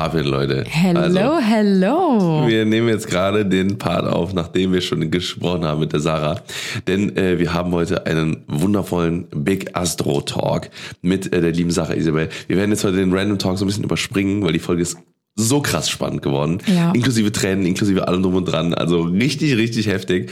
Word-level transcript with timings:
Papin, 0.00 0.24
Leute? 0.24 0.64
Hello, 0.66 0.98
Also, 0.98 1.38
hello. 1.42 2.44
wir 2.48 2.64
nehmen 2.64 2.88
jetzt 2.88 3.06
gerade 3.06 3.44
den 3.44 3.76
Part 3.76 4.06
auf, 4.06 4.32
nachdem 4.32 4.72
wir 4.72 4.80
schon 4.80 5.10
gesprochen 5.10 5.66
haben 5.66 5.80
mit 5.80 5.92
der 5.92 6.00
Sarah. 6.00 6.40
Denn 6.88 7.14
äh, 7.18 7.38
wir 7.38 7.52
haben 7.52 7.70
heute 7.72 8.06
einen 8.06 8.38
wundervollen 8.46 9.26
Big 9.30 9.76
Astro 9.76 10.22
Talk 10.22 10.70
mit 11.02 11.30
äh, 11.34 11.42
der 11.42 11.52
lieben 11.52 11.70
Sarah 11.70 11.92
Isabel. 11.92 12.30
Wir 12.48 12.56
werden 12.56 12.70
jetzt 12.70 12.82
heute 12.82 12.96
den 12.96 13.12
Random 13.12 13.38
Talk 13.38 13.58
so 13.58 13.66
ein 13.66 13.68
bisschen 13.68 13.84
überspringen, 13.84 14.42
weil 14.42 14.54
die 14.54 14.58
Folge 14.58 14.80
ist 14.80 14.96
so 15.36 15.60
krass 15.60 15.90
spannend 15.90 16.22
geworden. 16.22 16.62
Ja. 16.66 16.92
Inklusive 16.92 17.30
Tränen, 17.30 17.66
inklusive 17.66 18.08
allem 18.08 18.22
drum 18.22 18.36
und 18.36 18.46
dran. 18.46 18.72
Also 18.72 19.02
richtig, 19.02 19.54
richtig 19.58 19.86
heftig. 19.86 20.30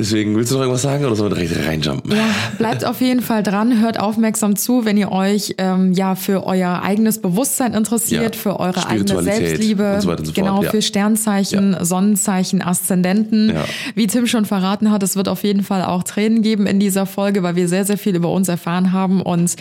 Deswegen, 0.00 0.34
willst 0.34 0.50
du 0.50 0.54
noch 0.54 0.62
irgendwas 0.62 0.80
sagen 0.80 1.04
oder 1.04 1.14
sollen 1.14 1.36
wir 1.36 1.46
direkt 1.46 1.68
reinjumpen? 1.68 2.12
Ja, 2.12 2.24
bleibt 2.56 2.86
auf 2.86 3.02
jeden 3.02 3.20
Fall 3.20 3.42
dran, 3.42 3.82
hört 3.82 4.00
aufmerksam 4.00 4.56
zu, 4.56 4.86
wenn 4.86 4.96
ihr 4.96 5.12
euch 5.12 5.56
ähm, 5.58 5.92
ja 5.92 6.14
für 6.14 6.46
euer 6.46 6.80
eigenes 6.82 7.20
Bewusstsein 7.20 7.74
interessiert, 7.74 8.34
Ja, 8.34 8.40
für 8.40 8.58
eure 8.58 8.86
eigene 8.86 9.22
Selbstliebe, 9.22 9.96
und 9.96 10.00
so 10.00 10.08
weiter 10.08 10.20
und 10.20 10.24
so 10.24 10.32
fort, 10.32 10.34
genau 10.46 10.62
ja. 10.62 10.70
für 10.70 10.80
Sternzeichen, 10.80 11.76
Sonnenzeichen, 11.82 12.62
Aszendenten. 12.62 13.50
Ja. 13.50 13.64
Wie 13.94 14.06
Tim 14.06 14.26
schon 14.26 14.46
verraten 14.46 14.90
hat, 14.90 15.02
es 15.02 15.16
wird 15.16 15.28
auf 15.28 15.44
jeden 15.44 15.62
Fall 15.62 15.84
auch 15.84 16.02
Tränen 16.02 16.40
geben 16.40 16.66
in 16.66 16.80
dieser 16.80 17.04
Folge, 17.04 17.42
weil 17.42 17.56
wir 17.56 17.68
sehr, 17.68 17.84
sehr 17.84 17.98
viel 17.98 18.16
über 18.16 18.30
uns 18.30 18.48
erfahren 18.48 18.92
haben. 18.92 19.20
Und 19.20 19.54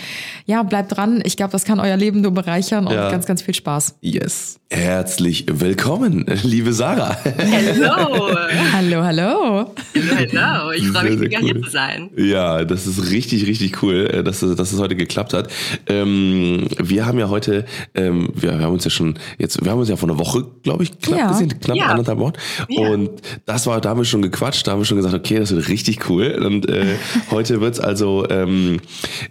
ja, 0.46 0.64
bleibt 0.64 0.96
dran. 0.96 1.22
Ich 1.26 1.36
glaube, 1.36 1.52
das 1.52 1.66
kann 1.66 1.82
euer 1.82 1.98
Leben 1.98 2.22
nur 2.22 2.32
bereichern 2.32 2.88
und 2.88 2.94
Ja. 2.94 3.12
ganz, 3.12 3.26
ganz 3.26 3.42
viel 3.42 3.56
Spaß. 3.56 3.96
Yes. 4.00 4.56
Herzlich 4.72 5.48
willkommen, 5.52 6.26
liebe 6.44 6.72
Sarah. 6.72 7.18
Hallo. 7.26 8.30
Hallo, 8.72 9.04
hallo. 9.04 9.74
Hallo, 9.96 10.29
hallo. 10.38 10.72
Ich 10.72 10.88
freue 10.88 11.04
mich 11.04 11.20
sehr 11.20 11.20
mega 11.20 11.40
cool. 11.40 11.46
hier 11.46 11.62
zu 11.62 11.70
sein. 11.70 12.10
Ja, 12.18 12.64
das 12.66 12.88
ist 12.88 13.12
richtig, 13.12 13.48
richtig 13.48 13.82
cool, 13.84 14.10
äh, 14.12 14.24
dass, 14.24 14.42
es- 14.42 14.56
dass 14.56 14.72
es 14.74 14.80
heute 14.80 14.96
geklappt 14.96 15.34
hat. 15.34 15.50
Ähm, 15.88 16.68
wir 16.78 17.06
haben 17.06 17.20
ja 17.20 17.30
heute, 17.30 17.66
ähm, 17.96 18.30
wir, 18.36 18.58
wir 18.58 18.66
haben 18.66 18.74
uns 18.74 18.84
ja 18.84 18.90
schon 18.92 19.16
jetzt, 19.38 19.64
wir 19.64 19.72
haben 19.72 19.80
uns 19.80 19.90
ja 19.90 19.96
vor 19.96 20.10
einer 20.10 20.20
Woche, 20.20 20.46
glaube 20.64 20.84
ich, 20.84 21.00
knapp 21.00 21.20
Ja. 21.20 21.28
gesehen, 21.30 21.60
knapp 21.60 21.78
Ja. 21.78 21.86
anderthalb 21.88 22.20
Wochen. 22.20 22.34
Ja. 22.70 22.90
Und 22.90 23.10
das 23.46 23.66
war, 23.68 23.80
da 23.82 23.90
haben 23.90 24.00
wir 24.00 24.06
schon 24.06 24.22
gequatscht, 24.22 24.68
da 24.68 24.72
haben 24.74 24.80
wir 24.80 24.86
schon 24.86 24.98
gesagt, 24.98 25.14
okay, 25.16 25.40
das 25.40 25.52
wird 25.54 25.68
richtig 25.70 26.10
cool. 26.10 26.40
Und 26.46 26.68
äh, 26.70 26.96
heute 27.32 27.62
wird's 27.62 27.80
also 27.80 28.28
ähm, 28.30 28.80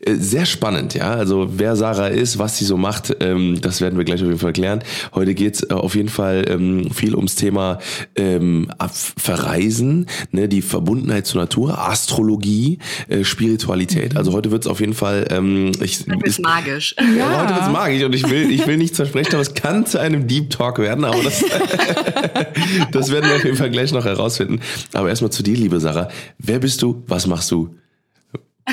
äh, 0.05 0.15
sehr 0.15 0.47
spannend, 0.47 0.95
ja. 0.95 1.11
Also 1.15 1.49
wer 1.57 1.77
Sarah 1.77 2.09
ist, 2.09 2.39
was 2.39 2.59
sie 2.59 2.65
so 2.65 2.77
macht, 2.77 3.17
ähm, 3.21 3.61
das 3.61 3.81
werden 3.81 3.97
wir 3.99 4.05
gleich 4.05 4.21
auf 4.23 4.27
jeden 4.29 4.39
Fall 4.39 4.53
klären. 4.53 4.81
Heute 5.15 5.35
geht's 5.35 5.63
äh, 5.63 5.73
auf 5.75 5.95
jeden 5.95 6.09
Fall 6.09 6.45
ähm, 6.49 6.91
viel 6.91 7.15
ums 7.15 7.35
Thema 7.35 7.79
ähm, 8.17 8.69
Verreisen, 9.17 10.07
ne, 10.33 10.49
die 10.49 10.63
Verbundenheit 10.89 11.27
zur 11.27 11.43
Natur, 11.43 11.79
Astrologie, 11.79 12.79
äh, 13.09 13.23
Spiritualität. 13.23 14.17
Also 14.17 14.33
heute 14.33 14.51
wird's 14.51 14.67
auf 14.67 14.81
jeden 14.81 14.95
Fall, 14.95 15.27
ähm, 15.31 15.73
ich, 15.83 16.07
Das 16.07 16.17
ist 16.25 16.41
magisch. 16.41 16.95
ja. 17.19 17.43
Heute 17.43 17.57
wird's 17.57 17.69
magisch 17.71 18.03
und 18.05 18.15
ich 18.15 18.29
will, 18.31 18.51
ich 18.51 18.67
will 18.67 18.79
nichts 18.79 18.97
versprechen, 18.97 19.35
aber 19.35 19.43
es 19.43 19.53
kann 19.53 19.85
zu 19.85 20.01
einem 20.01 20.27
Deep 20.27 20.49
Talk 20.49 20.79
werden, 20.79 21.05
aber 21.05 21.23
das, 21.23 21.45
das 22.93 23.13
werden 23.13 23.29
wir 23.29 23.37
auf 23.37 23.45
jeden 23.45 23.59
Fall 23.59 23.71
gleich 23.71 23.93
noch 23.93 24.07
herausfinden. 24.07 24.61
Aber 24.95 25.11
erstmal 25.11 25.31
zu 25.31 25.43
dir, 25.43 25.57
liebe 25.57 25.79
Sarah. 25.79 26.09
Wer 26.39 26.59
bist 26.59 26.81
du? 26.81 27.03
Was 27.07 27.27
machst 27.27 27.51
du? 27.51 27.75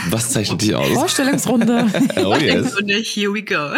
Was 0.10 0.32
zeichnet 0.32 0.62
dich 0.62 0.76
aus? 0.76 0.90
Vorstellungsrunde. 0.90 1.88
Oh 2.18 2.36
yes. 2.38 2.76
Here 3.04 3.34
we 3.34 3.44
go. 3.44 3.72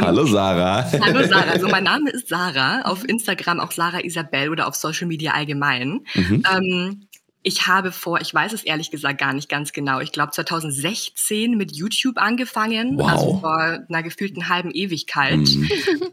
Hallo 0.00 0.24
Sarah. 0.26 0.84
Hallo 1.00 1.26
Sarah. 1.26 1.52
Also 1.52 1.68
mein 1.68 1.84
Name 1.84 2.10
ist 2.10 2.28
Sarah. 2.28 2.82
Auf 2.82 3.08
Instagram 3.08 3.60
auch 3.60 3.72
Sarah 3.72 4.00
Isabel 4.00 4.50
oder 4.50 4.66
auf 4.68 4.74
Social 4.74 5.06
Media 5.06 5.32
allgemein. 5.32 6.00
Mhm. 6.14 6.42
Ähm, 6.54 7.05
ich 7.48 7.68
habe 7.68 7.92
vor, 7.92 8.20
ich 8.20 8.34
weiß 8.34 8.52
es 8.52 8.64
ehrlich 8.64 8.90
gesagt 8.90 9.18
gar 9.18 9.32
nicht 9.32 9.48
ganz 9.48 9.72
genau, 9.72 10.00
ich 10.00 10.10
glaube 10.10 10.32
2016 10.32 11.56
mit 11.56 11.70
YouTube 11.76 12.18
angefangen, 12.18 12.98
Wow. 12.98 13.08
also 13.08 13.38
vor 13.38 13.56
einer 13.88 14.02
gefühlten 14.02 14.48
halben 14.48 14.72
Ewigkeit, 14.72 15.36
Mhm. 15.38 15.68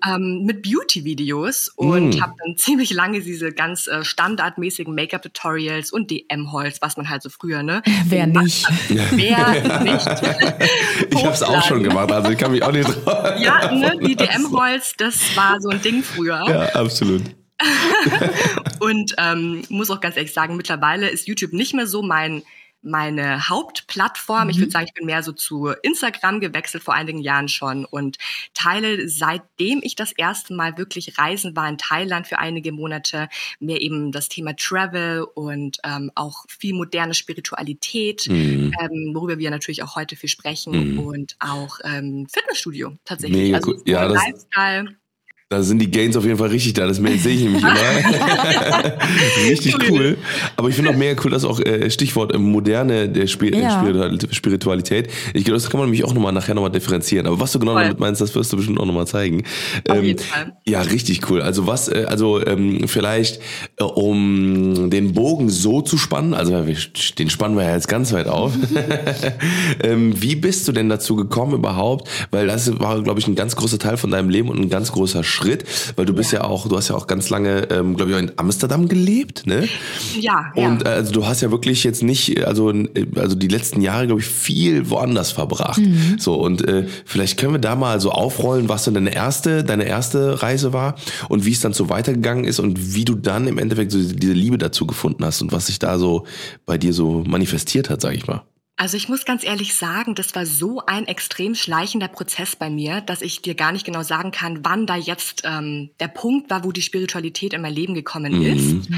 ähm, 0.08 0.44
mit 0.46 0.62
Beauty-Videos 0.62 1.70
und 1.76 2.18
Mm. 2.18 2.22
habe 2.22 2.34
dann 2.44 2.56
ziemlich 2.58 2.92
lange 2.92 3.20
diese 3.22 3.52
ganz 3.52 3.88
äh, 3.88 4.04
standardmäßigen 4.06 4.94
Make-up-Tutorials 4.94 5.92
und 5.92 6.12
DM-Holz, 6.12 6.78
was 6.84 6.98
man 6.98 7.10
halt 7.10 7.24
so 7.24 7.30
früher, 7.30 7.64
ne? 7.64 7.82
Wer 8.06 8.28
gemacht 8.28 8.46
nicht? 8.46 8.68
Wer 8.90 9.82
nicht? 9.84 10.08
Ich 11.10 11.24
habe 11.26 11.34
es 11.34 11.42
auch 11.44 11.64
schon 11.64 11.82
gemacht, 11.84 12.12
also 12.12 12.30
ich 12.30 12.38
kann 12.38 12.52
mich 12.52 12.62
auch 12.62 12.72
nicht 12.72 12.88
drauf. 12.88 13.40
Ja, 13.40 13.72
ne, 13.72 13.98
die 14.06 14.16
DM-Holz, 14.16 14.94
das 14.98 15.36
war 15.36 15.60
so 15.60 15.70
ein 15.70 15.82
Ding 15.82 16.04
früher. 16.04 16.44
Ja, 16.48 16.62
absolut. 16.76 17.24
Und 18.80 19.14
ähm, 19.18 19.64
muss 19.70 19.90
auch 19.90 20.02
ganz 20.02 20.16
ehrlich 20.18 20.34
sagen, 20.34 20.58
mittlerweile 20.58 21.10
ist 21.10 21.28
YouTube 21.28 21.54
nicht 21.54 21.74
mehr 21.74 21.88
so 21.88 22.02
mein 22.02 22.44
meine 22.86 23.48
Hauptplattform. 23.48 24.50
Ich 24.50 24.58
würde 24.60 24.70
sagen, 24.70 24.88
ich 24.88 24.94
bin 24.94 25.06
mehr 25.06 25.24
so 25.24 25.32
zu 25.32 25.68
Instagram 25.84 26.42
gewechselt 26.42 26.84
vor 26.84 26.94
einigen 26.94 27.20
Jahren 27.20 27.48
schon 27.48 27.86
und 27.86 28.18
teile 28.54 29.08
seitdem 29.08 29.80
ich 29.84 29.96
das 29.96 30.12
erste 30.12 30.54
Mal 30.54 30.78
wirklich 30.78 31.18
reisen 31.18 31.56
war 31.56 31.70
in 31.70 31.78
Thailand 31.78 32.28
für 32.28 32.40
einige 32.40 32.74
Monate 32.74 33.30
mehr 33.62 33.80
eben 33.80 34.12
das 34.12 34.28
Thema 34.28 34.54
Travel 34.58 35.24
und 35.34 35.78
ähm, 35.86 36.12
auch 36.16 36.44
viel 36.50 36.74
moderne 36.74 37.14
Spiritualität, 37.14 38.28
Mhm. 38.28 38.74
ähm, 38.78 39.12
worüber 39.16 39.38
wir 39.38 39.50
natürlich 39.50 39.82
auch 39.82 39.96
heute 39.96 40.18
viel 40.18 40.28
sprechen 40.28 40.96
Mhm. 40.96 41.00
und 41.00 41.36
auch 41.40 41.80
ähm, 41.86 42.28
Fitnessstudio 42.30 42.98
tatsächlich. 43.06 43.44
Mega 43.44 43.58
also 43.60 43.72
cool. 43.72 43.82
Ja, 43.86 44.10
das- 44.10 44.22
Lifestyle. 44.26 44.96
Da 45.54 45.62
sind 45.62 45.78
die 45.78 45.92
Gains 45.92 46.18
auf 46.18 46.26
jeden 46.26 46.38
Fall 46.40 46.50
richtig 46.50 46.74
da. 46.74 46.88
Das 46.88 46.98
sehe 46.98 47.12
ich 47.14 47.44
nämlich 47.44 47.62
immer. 47.62 47.74
richtig 49.48 49.76
cool. 49.88 50.18
Aber 50.56 50.68
ich 50.70 50.76
finde 50.76 50.90
auch 50.90 50.96
mega 50.96 51.20
cool, 51.24 51.30
dass 51.30 51.46
auch 51.46 51.60
äh, 51.60 51.92
Stichwort 51.92 52.34
äh, 52.34 52.40
moderne 52.40 53.08
der 53.08 53.28
Spi 53.28 53.56
Ja. 53.56 53.80
Spiritual- 53.80 54.18
Spiritualität. 54.32 55.10
Ich 55.36 55.44
glaube, 55.44 55.60
das 55.60 55.70
kann 55.70 55.80
man 55.80 55.90
nämlich 55.90 56.06
auch 56.06 56.14
nochmal 56.16 56.34
nachher 56.34 56.56
nochmal 56.56 56.72
differenzieren. 56.72 57.28
Aber 57.28 57.40
was 57.40 57.52
du 57.52 57.60
genau 57.60 57.74
Voll. 57.74 57.84
damit 57.84 58.00
meinst, 58.00 58.20
das 58.20 58.34
wirst 58.34 58.52
du 58.52 58.58
bestimmt 58.58 58.80
auch 58.80 58.88
nochmal 58.88 59.06
zeigen. 59.06 59.44
Ähm. 59.88 60.16
Ja, 60.66 60.82
richtig 60.82 61.30
cool. 61.30 61.44
Also 61.44 61.68
was, 61.68 61.88
äh, 61.88 62.06
also 62.08 62.44
ähm, 62.44 62.88
vielleicht 62.88 63.40
äh, 63.78 63.84
um 63.84 64.90
den 64.90 65.14
Bogen 65.14 65.50
so 65.50 65.82
zu 65.84 66.00
spannen, 66.00 66.34
also 66.34 66.66
wir, 66.66 66.76
den 67.20 67.30
spannen 67.30 67.56
wir 67.58 67.66
ja 67.66 67.76
jetzt 67.76 67.88
ganz 67.88 68.12
weit 68.12 68.28
auf. 68.28 68.54
ähm, 69.84 70.20
wie 70.20 70.36
bist 70.36 70.68
du 70.68 70.72
denn 70.72 70.90
dazu 70.90 71.16
gekommen 71.16 71.54
überhaupt? 71.54 72.10
Weil 72.32 72.48
das 72.48 72.80
war, 72.80 73.02
glaube 73.04 73.20
ich, 73.20 73.28
ein 73.28 73.36
ganz 73.36 73.56
großer 73.56 73.78
Teil 73.78 73.98
von 73.98 74.10
deinem 74.10 74.30
Leben 74.30 74.50
und 74.50 74.60
ein 74.60 74.70
ganz 74.70 74.92
großer 74.92 75.24
Schritt, 75.24 75.43
weil 75.96 76.06
du 76.06 76.14
bist 76.14 76.32
ja, 76.32 76.44
auch, 76.44 76.68
du 76.68 76.78
hast 76.78 76.90
ja 76.90 76.96
auch 76.96 77.08
ganz 77.08 77.30
lange, 77.30 77.70
ähm, 77.70 77.96
glaube 77.96 78.12
ich, 78.12 78.18
auch 78.18 78.22
in 78.22 78.32
Amsterdam 78.38 78.88
gelebt, 78.88 79.46
ne? 79.46 79.68
Ja, 80.20 80.52
ja. 80.56 80.68
Und 80.68 80.86
äh, 80.86 80.90
also 80.90 81.12
du 81.12 81.26
hast 81.26 81.42
ja 81.42 81.52
wirklich 81.52 81.84
jetzt 81.84 82.04
nicht, 82.04 82.46
also 82.46 82.74
also 83.16 83.36
die 83.36 83.48
letzten 83.48 83.82
Jahre, 83.82 84.08
glaube 84.08 84.22
ich, 84.22 84.28
viel 84.28 84.90
woanders 84.90 85.32
verbracht. 85.32 85.82
So 86.18 86.36
und 86.36 86.68
äh, 86.68 86.86
vielleicht 87.06 87.38
können 87.38 87.54
wir 87.54 87.60
da 87.60 87.76
mal 87.76 88.00
so 88.00 88.12
aufrollen, 88.12 88.70
was 88.70 88.86
denn 88.86 88.94
deine 88.94 89.14
erste, 89.14 89.64
deine 89.64 89.86
erste 89.86 90.42
Reise 90.42 90.74
war 90.74 90.96
und 91.30 91.46
wie 91.46 91.52
es 91.52 91.60
dann 91.62 91.74
so 91.74 91.90
weitergegangen 91.90 92.46
ist 92.46 92.60
und 92.60 92.96
wie 92.96 93.06
du 93.06 93.16
dann 93.16 93.48
im 93.48 93.58
Endeffekt 93.58 93.92
so 93.92 94.00
diese 94.02 94.34
Liebe 94.34 94.58
dazu 94.58 94.86
gefunden 94.86 95.24
hast 95.26 95.42
und 95.42 95.52
was 95.52 95.68
sich 95.68 95.80
da 95.80 95.98
so 95.98 96.26
bei 96.66 96.78
dir 96.78 96.94
so 96.94 97.24
manifestiert 97.28 97.90
hat, 97.90 98.02
sag 98.02 98.16
ich 98.16 98.28
mal. 98.28 98.44
Also 98.84 98.98
ich 98.98 99.08
muss 99.08 99.24
ganz 99.24 99.46
ehrlich 99.46 99.76
sagen, 99.76 100.14
das 100.14 100.36
war 100.36 100.46
so 100.46 100.82
ein 100.86 101.08
extrem 101.08 101.56
schleichender 101.56 102.10
Prozess 102.10 102.58
bei 102.58 102.70
mir, 102.70 103.00
dass 103.00 103.22
ich 103.22 103.42
dir 103.42 103.56
gar 103.56 103.72
nicht 103.72 103.86
genau 103.86 104.04
sagen 104.04 104.32
kann, 104.32 104.60
wann 104.66 104.86
da 104.86 104.98
jetzt 104.98 105.44
ähm, 105.46 105.92
der 106.02 106.10
Punkt 106.10 106.50
war, 106.50 106.66
wo 106.66 106.74
die 106.74 106.82
Spiritualität 106.82 107.54
in 107.54 107.62
mein 107.62 107.74
Leben 107.74 107.94
gekommen 107.94 108.34
Mhm. 108.34 108.46
ist. 108.46 108.90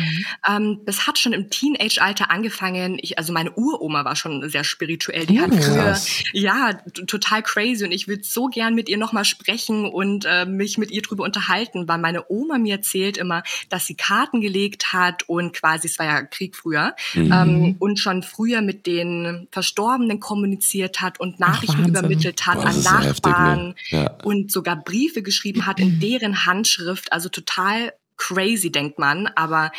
Ähm, 0.50 0.80
das 0.88 1.06
hat 1.06 1.20
schon 1.20 1.34
im 1.34 1.52
Teenage-Alter 1.52 2.32
angefangen. 2.32 2.98
Ich, 3.00 3.20
also 3.20 3.32
meine 3.32 3.52
Uroma 3.52 4.04
war 4.06 4.16
schon 4.16 4.50
sehr 4.50 4.64
spirituell. 4.64 5.28
Die 5.28 5.40
hat 5.40 5.52
Oh. 5.52 5.56
früher, 5.62 5.84
Krass. 5.84 6.10
ja, 6.34 6.74
total 7.06 7.44
crazy 7.44 7.86
und 7.86 7.92
ich 7.92 8.08
würde 8.08 8.24
so 8.24 8.48
gern 8.48 8.74
mit 8.74 8.90
ihr 8.90 8.98
nochmal 8.98 9.24
sprechen 9.24 9.86
und 9.86 10.26
äh, 10.26 10.48
mich 10.48 10.80
mit 10.80 10.90
ihr 10.90 11.04
drüber 11.04 11.24
unterhalten, 11.26 11.88
weil 11.88 12.00
meine 12.00 12.26
Oma 12.28 12.58
mir 12.58 12.78
erzählt 12.78 13.18
immer, 13.18 13.44
dass 13.70 13.86
sie 13.86 13.94
Karten 13.94 14.42
gelegt 14.42 14.94
hat 14.94 15.30
und 15.30 15.54
quasi, 15.54 15.86
es 15.90 16.00
war 16.00 16.08
ja 16.08 16.24
Krieg 16.24 16.56
früher, 16.56 16.96
Mhm. 17.14 17.32
ähm, 17.32 17.76
und 17.78 18.00
schon 18.00 18.24
früher 18.24 18.64
mit 18.64 18.88
den 18.88 19.48
Verstorbenen 19.76 20.20
kommuniziert 20.20 21.02
hat 21.02 21.20
und 21.20 21.40
Nachrichten 21.40 21.78
Wahnsinn. 21.80 21.90
übermittelt 21.96 22.46
hat 22.46 22.56
Boah, 22.62 22.68
an 22.68 22.82
ja 22.82 23.02
heftig, 23.02 23.26
ne? 23.26 23.32
Nachbarn 23.32 23.76
Ja. 23.90 24.12
und 24.24 24.52
sogar 24.52 24.78
Briefe 24.78 25.22
geschrieben 25.22 25.66
hat 25.66 25.80
in 25.80 26.00
deren 26.00 26.46
Handschrift. 26.46 27.12
Also 27.12 27.28
total 27.30 27.94
crazy, 28.18 28.72
denkt 28.72 29.00
man, 29.00 29.28
aber 29.36 29.72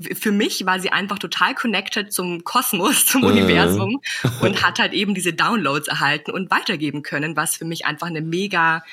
für 0.00 0.30
mich 0.32 0.64
war 0.64 0.78
sie 0.80 0.90
einfach 0.92 1.18
total 1.18 1.54
connected 1.54 2.12
zum 2.12 2.44
Kosmos, 2.44 3.06
zum 3.06 3.24
Äh. 3.24 3.26
Universum 3.26 4.00
und 4.40 4.62
hat 4.62 4.78
halt 4.78 4.92
eben 4.92 5.14
diese 5.14 5.32
Downloads 5.32 5.88
erhalten 5.88 6.30
und 6.30 6.50
weitergeben 6.50 7.02
können, 7.02 7.34
was 7.36 7.56
für 7.56 7.64
mich 7.64 7.86
einfach 7.86 8.06
eine 8.06 8.20
mega, 8.22 8.84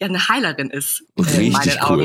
ja, 0.00 0.06
eine 0.08 0.28
Heilerin 0.28 0.70
ist, 0.70 1.04
äh, 1.18 1.46
in 1.46 1.52
meinen 1.52 1.62
Richtig 1.62 1.82
Augen. 1.82 2.00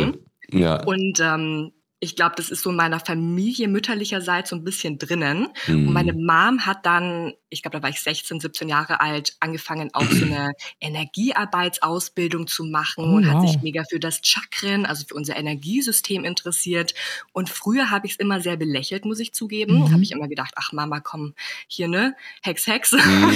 cool. 0.52 0.60
Ja. 0.60 0.84
Und 0.84 1.20
ähm, 1.22 1.72
ich 2.00 2.18
glaube, 2.18 2.34
das 2.36 2.50
ist 2.52 2.64
so 2.64 2.70
in 2.72 2.76
meiner 2.76 3.00
Familie 3.00 3.70
mütterlicherseits 3.70 4.50
so 4.50 4.58
ein 4.58 4.66
bisschen 4.66 4.98
drinnen. 5.00 5.48
Mhm. 5.68 5.88
Und 5.88 5.94
meine 5.94 6.12
Mom 6.12 6.66
hat 6.66 6.86
dann, 6.86 7.32
ich 7.54 7.62
glaube, 7.62 7.78
da 7.78 7.84
war 7.84 7.90
ich 7.90 8.02
16, 8.02 8.40
17 8.40 8.68
Jahre 8.68 9.00
alt, 9.00 9.36
angefangen 9.40 9.92
auch 9.94 10.04
so 10.04 10.26
eine 10.26 10.54
Energiearbeitsausbildung 10.82 12.48
zu 12.48 12.66
machen 12.66 13.06
Oh, 13.06 13.16
und 13.16 13.30
hat 13.30 13.38
wow. 13.38 13.50
sich 13.50 13.62
mega 13.62 13.84
für 13.90 14.00
das 14.00 14.20
Chakren, 14.24 14.86
also 14.86 15.06
für 15.08 15.14
unser 15.14 15.36
Energiesystem 15.36 16.26
interessiert. 16.26 16.94
Und 17.32 17.50
früher 17.50 17.92
habe 17.92 18.08
ich 18.08 18.14
es 18.14 18.20
immer 18.20 18.42
sehr 18.42 18.58
belächelt, 18.58 19.06
muss 19.06 19.20
ich 19.20 19.34
zugeben. 19.34 19.80
Mhm. 19.80 19.92
Habe 19.92 20.04
ich 20.04 20.12
immer 20.12 20.28
gedacht, 20.28 20.54
ach 20.58 20.72
Mama, 20.74 21.00
komm, 21.00 21.34
hier 21.68 21.88
ne, 21.88 22.16
Hex, 22.42 22.68
Hex. 22.68 22.92
Mhm. 22.94 23.32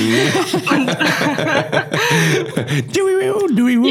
Juhu. 2.93 3.87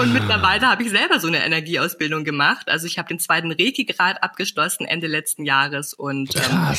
und 0.00 0.12
mittlerweile 0.12 0.68
habe 0.68 0.82
ich 0.82 0.90
selber 0.90 1.20
so 1.20 1.28
eine 1.28 1.44
Energieausbildung 1.44 2.24
gemacht. 2.24 2.68
Also 2.68 2.86
ich 2.86 2.98
habe 2.98 3.08
den 3.08 3.18
zweiten 3.18 3.50
Reiki-Grad 3.52 4.22
abgeschlossen 4.22 4.86
Ende 4.86 5.06
letzten 5.06 5.44
Jahres 5.44 5.94
und 5.94 6.34
ähm, 6.36 6.74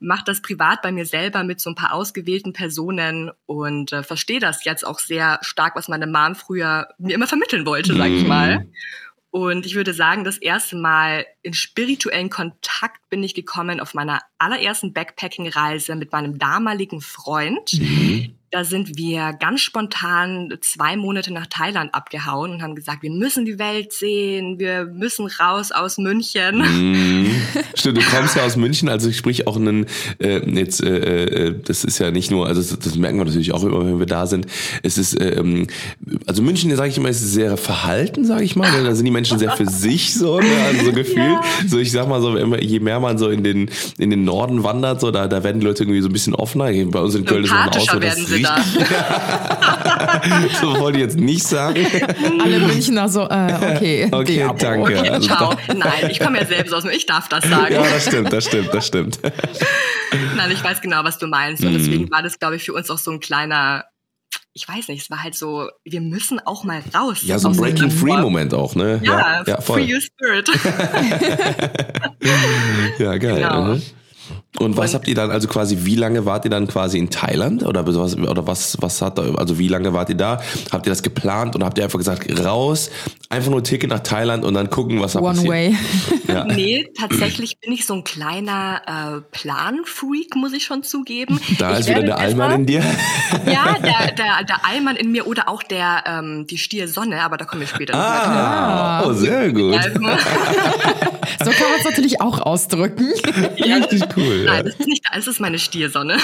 mache 0.00 0.24
das 0.24 0.35
privat 0.42 0.82
bei 0.82 0.92
mir 0.92 1.06
selber 1.06 1.44
mit 1.44 1.60
so 1.60 1.70
ein 1.70 1.74
paar 1.74 1.92
ausgewählten 1.92 2.52
Personen 2.52 3.30
und 3.46 3.92
äh, 3.92 4.02
verstehe 4.02 4.40
das 4.40 4.64
jetzt 4.64 4.86
auch 4.86 4.98
sehr 4.98 5.38
stark, 5.42 5.76
was 5.76 5.88
meine 5.88 6.06
Mom 6.06 6.34
früher 6.34 6.88
mir 6.98 7.14
immer 7.14 7.26
vermitteln 7.26 7.66
wollte, 7.66 7.94
sag 7.96 8.10
ich 8.10 8.22
Mhm. 8.22 8.28
mal. 8.28 8.66
Und 9.30 9.66
ich 9.66 9.74
würde 9.74 9.92
sagen, 9.92 10.24
das 10.24 10.38
erste 10.38 10.76
Mal 10.76 11.26
in 11.42 11.52
spirituellen 11.52 12.30
Kontakt 12.30 13.06
bin 13.10 13.22
ich 13.22 13.34
gekommen 13.34 13.80
auf 13.80 13.92
meiner 13.92 14.20
allerersten 14.38 14.94
Backpacking-Reise 14.94 15.94
mit 15.94 16.10
meinem 16.12 16.38
damaligen 16.38 17.02
Freund. 17.02 17.74
Mhm. 17.74 18.35
Da 18.52 18.62
sind 18.62 18.96
wir 18.96 19.32
ganz 19.32 19.60
spontan 19.60 20.54
zwei 20.60 20.96
Monate 20.96 21.32
nach 21.32 21.46
Thailand 21.46 21.92
abgehauen 21.94 22.52
und 22.52 22.62
haben 22.62 22.76
gesagt, 22.76 23.02
wir 23.02 23.10
müssen 23.10 23.44
die 23.44 23.58
Welt 23.58 23.92
sehen, 23.92 24.60
wir 24.60 24.84
müssen 24.84 25.26
raus 25.26 25.72
aus 25.72 25.98
München. 25.98 26.58
Mhm. 26.58 27.30
Stimmt, 27.74 27.98
du 27.98 28.02
kommst 28.02 28.36
ja 28.36 28.44
aus 28.44 28.56
München, 28.56 28.88
also 28.88 29.10
sprich 29.10 29.48
auch 29.48 29.56
einen, 29.56 29.86
äh, 30.18 30.48
jetzt, 30.48 30.82
äh, 30.82 31.24
äh, 31.24 31.54
das 31.60 31.82
ist 31.82 31.98
ja 31.98 32.12
nicht 32.12 32.30
nur, 32.30 32.46
also 32.46 32.60
das, 32.60 32.78
das 32.78 32.94
merken 32.96 33.18
wir 33.18 33.24
natürlich 33.24 33.52
auch 33.52 33.64
immer, 33.64 33.84
wenn 33.84 33.98
wir 33.98 34.06
da 34.06 34.26
sind. 34.26 34.46
Es 34.84 34.96
ist, 34.96 35.20
ähm, 35.20 35.66
also 36.26 36.40
München, 36.40 36.74
sage 36.76 36.90
ich 36.90 36.98
immer, 36.98 37.08
ist 37.08 37.20
sehr 37.20 37.56
verhalten, 37.56 38.24
sage 38.24 38.44
ich 38.44 38.54
mal. 38.54 38.70
ne? 38.70 38.84
Da 38.84 38.94
sind 38.94 39.06
die 39.06 39.10
Menschen 39.10 39.40
sehr 39.40 39.56
für 39.56 39.66
sich 39.66 40.14
so, 40.14 40.38
ne? 40.38 40.46
also 40.66 40.84
so 40.84 40.92
gefühlt. 40.92 41.16
Ja. 41.16 41.42
So, 41.66 41.78
ich 41.78 41.90
sag 41.90 42.08
mal 42.08 42.22
so, 42.22 42.36
immer, 42.36 42.62
je 42.62 42.78
mehr 42.78 43.00
man 43.00 43.18
so 43.18 43.28
in 43.28 43.42
den 43.42 43.70
in 43.98 44.10
den 44.10 44.24
Norden 44.24 44.62
wandert, 44.62 45.00
so 45.00 45.10
da, 45.10 45.26
da 45.26 45.42
werden 45.42 45.60
die 45.60 45.66
Leute 45.66 45.82
irgendwie 45.82 46.00
so 46.00 46.08
ein 46.08 46.12
bisschen 46.12 46.34
offener. 46.34 46.66
Bei 46.86 47.00
uns 47.00 47.14
in 47.14 47.24
Köln 47.24 47.44
ist 47.44 47.50
man 47.50 47.68
auch 47.68 47.74
so, 47.74 47.80
Sympathischer 47.80 48.35
riecht, 48.36 48.50
da. 48.50 48.62
so 50.60 50.78
wollte 50.78 50.98
ich 50.98 51.04
jetzt 51.04 51.18
nicht 51.18 51.44
sagen. 51.44 51.86
Alle 52.42 52.60
Münchner 52.60 53.08
so, 53.08 53.22
äh, 53.22 53.54
okay. 53.54 54.08
Okay, 54.10 54.34
Diabo. 54.34 54.58
danke. 54.58 54.98
Okay, 54.98 55.08
Also 55.10 55.28
ciao. 55.28 55.54
Nein, 55.74 56.10
ich 56.10 56.20
komme 56.20 56.38
ja 56.38 56.46
selbst 56.46 56.72
aus, 56.72 56.84
ich 56.84 57.06
darf 57.06 57.28
das 57.28 57.44
sagen. 57.48 57.74
Ja, 57.74 57.82
das 57.82 58.06
stimmt, 58.06 58.32
das 58.32 58.44
stimmt, 58.44 58.72
das 58.72 58.86
stimmt. 58.86 59.18
Nein, 60.36 60.50
ich 60.50 60.62
weiß 60.62 60.80
genau, 60.80 61.04
was 61.04 61.18
du 61.18 61.26
meinst. 61.26 61.62
Mhm. 61.62 61.68
Und 61.68 61.74
deswegen 61.74 62.10
war 62.10 62.22
das, 62.22 62.38
glaube 62.38 62.56
ich, 62.56 62.64
für 62.64 62.72
uns 62.72 62.90
auch 62.90 62.98
so 62.98 63.10
ein 63.10 63.20
kleiner, 63.20 63.84
ich 64.52 64.68
weiß 64.68 64.88
nicht, 64.88 65.02
es 65.02 65.10
war 65.10 65.22
halt 65.22 65.34
so, 65.34 65.68
wir 65.84 66.00
müssen 66.00 66.40
auch 66.44 66.64
mal 66.64 66.80
raus. 66.94 67.18
Ja, 67.22 67.38
so 67.38 67.48
ein 67.48 67.56
Breaking 67.56 67.90
Free. 67.90 68.16
Moment 68.16 68.54
auch, 68.54 68.74
ne? 68.74 69.00
Ja, 69.02 69.42
ja 69.46 69.60
voll. 69.60 69.82
free 69.82 69.94
your 69.94 70.00
spirit. 70.00 70.48
Ja, 72.98 73.16
geil. 73.18 73.36
Genau. 73.42 73.74
mhm. 73.74 73.82
Und 74.58 74.76
was 74.76 74.94
habt 74.94 75.06
ihr 75.08 75.14
dann, 75.14 75.30
also 75.30 75.48
quasi, 75.48 75.78
wie 75.84 75.96
lange 75.96 76.24
wart 76.26 76.44
ihr 76.44 76.50
dann 76.50 76.66
quasi 76.68 76.98
in 76.98 77.10
Thailand? 77.10 77.64
Oder 77.64 77.86
was, 77.86 78.16
oder 78.16 78.46
was, 78.46 78.76
was 78.80 79.02
hat 79.02 79.18
da, 79.18 79.34
also 79.34 79.58
wie 79.58 79.68
lange 79.68 79.92
wart 79.92 80.08
ihr 80.08 80.14
da? 80.16 80.40
Habt 80.72 80.86
ihr 80.86 80.90
das 80.90 81.02
geplant 81.02 81.54
und 81.54 81.64
habt 81.64 81.78
ihr 81.78 81.84
einfach 81.84 81.98
gesagt, 81.98 82.26
raus, 82.44 82.90
einfach 83.28 83.50
nur 83.50 83.62
Ticket 83.62 83.90
nach 83.90 84.00
Thailand 84.00 84.44
und 84.44 84.54
dann 84.54 84.70
gucken, 84.70 85.00
was 85.00 85.12
da 85.12 85.20
One 85.20 85.34
passiert? 85.34 85.48
way. 85.52 85.76
Ja. 86.26 86.44
nee, 86.44 86.88
tatsächlich 86.98 87.60
bin 87.60 87.72
ich 87.72 87.86
so 87.86 87.94
ein 87.94 88.02
kleiner 88.02 88.82
äh, 88.86 89.20
Planfreak, 89.30 90.34
muss 90.34 90.52
ich 90.52 90.64
schon 90.64 90.82
zugeben. 90.82 91.38
Da 91.58 91.74
ich 91.74 91.80
ist 91.80 91.88
wieder 91.88 92.02
der 92.02 92.18
Allmann 92.18 92.50
in 92.52 92.66
dir. 92.66 92.82
Ja, 93.46 93.76
der, 93.82 94.12
der, 94.12 94.44
der 94.44 94.66
Allmann 94.66 94.96
in 94.96 95.12
mir 95.12 95.28
oder 95.28 95.48
auch 95.48 95.62
der 95.62 96.02
ähm, 96.04 96.46
die 96.48 96.58
Stiersonne, 96.58 97.22
aber 97.22 97.36
da 97.36 97.44
kommen 97.44 97.60
wir 97.60 97.68
später 97.68 97.92
noch 97.92 98.00
Ah, 98.02 99.04
oh, 99.06 99.12
sehr 99.12 99.52
gut. 99.52 99.74
drauf. 99.74 100.26
So 101.44 101.50
kann 101.50 101.70
man 101.70 101.78
es 101.80 101.84
natürlich 101.84 102.20
auch 102.20 102.40
ausdrücken. 102.40 103.08
Richtig 103.58 104.02
cool. 104.16 104.45
Nein, 104.46 104.56
Ja. 104.58 104.62
das 104.62 104.74
ist 104.76 104.86
nicht, 104.88 105.04
das 105.12 105.26
ist 105.26 105.40
meine 105.40 105.58
Stiersonne. 105.58 106.16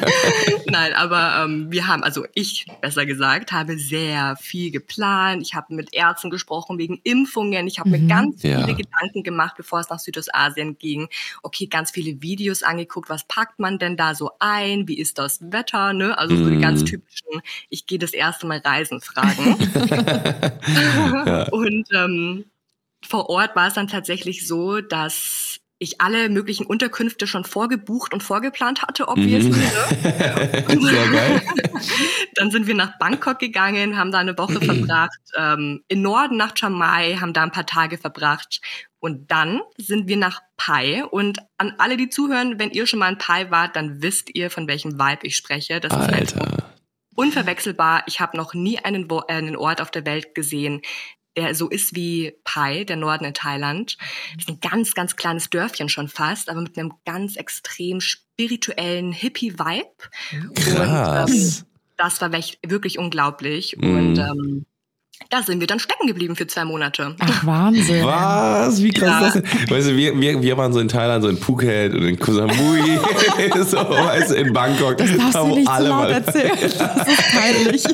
Nein, 0.66 0.92
aber 0.94 1.44
ähm, 1.44 1.70
wir 1.70 1.86
haben, 1.86 2.02
also 2.02 2.24
ich 2.34 2.66
besser 2.80 3.06
gesagt, 3.06 3.52
habe 3.52 3.78
sehr 3.78 4.36
viel 4.40 4.70
geplant. 4.70 5.42
Ich 5.42 5.54
habe 5.54 5.74
mit 5.74 5.92
Ärzten 5.94 6.30
gesprochen 6.30 6.78
wegen 6.78 7.00
Impfungen. 7.04 7.66
Ich 7.66 7.78
habe 7.78 7.90
mir 7.90 8.06
ganz 8.06 8.42
Ja. 8.42 8.60
viele 8.64 8.74
Gedanken 8.76 9.22
gemacht, 9.22 9.54
bevor 9.56 9.80
es 9.80 9.90
nach 9.90 9.98
Südostasien 9.98 10.78
ging. 10.78 11.08
Okay, 11.42 11.66
ganz 11.66 11.90
viele 11.90 12.22
Videos 12.22 12.62
angeguckt. 12.62 13.08
Was 13.10 13.24
packt 13.24 13.58
man 13.58 13.78
denn 13.78 13.96
da 13.96 14.14
so 14.14 14.30
ein? 14.38 14.88
Wie 14.88 14.98
ist 14.98 15.18
das 15.18 15.38
Wetter? 15.52 15.92
Ne? 15.92 16.16
Also 16.18 16.36
so 16.36 16.48
die 16.50 16.58
ganz 16.58 16.84
typischen, 16.84 17.40
ich 17.68 17.86
gehe 17.86 17.98
das 17.98 18.12
erste 18.12 18.46
Mal 18.46 18.58
reisen 18.64 19.00
Fragen. 19.00 19.54
Und 21.50 21.86
ähm, 21.94 22.44
vor 23.06 23.28
Ort 23.30 23.56
war 23.56 23.68
es 23.68 23.74
dann 23.74 23.88
tatsächlich 23.88 24.46
so, 24.46 24.80
dass 24.80 25.59
ich 25.82 26.00
alle 26.00 26.28
möglichen 26.28 26.66
Unterkünfte 26.66 27.26
schon 27.26 27.44
vorgebucht 27.44 28.12
und 28.12 28.22
vorgeplant 28.22 28.82
hatte, 28.82 29.08
obviously. 29.08 29.50
Mhm. 29.50 29.58
Ne? 29.58 30.78
Sehr 30.90 31.08
geil. 31.08 31.42
Dann 32.34 32.50
sind 32.50 32.66
wir 32.66 32.74
nach 32.74 32.98
Bangkok 32.98 33.38
gegangen, 33.38 33.96
haben 33.96 34.12
da 34.12 34.18
eine 34.18 34.36
Woche 34.36 34.60
verbracht, 34.64 35.18
ähm, 35.36 35.82
in 35.88 36.02
Norden 36.02 36.36
nach 36.36 36.52
Chiang 36.52 36.74
Mai, 36.74 37.16
haben 37.18 37.32
da 37.32 37.42
ein 37.42 37.50
paar 37.50 37.64
Tage 37.64 37.96
verbracht. 37.96 38.60
Und 38.98 39.30
dann 39.30 39.62
sind 39.78 40.06
wir 40.08 40.18
nach 40.18 40.42
Pai. 40.58 41.02
Und 41.02 41.38
an 41.56 41.72
alle, 41.78 41.96
die 41.96 42.10
zuhören, 42.10 42.58
wenn 42.58 42.70
ihr 42.70 42.86
schon 42.86 42.98
mal 42.98 43.10
in 43.10 43.16
Pai 43.16 43.50
wart, 43.50 43.74
dann 43.74 44.02
wisst 44.02 44.34
ihr, 44.34 44.50
von 44.50 44.68
welchem 44.68 44.98
Vibe 44.98 45.26
ich 45.26 45.36
spreche. 45.36 45.80
Das 45.80 45.90
ist 45.94 46.12
einfach 46.12 46.42
Alter. 46.42 46.74
unverwechselbar. 47.14 48.02
Ich 48.06 48.20
habe 48.20 48.36
noch 48.36 48.52
nie 48.52 48.78
einen, 48.78 49.08
einen 49.28 49.56
Ort 49.56 49.80
auf 49.80 49.90
der 49.90 50.04
Welt 50.04 50.34
gesehen, 50.34 50.82
der 51.40 51.54
so 51.54 51.68
ist 51.68 51.94
wie 51.94 52.34
Pai, 52.44 52.84
der 52.84 52.96
Norden 52.96 53.24
in 53.24 53.34
Thailand. 53.34 53.96
Das 54.34 54.44
ist 54.44 54.48
ein 54.48 54.60
ganz, 54.60 54.94
ganz 54.94 55.16
kleines 55.16 55.50
Dörfchen 55.50 55.88
schon 55.88 56.08
fast, 56.08 56.48
aber 56.48 56.60
mit 56.60 56.78
einem 56.78 56.92
ganz 57.04 57.36
extrem 57.36 58.00
spirituellen 58.00 59.12
Hippie-Vibe. 59.12 59.90
Krass. 60.54 61.30
Und, 61.30 61.36
ähm, 61.36 61.66
das 61.96 62.20
war 62.20 62.32
wirklich 62.32 62.98
unglaublich. 62.98 63.76
Mhm. 63.76 63.96
Und 63.96 64.18
ähm, 64.18 64.66
da 65.28 65.42
sind 65.42 65.60
wir 65.60 65.66
dann 65.66 65.78
stecken 65.78 66.06
geblieben 66.08 66.34
für 66.34 66.46
zwei 66.46 66.64
Monate. 66.64 67.14
Ach, 67.20 67.46
Wahnsinn. 67.46 68.04
Was? 68.04 68.82
Wie 68.82 68.90
krass 68.90 69.08
Ja. 69.20 69.26
ist 69.28 69.34
das 69.36 69.42
denn? 69.60 69.70
Weißt 69.70 69.88
du, 69.90 69.96
wir, 69.96 70.20
wir, 70.20 70.42
wir 70.42 70.56
waren 70.56 70.72
so 70.72 70.80
in 70.80 70.88
Thailand, 70.88 71.22
so 71.22 71.28
in 71.28 71.36
Phuket 71.36 71.94
und 71.94 72.02
in 72.02 72.18
Koh 72.18 72.32
Samui, 72.32 72.98
so, 73.64 73.76
weißt 73.76 74.30
du, 74.30 74.34
in 74.34 74.52
Bangkok. 74.52 74.96
Das 74.96 75.16
darfst 75.16 75.34
da 75.34 75.42
du 75.44 75.54
nicht 75.54 75.66
so 75.66 75.70
alle 75.72 75.88
laut 75.88 75.98
mal- 76.02 76.10
erzählen. 76.12 76.50
Das 76.60 77.08
ist 77.08 77.30
peinlich. 77.32 77.84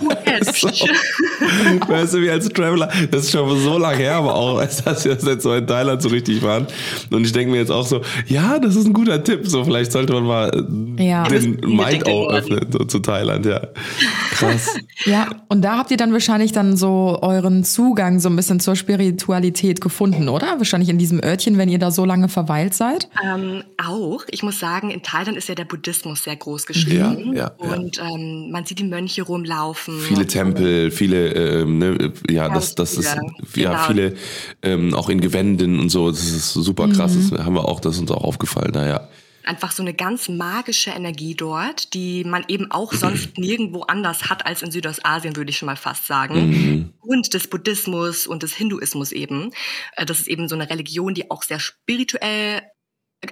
Weißt 1.89 2.15
du, 2.15 2.21
wir 2.23 2.33
als 2.33 2.49
Traveler, 2.49 2.91
das 3.11 3.25
ist 3.25 3.33
schon 3.33 3.59
so 3.61 3.79
lange 3.79 3.97
her, 3.99 4.15
aber 4.17 4.35
auch, 4.35 4.57
weißt 4.57 4.81
du, 4.81 4.85
dass 4.85 5.05
wir 5.05 5.15
das 5.15 5.25
jetzt 5.25 5.43
so 5.43 5.53
in 5.55 5.67
Thailand 5.67 6.03
so 6.03 6.09
richtig 6.09 6.43
waren. 6.43 6.67
Und 7.11 7.25
ich 7.25 7.33
denke 7.33 7.51
mir 7.53 7.59
jetzt 7.59 7.71
auch 7.71 7.87
so, 7.87 8.01
ja, 8.27 8.59
das 8.59 8.77
ist 8.77 8.87
ein 8.87 8.93
guter 8.93 9.23
Tipp. 9.23 9.47
So, 9.47 9.65
vielleicht 9.65 9.93
sollte 9.93 10.13
man 10.13 10.25
mal 10.25 10.67
Ja. 10.99 11.25
den 11.25 11.61
Mind 11.61 12.07
auch 12.07 12.31
öffnen, 12.31 12.67
so 12.71 12.85
zu 12.85 12.99
Thailand, 13.01 13.47
ja. 13.47 13.61
Krass. 14.33 14.75
Ja, 15.05 15.29
und 15.49 15.63
da 15.63 15.79
habt 15.79 15.91
ihr 15.91 15.97
dann 15.97 16.13
wahrscheinlich 16.13 16.53
dann 16.53 16.77
so 16.77 17.16
euren 17.23 17.65
Zugang 17.65 18.21
so 18.21 18.29
ein 18.29 18.37
bisschen 18.37 18.61
zur 18.61 18.77
Spiritualität 18.77 19.81
gefunden, 19.81 20.29
oder? 20.29 20.59
Wahrscheinlich 20.59 20.89
in 20.89 20.99
diesem 20.99 21.23
Örtchen, 21.23 21.59
wenn 21.59 21.69
ihr 21.69 21.79
da 21.79 21.91
so 21.91 22.05
lange 22.05 22.29
verweilt 22.29 22.75
seid. 22.75 23.09
Ähm, 23.25 23.63
auch. 23.85 24.25
Ich 24.31 24.43
muss 24.43 24.59
sagen, 24.59 24.91
in 24.91 25.03
Thailand 25.03 25.37
ist 25.37 25.49
ja 25.49 25.55
der 25.55 25.65
Buddhismus 25.65 26.25
sehr 26.25 26.37
groß 26.37 26.67
geschrieben. 26.67 27.35
Ja, 27.35 27.53
ja, 27.61 27.67
ja. 27.67 27.75
Und 27.75 27.99
ähm, 28.01 28.51
man 28.51 28.65
sieht 28.65 28.79
die 28.79 28.85
Mönche 28.85 29.23
rumlaufen. 29.23 29.99
Viele 30.01 30.27
Tempel, 30.27 30.91
viele, 30.91 31.33
ähm, 31.33 31.79
ne, 31.79 32.13
ja, 32.31 32.49
das, 32.49 32.75
das 32.75 32.95
ist, 32.95 33.17
viele, 33.45 33.65
ja, 33.65 33.73
genau. 33.73 33.85
viele, 33.87 34.15
ähm, 34.63 34.95
auch 34.95 35.09
in 35.09 35.21
Gewänden 35.21 35.81
und 35.81 35.89
so, 35.89 36.11
das 36.11 36.25
ist 36.25 36.53
super 36.53 36.89
krass, 36.89 37.15
Mhm. 37.15 37.31
das 37.31 37.45
haben 37.45 37.55
wir 37.55 37.67
auch, 37.67 37.81
das 37.81 37.95
ist 37.95 38.01
uns 38.03 38.11
auch 38.11 38.25
aufgefallen, 38.25 38.73
naja. 38.75 39.09
Einfach 39.47 39.73
so 39.73 39.83
eine 39.83 39.95
ganz 39.95 40.29
magische 40.29 40.91
Energie 40.91 41.35
dort, 41.35 41.95
die 41.95 42.25
man 42.25 42.45
eben 42.49 42.71
auch 42.71 42.93
sonst 42.93 43.39
nirgendwo 43.39 43.83
anders 43.83 44.29
hat 44.31 44.47
als 44.47 44.63
in 44.63 44.71
Südostasien, 44.71 45.37
würde 45.37 45.51
ich 45.51 45.59
schon 45.59 45.67
mal 45.67 45.77
fast 45.77 46.07
sagen. 46.07 46.93
Und 47.01 47.35
des 47.35 47.49
Buddhismus 47.49 48.27
und 48.27 48.43
des 48.43 48.55
Hinduismus 48.55 49.13
eben. 49.13 49.53
Äh, 49.97 50.07
Das 50.07 50.21
ist 50.21 50.29
eben 50.29 50.49
so 50.49 50.55
eine 50.55 50.69
Religion, 50.69 51.15
die 51.15 51.31
auch 51.31 51.43
sehr 51.43 51.61
spirituell 51.61 52.63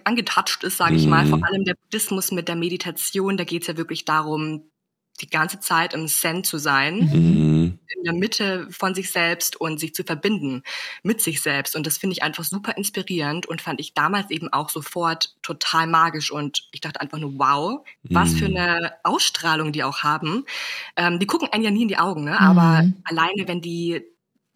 angetatscht 0.05 0.65
ist, 0.65 0.79
sage 0.79 0.97
ich 0.97 1.07
mal. 1.07 1.25
Mhm. 1.25 1.31
Vor 1.31 1.45
allem 1.45 1.65
der 1.65 1.75
Buddhismus 1.75 2.33
mit 2.33 2.49
der 2.49 2.57
Meditation, 2.57 3.37
da 3.37 3.45
geht 3.45 3.63
es 3.63 3.69
ja 3.69 3.77
wirklich 3.77 4.05
darum, 4.05 4.71
die 5.21 5.31
ganze 5.31 5.61
Zeit 5.61 5.95
im 5.95 6.09
Zen 6.09 6.43
zu 6.45 6.59
sein 6.59 6.97
Mhm. 7.13 7.79
in 7.97 8.05
der 8.05 8.13
Mitte 8.15 8.67
von 8.71 8.95
sich 8.95 9.11
selbst 9.13 9.57
und 9.61 9.79
sich 9.79 9.95
zu 9.95 10.03
verbinden 10.05 10.63
mit 11.03 11.21
sich 11.23 11.41
selbst. 11.41 11.77
Und 11.77 11.87
das 11.87 11.99
finde 11.99 12.15
ich 12.15 12.23
einfach 12.23 12.45
super 12.45 12.77
inspirierend 12.77 13.47
und 13.47 13.63
fand 13.63 13.81
ich 13.81 13.95
damals 13.95 14.31
eben 14.31 14.53
auch 14.53 14.71
sofort 14.71 15.35
total 15.43 15.87
magisch. 15.87 16.31
Und 16.33 16.69
ich 16.73 16.81
dachte 16.81 17.01
einfach 17.01 17.19
nur, 17.19 17.39
wow, 17.39 17.87
was 18.03 18.35
für 18.35 18.47
eine 18.47 18.93
Ausstrahlung 19.05 19.73
die 19.73 19.85
auch 19.85 20.03
haben. 20.03 20.45
Ähm, 20.97 21.19
die 21.21 21.27
gucken 21.27 21.49
einen 21.53 21.65
ja 21.65 21.71
nie 21.71 21.83
in 21.83 21.89
die 21.89 21.99
Augen, 21.99 22.25
ne? 22.25 22.41
aber 22.41 22.83
Mhm. 22.83 22.97
alleine, 23.05 23.47
wenn 23.47 23.61
die 23.61 24.03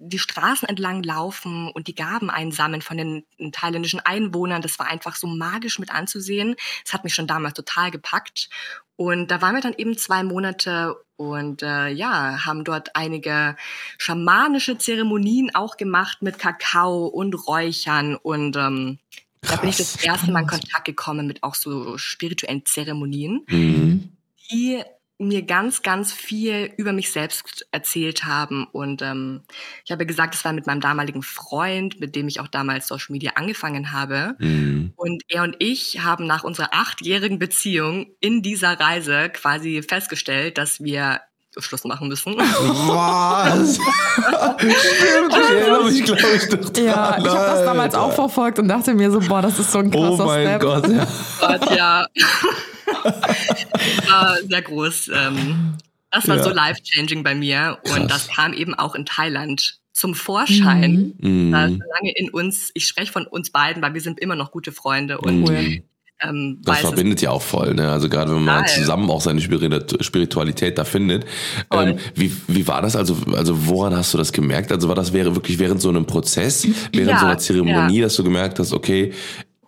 die 0.01 0.21
Straßen 0.21 0.69
entlang 0.69 1.03
laufen 1.03 1.71
und 1.73 1.89
die 1.89 1.95
Gaben 1.95 2.31
einsammeln 2.31 2.83
von 2.83 2.97
den 2.97 3.25
thailändischen 3.51 3.99
Einwohnern. 3.99 4.63
Das 4.63 4.79
war 4.79 4.87
einfach 4.87 5.17
so 5.17 5.27
magisch 5.27 5.81
mit 5.81 5.91
anzusehen. 5.91 6.55
Das 6.85 6.93
hat 6.95 7.03
mich 7.03 7.15
schon 7.15 7.27
damals 7.27 7.55
total 7.55 7.91
gepackt. 7.91 8.49
Und 8.99 9.31
da 9.31 9.41
waren 9.41 9.55
wir 9.55 9.63
dann 9.63 9.77
eben 9.79 9.97
zwei 9.97 10.25
Monate 10.25 10.97
und 11.15 11.63
äh, 11.63 11.87
ja, 11.89 12.45
haben 12.45 12.65
dort 12.65 12.97
einige 12.97 13.55
schamanische 13.97 14.77
Zeremonien 14.77 15.55
auch 15.55 15.77
gemacht 15.77 16.21
mit 16.21 16.41
Kakao 16.41 17.07
und 17.07 17.35
Räuchern 17.47 18.17
und 18.17 18.57
ähm, 18.57 18.99
da 19.41 19.55
bin 19.55 19.71
ich 19.71 19.77
das 19.77 20.03
erste 20.05 20.33
Mal 20.33 20.43
in 20.43 20.47
Kontakt 20.49 20.85
gekommen 20.85 21.29
mit 21.29 21.45
auch 21.45 21.55
so 21.55 21.97
spirituellen 21.97 22.65
Zeremonien, 22.67 23.45
Mhm. 23.49 24.17
die 24.51 24.83
mir 25.19 25.43
ganz, 25.43 25.83
ganz 25.83 26.13
viel 26.13 26.73
über 26.77 26.93
mich 26.93 27.11
selbst 27.11 27.67
erzählt 27.73 28.25
haben. 28.25 28.67
Und 28.71 29.03
ähm, 29.03 29.43
ich 29.85 29.91
habe 29.91 30.07
gesagt, 30.07 30.35
es 30.35 30.45
war 30.45 30.53
mit 30.53 30.67
meinem 30.67 30.81
damaligen 30.81 31.23
Freund, 31.23 31.99
mit 32.01 32.15
dem 32.15 32.29
ich 32.29 32.41
auch 32.41 32.49
damals 32.49 32.87
Social 32.87 33.13
Media 33.13 33.33
angefangen 33.35 33.93
habe. 33.93 34.37
Mhm. 34.39 34.93
Und 34.97 35.23
er 35.29 35.43
und 35.43 35.57
ich 35.59 36.01
haben 36.05 36.27
nach 36.27 36.45
unserer 36.45 36.69
achtjährigen 36.73 37.39
Beziehung 37.39 38.07
in 38.21 38.43
dieser 38.43 38.79
Reise 38.79 39.29
quasi 39.31 39.83
festgestellt, 39.83 40.57
dass 40.57 40.81
wir 40.83 41.21
Schluss 41.61 41.85
machen 41.85 42.09
müssen. 42.09 42.37
Was? 42.37 43.79
Ich 44.61 45.35
erinnere 45.35 45.85
mich, 45.85 46.05
glaube 46.05 46.23
ich, 46.37 46.49
total. 46.49 46.85
Ja, 46.85 47.19
ich 47.19 47.27
habe 47.27 47.47
das 47.47 47.65
damals 47.65 47.95
auch 47.95 48.13
verfolgt 48.13 48.59
und 48.59 48.69
dachte 48.69 48.95
mir 48.95 49.11
so, 49.11 49.21
boah, 49.21 49.43
das 49.43 49.59
ist 49.59 49.71
so 49.71 49.79
ein 49.79 49.95
Oh 49.95 50.17
krasser 50.17 50.27
mein 50.27 50.47
Step. 50.47 50.61
Gott, 50.61 50.89
ja. 50.89 51.07
Gott, 51.41 51.77
ja. 51.77 52.07
war 54.09 54.37
sehr 54.49 54.63
groß. 54.63 55.11
Ähm, 55.15 55.75
das 56.11 56.29
war 56.29 56.37
Ja. 56.37 56.43
so 56.43 56.51
life-changing 56.51 57.23
bei 57.23 57.35
mir. 57.35 57.79
Krass. 57.85 57.99
Und 57.99 58.11
das 58.11 58.29
kam 58.29 58.53
eben 58.55 58.75
auch 58.75 58.95
in 58.95 59.05
Thailand 59.07 59.79
zum 59.93 60.15
Vorschein. 60.15 61.13
Mhm. 61.19 61.53
Da 61.53 61.67
ist 61.67 61.79
lange 61.79 62.13
in 62.17 62.31
uns, 62.31 62.71
ich 62.75 62.87
spreche 62.87 63.13
von 63.13 63.27
uns 63.27 63.51
beiden, 63.51 63.83
weil 63.83 63.95
wir 63.95 64.01
sind 64.01 64.21
immer 64.21 64.37
noch 64.37 64.51
gute 64.53 64.73
Freunde. 64.73 65.19
Und 65.19 65.43
Mhm. 65.43 65.83
ähm, 66.23 66.59
Das 66.65 66.79
verbindet 66.81 67.21
ja 67.21 67.31
auch 67.31 67.43
voll, 67.43 67.75
ne? 67.75 67.91
Also 67.91 68.09
gerade 68.09 68.35
wenn 68.35 68.45
man 68.45 68.67
zusammen 68.69 69.11
auch 69.11 69.21
seine 69.21 69.41
Spiritu- 69.41 70.03
Spiritualität 70.03 70.79
da 70.79 70.85
findet. 70.85 71.27
Ähm, 71.73 71.99
wie, 72.15 72.33
wie 72.47 72.67
war 72.67 72.81
das? 72.81 72.97
Also, 72.97 73.17
also 73.35 73.67
woran 73.67 73.95
hast 73.97 74.15
du 74.15 74.19
das 74.19 74.33
gemerkt? 74.33 74.71
Also 74.73 74.89
war 74.89 74.95
das 74.95 75.13
wäre 75.13 75.35
wirklich 75.35 75.59
während 75.59 75.81
so 75.81 75.89
einem 75.91 76.07
Prozess, 76.07 76.67
während 76.93 77.11
Ja, 77.11 77.19
so 77.19 77.27
einer 77.27 77.39
Zeremonie, 77.39 77.99
ja. 77.99 78.03
dass 78.05 78.17
du 78.17 78.25
gemerkt 78.25 78.59
hast, 78.61 78.73
okay, 78.73 79.13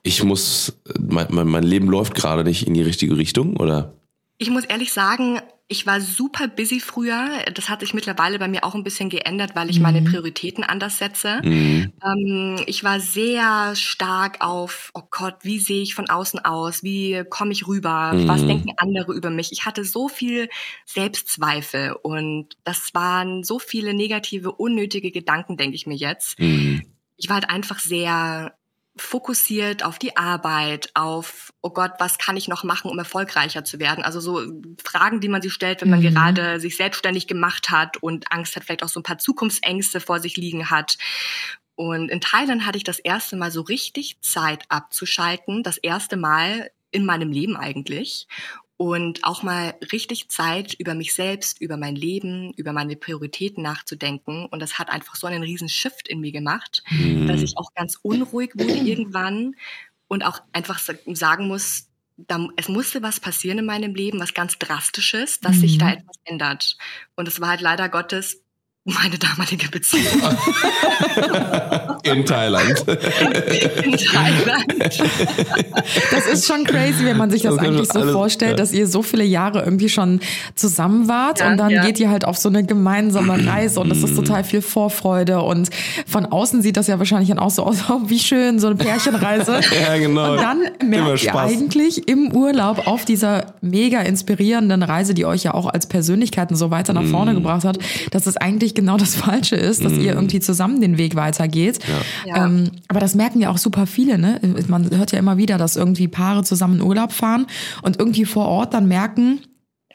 ich 0.03 0.23
muss, 0.25 0.73
mein, 0.99 1.27
mein, 1.31 1.47
mein 1.49 1.63
Leben 1.65 1.89
läuft 1.89 2.15
gerade 2.15 2.45
nicht 2.45 2.67
in 2.67 2.75
die 2.75 2.83
richtige 2.83 3.17
Richtung, 3.17 3.57
oder? 3.57 3.95
Ich 4.39 4.51
muss 4.51 4.65
ehrlich 4.65 4.93
sagen, 4.93 5.41
ich 5.73 5.87
war 5.87 6.01
super 6.01 6.49
busy 6.49 6.81
früher. 6.81 7.45
Das 7.55 7.69
hat 7.69 7.81
sich 7.81 7.95
mittlerweile 7.95 8.41
bei 8.41 8.49
mir 8.49 8.65
auch 8.65 8.75
ein 8.75 8.83
bisschen 8.83 9.09
geändert, 9.09 9.55
weil 9.55 9.71
ich 9.71 9.79
meine 9.79 10.03
Prioritäten 10.03 10.65
anders 10.65 10.99
setze. 10.99 11.41
Mhm. 11.45 11.93
Ähm, 12.05 12.61
ich 12.67 12.83
war 12.83 12.99
sehr 12.99 13.77
stark 13.77 14.41
auf, 14.41 14.91
oh 14.95 15.03
Gott, 15.11 15.37
wie 15.43 15.61
sehe 15.61 15.83
ich 15.83 15.95
von 15.95 16.09
außen 16.11 16.45
aus? 16.45 16.83
Wie 16.83 17.23
komme 17.31 17.53
ich 17.53 17.69
rüber? 17.69 18.13
Was 18.27 18.43
Mhm. 18.43 18.49
denken 18.49 18.71
andere 18.79 19.13
über 19.13 19.31
mich? 19.31 19.53
Ich 19.53 19.65
hatte 19.65 19.85
so 19.85 20.09
viel 20.09 20.49
Selbstzweifel 20.87 21.93
und 22.03 22.57
das 22.65 22.93
waren 22.95 23.45
so 23.45 23.59
viele 23.59 23.95
negative, 23.95 24.53
unnötige 24.53 25.11
Gedanken, 25.13 25.57
denke 25.57 25.77
ich 25.77 25.87
mir 25.87 25.97
jetzt. 25.97 26.39
Mhm. 26.41 26.83
Ich 27.17 27.29
war 27.29 27.35
halt 27.35 27.51
einfach 27.51 27.79
sehr 27.79 28.55
fokussiert 28.97 29.85
auf 29.85 29.99
die 29.99 30.17
Arbeit, 30.17 30.91
auf, 30.95 31.53
oh 31.63 31.71
Gott, 31.71 31.93
was 31.99 32.19
kann 32.19 32.37
ich 32.37 32.49
noch 32.49 32.65
machen, 32.65 32.91
um 32.91 32.99
erfolgreicher 32.99 33.65
zu 33.65 33.79
werden? 33.79 34.05
Also 34.05 34.21
so 34.21 34.43
Fragen, 34.83 35.21
die 35.21 35.29
man 35.29 35.43
sich 35.43 35.53
stellt, 35.53 35.81
wenn 35.81 35.91
man 35.91 36.01
Mhm. 36.01 36.15
gerade 36.15 36.61
sich 36.61 36.77
selbstständig 36.77 37.27
gemacht 37.27 37.71
hat 37.71 37.97
und 37.99 38.33
Angst 38.33 38.57
hat, 38.57 38.65
vielleicht 38.65 38.83
auch 38.83 38.89
so 38.89 39.01
ein 39.01 39.05
paar 39.05 39.19
Zukunftsängste 39.19 40.01
vor 40.01 40.21
sich 40.21 40.37
liegen 40.37 40.71
hat. 40.71 40.99
Und 41.77 42.11
in 42.11 42.21
Thailand 42.21 42.67
hatte 42.67 42.77
ich 42.79 42.85
das 42.85 42.99
erste 42.99 43.37
Mal 43.37 43.51
so 43.51 43.63
richtig 43.63 44.21
Zeit 44.21 44.65
abzuschalten, 44.69 45.63
das 45.63 45.79
erste 45.79 46.17
Mal 46.17 46.71
in 46.91 47.07
meinem 47.07 47.31
Leben 47.33 47.57
eigentlich. 47.57 48.27
Und 48.83 49.25
auch 49.25 49.43
mal 49.43 49.75
richtig 49.93 50.31
Zeit 50.31 50.73
über 50.73 50.95
mich 50.95 51.13
selbst, 51.13 51.61
über 51.61 51.77
mein 51.77 51.97
Leben, 51.97 52.55
über 52.55 52.73
meine 52.73 52.97
Prioritäten 52.97 53.63
nachzudenken. 53.63 54.47
Und 54.47 54.61
das 54.63 54.79
hat 54.79 54.89
einfach 54.89 55.17
so 55.17 55.27
einen 55.27 55.43
riesen 55.43 55.69
Shift 55.69 56.09
in 56.09 56.19
mir 56.21 56.33
gemacht, 56.33 56.83
Mhm. 56.89 57.27
dass 57.27 57.43
ich 57.43 57.59
auch 57.59 57.75
ganz 57.75 57.99
unruhig 58.01 58.53
wurde 58.55 58.73
irgendwann 58.97 59.55
und 60.09 60.25
auch 60.25 60.41
einfach 60.55 60.79
sa- 60.79 60.95
sagen 61.13 61.47
muss, 61.47 61.89
da, 62.17 62.49
es 62.57 62.71
musste 62.71 63.03
was 63.03 63.21
passieren 63.21 63.59
in 63.59 63.67
meinem 63.67 63.95
Leben, 63.95 64.19
was 64.19 64.33
ganz 64.33 64.59
Drastisches, 64.59 65.41
dass 65.41 65.61
sich 65.61 65.75
Mhm. 65.75 65.79
da 65.81 65.93
etwas 65.93 66.17
ändert. 66.25 66.79
Und 67.17 67.29
es 67.29 67.39
war 67.39 67.51
halt 67.51 67.61
leider 67.61 67.91
Gottes 67.91 68.43
meine 68.85 69.19
damalige 69.19 69.69
Beziehung 69.69 70.07
In 72.03 72.25
Thailand. 72.25 72.85
in 73.85 73.93
Thailand. 73.93 74.75
Das 76.11 76.27
ist 76.27 76.47
schon 76.47 76.65
crazy, 76.65 77.05
wenn 77.05 77.19
man 77.19 77.31
sich 77.31 77.43
das 77.43 77.57
Das 77.57 77.65
eigentlich 77.65 77.93
so 77.93 78.01
alles- 78.01 78.13
vorstellt, 78.13 78.53
ja. 78.53 78.57
dass 78.57 78.73
ihr 78.73 78.87
so 78.87 79.03
viele 79.03 79.23
Jahre 79.25 79.63
irgendwie 79.63 79.91
schon 79.91 80.21
zusammen 80.55 81.09
wart 81.09 81.41
Ja, 81.41 81.51
und 81.51 81.59
dann 81.59 81.71
ja. 81.71 81.85
geht 81.85 82.01
ihr 82.01 82.09
halt 82.11 82.25
auf 82.25 82.39
so 82.39 82.49
eine 82.49 82.65
gemeinsame 82.65 83.47
Reise 83.47 83.81
und 83.81 83.91
das 83.91 83.99
ist 83.99 84.17
total 84.17 84.45
viel 84.45 84.63
Vorfreude 84.63 85.43
und 85.43 85.69
von 86.07 86.25
außen 86.27 86.63
sieht 86.63 86.79
das 86.79 86.87
ja 86.87 86.99
wahrscheinlich 86.99 87.29
dann 87.29 87.39
auch 87.39 87.51
so 87.51 87.65
aus, 87.65 87.85
oh, 87.91 88.01
wie 88.07 88.19
schön, 88.19 88.59
so 88.59 88.69
eine 88.69 88.77
Pärchenreise. 88.77 89.61
ja, 89.83 89.99
genau. 89.99 90.33
Und 90.33 90.41
dann 90.41 90.59
merkt 90.89 91.09
ihr 91.23 91.31
Spaß. 91.31 91.51
eigentlich 91.53 92.09
im 92.09 92.33
Urlaub 92.33 92.87
auf 92.87 93.05
dieser 93.05 93.53
mega 93.61 94.01
inspirierenden 94.01 94.83
Reise, 94.83 95.13
die 95.13 95.27
euch 95.27 95.45
ja 95.45 95.53
auch 95.53 95.67
als 95.67 95.87
Persönlichkeiten 95.87 96.57
so 96.57 96.71
weiter 96.71 96.95
nach 96.95 97.03
Mhm. 97.03 97.11
vorne 97.11 97.35
gebracht 97.35 97.65
hat, 97.65 97.79
dass 98.11 98.27
es 98.27 98.37
eigentlich 98.39 98.70
genau 98.75 98.97
das 98.97 99.15
Falsche 99.17 99.57
ist, 99.57 99.85
dass 99.85 99.93
ihr 99.95 100.15
irgendwie 100.15 100.41
zusammen 100.41 100.81
den 100.81 100.99
Weg 100.99 101.15
weitergeht. 101.17 101.79
Ja. 102.27 102.47
Ähm, 102.47 102.71
aber 102.89 103.01
das 103.01 103.15
merken 103.15 103.41
ja 103.41 103.51
auch 103.51 103.59
super 103.59 103.87
viele. 103.87 104.19
Ne? 104.19 104.41
Man 104.69 104.91
hört 104.97 105.13
ja 105.13 105.19
immer 105.19 105.37
wieder, 105.37 105.59
dass 105.59 105.77
irgendwie 105.77 106.09
Paare 106.09 106.45
zusammen 106.45 106.77
in 106.77 106.83
Urlaub 106.83 107.13
fahren 107.13 107.47
und 107.83 107.99
irgendwie 107.99 108.25
vor 108.25 108.47
Ort 108.47 108.75
dann 108.75 108.87
merken, 108.89 109.41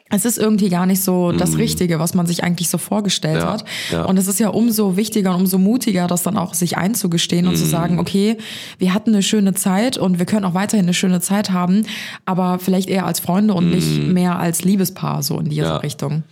es 0.08 0.24
ist 0.24 0.38
irgendwie 0.38 0.68
gar 0.68 0.86
nicht 0.86 1.02
so 1.02 1.32
das 1.32 1.58
Richtige, 1.58 1.98
was 1.98 2.14
man 2.14 2.26
sich 2.26 2.44
eigentlich 2.44 2.68
so 2.70 2.78
vorgestellt 2.78 3.38
Mhm. 3.38 3.40
Ja, 3.42 3.52
hat. 3.52 3.64
ja. 3.90 4.04
Und 4.04 4.16
es 4.18 4.28
ist 4.28 4.38
ja 4.38 4.50
umso 4.50 4.96
wichtiger 4.96 5.34
und 5.34 5.40
umso 5.40 5.58
mutiger, 5.58 6.06
das 6.06 6.22
dann 6.22 6.36
auch 6.36 6.54
sich 6.54 6.76
einzugestehen 6.76 7.46
und 7.48 7.54
Mhm. 7.54 7.58
zu 7.58 7.64
sagen, 7.66 7.98
okay, 7.98 8.36
wir 8.78 8.94
hatten 8.94 9.10
eine 9.10 9.24
schöne 9.24 9.54
Zeit 9.54 9.98
und 9.98 10.20
wir 10.20 10.26
können 10.26 10.44
auch 10.44 10.54
weiterhin 10.54 10.86
eine 10.86 10.94
schöne 10.94 11.20
Zeit 11.20 11.50
haben, 11.50 11.82
aber 12.24 12.60
vielleicht 12.60 12.88
eher 12.88 13.04
als 13.04 13.18
Freunde 13.18 13.52
und 13.54 13.68
nicht 13.70 14.00
mehr 14.06 14.38
als 14.38 14.62
Liebespaar, 14.62 15.24
so 15.24 15.40
in 15.40 15.46
diese 15.48 15.62
Mhm. 15.62 15.66
Ja. 15.66 15.76
Richtung. 15.78 16.22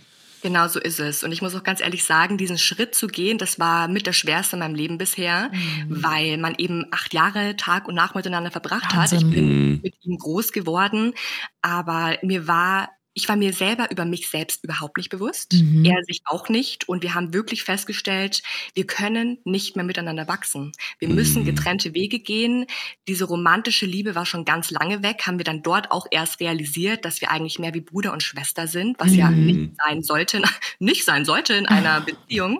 Genau 0.45 0.67
so 0.67 0.79
ist 0.79 0.99
es. 0.99 1.23
Und 1.23 1.31
ich 1.31 1.41
muss 1.41 1.55
auch 1.55 1.63
ganz 1.63 1.81
ehrlich 1.81 2.03
sagen, 2.03 2.37
diesen 2.37 2.59
Schritt 2.59 2.93
zu 2.93 3.07
gehen, 3.07 3.39
das 3.39 3.57
war 3.57 3.87
mit 3.87 4.05
der 4.05 4.13
schwerste 4.13 4.55
in 4.55 4.59
meinem 4.59 4.75
Leben 4.75 4.99
bisher, 4.99 5.49
weil 5.89 6.37
man 6.37 6.53
eben 6.59 6.85
acht 6.91 7.15
Jahre 7.15 7.55
Tag 7.55 7.87
und 7.87 7.95
Nacht 7.95 8.13
miteinander 8.13 8.51
verbracht 8.51 8.93
hat. 8.93 9.11
Wahnsinn. 9.11 9.27
Ich 9.27 9.33
bin 9.33 9.81
mit 9.81 9.95
ihm 10.05 10.19
groß 10.19 10.51
geworden, 10.51 11.15
aber 11.63 12.19
mir 12.21 12.47
war 12.47 12.89
ich 13.17 13.29
war 13.29 13.37
mir 13.37 13.53
selber 13.53 13.89
über 13.91 14.03
mich 14.03 14.29
selbst 14.29 14.63
überhaupt 14.63 14.97
nicht 14.97 15.09
bewusst. 15.09 15.53
Mhm. 15.53 15.85
Er 15.85 16.03
sich 16.03 16.21
auch 16.25 16.49
nicht. 16.49 16.89
Und 16.89 17.01
wir 17.01 17.13
haben 17.13 17.33
wirklich 17.33 17.63
festgestellt, 17.63 18.43
wir 18.73 18.85
können 18.85 19.37
nicht 19.45 19.77
mehr 19.77 19.85
miteinander 19.85 20.27
wachsen. 20.27 20.73
Wir 20.99 21.07
müssen 21.07 21.45
getrennte 21.45 21.93
Wege 21.93 22.19
gehen. 22.19 22.65
Diese 23.07 23.23
romantische 23.23 23.85
Liebe 23.85 24.15
war 24.15 24.25
schon 24.25 24.43
ganz 24.43 24.69
lange 24.69 25.01
weg. 25.01 25.21
Haben 25.25 25.37
wir 25.37 25.45
dann 25.45 25.63
dort 25.63 25.91
auch 25.91 26.07
erst 26.11 26.41
realisiert, 26.41 27.05
dass 27.05 27.21
wir 27.21 27.31
eigentlich 27.31 27.57
mehr 27.57 27.73
wie 27.73 27.79
Bruder 27.79 28.11
und 28.11 28.21
Schwester 28.21 28.67
sind, 28.67 28.99
was 28.99 29.15
ja 29.15 29.31
nicht 29.31 29.71
sein 29.77 30.03
sollte, 30.03 30.41
nicht 30.79 31.05
sein 31.05 31.23
sollte 31.23 31.53
in 31.53 31.67
einer 31.67 32.01
Beziehung. 32.05 32.57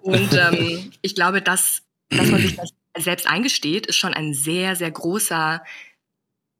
Und 0.00 0.32
ähm, 0.32 0.90
ich 1.02 1.14
glaube, 1.14 1.42
dass, 1.42 1.82
dass 2.08 2.30
man 2.30 2.40
sich 2.40 2.56
das 2.56 2.70
selbst 2.96 3.26
eingesteht, 3.26 3.86
ist 3.86 3.96
schon 3.96 4.14
ein 4.14 4.32
sehr, 4.32 4.74
sehr 4.74 4.90
großer 4.90 5.62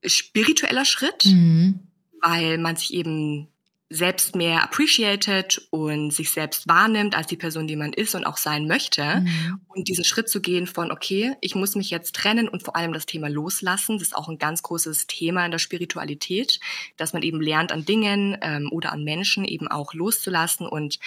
spiritueller 0.04 0.85
Schritt 0.85 1.25
Mhm. 1.25 1.86
Weil 2.26 2.59
man 2.59 2.76
sich 2.76 2.92
eben 2.92 3.49
selbst 3.88 4.35
mehr 4.35 4.64
appreciated 4.64 5.68
und 5.71 6.12
sich 6.12 6.33
selbst 6.33 6.66
wahrnimmt 6.66 7.14
als 7.14 7.28
die 7.28 7.37
Person, 7.37 7.68
die 7.68 7.76
man 7.76 7.92
ist 7.92 8.16
und 8.16 8.25
auch 8.25 8.37
sein 8.37 8.66
möchte. 8.66 9.21
Mhm. 9.21 9.61
Und 9.68 9.87
diesen 9.87 10.02
Schritt 10.02 10.28
zu 10.28 10.40
gehen 10.40 10.66
von, 10.66 10.90
okay, 10.90 11.37
ich 11.40 11.54
muss 11.54 11.76
mich 11.76 11.90
jetzt 11.90 12.16
trennen 12.16 12.49
und 12.49 12.64
vor 12.64 12.75
allem 12.75 12.92
das 12.92 13.06
Thema 13.06 13.28
loslassen, 13.28 13.99
das 13.99 14.09
ist 14.09 14.16
auch 14.16 14.28
ein 14.28 14.38
ganz 14.38 14.62
großes 14.62 15.06
Thema 15.06 15.45
in 15.45 15.52
der 15.52 15.61
Spiritualität, 15.61 16.59
dass 16.97 17.12
man 17.12 17.23
eben 17.23 17.40
lernt 17.40 17.71
an 17.71 17.85
Dingen 17.85 18.37
ähm, 18.42 18.71
oder 18.73 18.90
an 18.90 19.04
Menschen 19.04 19.45
eben 19.45 19.68
auch 19.68 19.95
loszulassen 19.95 20.66
und 20.66 20.99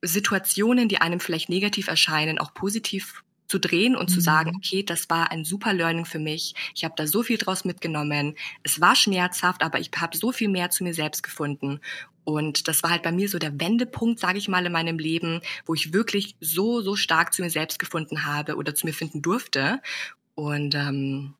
Situationen, 0.00 0.88
die 0.88 0.98
einem 0.98 1.18
vielleicht 1.18 1.48
negativ 1.48 1.88
erscheinen, 1.88 2.38
auch 2.38 2.54
positiv 2.54 3.24
zu 3.48 3.58
drehen 3.58 3.96
und 3.96 4.08
zu 4.08 4.16
Mhm. 4.16 4.22
sagen, 4.22 4.52
okay, 4.56 4.82
das 4.82 5.08
war 5.10 5.30
ein 5.30 5.44
super 5.44 5.72
Learning 5.72 6.04
für 6.04 6.18
mich. 6.18 6.54
Ich 6.74 6.84
habe 6.84 6.94
da 6.96 7.06
so 7.06 7.22
viel 7.22 7.38
draus 7.38 7.64
mitgenommen. 7.64 8.34
Es 8.62 8.80
war 8.80 8.96
schmerzhaft, 8.96 9.62
aber 9.62 9.78
ich 9.78 9.90
habe 9.96 10.16
so 10.16 10.32
viel 10.32 10.48
mehr 10.48 10.70
zu 10.70 10.84
mir 10.84 10.94
selbst 10.94 11.22
gefunden. 11.22 11.80
Und 12.24 12.66
das 12.66 12.82
war 12.82 12.90
halt 12.90 13.04
bei 13.04 13.12
mir 13.12 13.28
so 13.28 13.38
der 13.38 13.60
Wendepunkt, 13.60 14.18
sage 14.18 14.38
ich 14.38 14.48
mal, 14.48 14.66
in 14.66 14.72
meinem 14.72 14.98
Leben, 14.98 15.40
wo 15.64 15.74
ich 15.74 15.92
wirklich 15.92 16.34
so, 16.40 16.80
so 16.80 16.96
stark 16.96 17.32
zu 17.32 17.42
mir 17.42 17.50
selbst 17.50 17.78
gefunden 17.78 18.24
habe 18.24 18.56
oder 18.56 18.74
zu 18.74 18.84
mir 18.84 18.92
finden 18.92 19.22
durfte. 19.22 19.80
Und 20.34 20.74
ähm, 20.74 21.34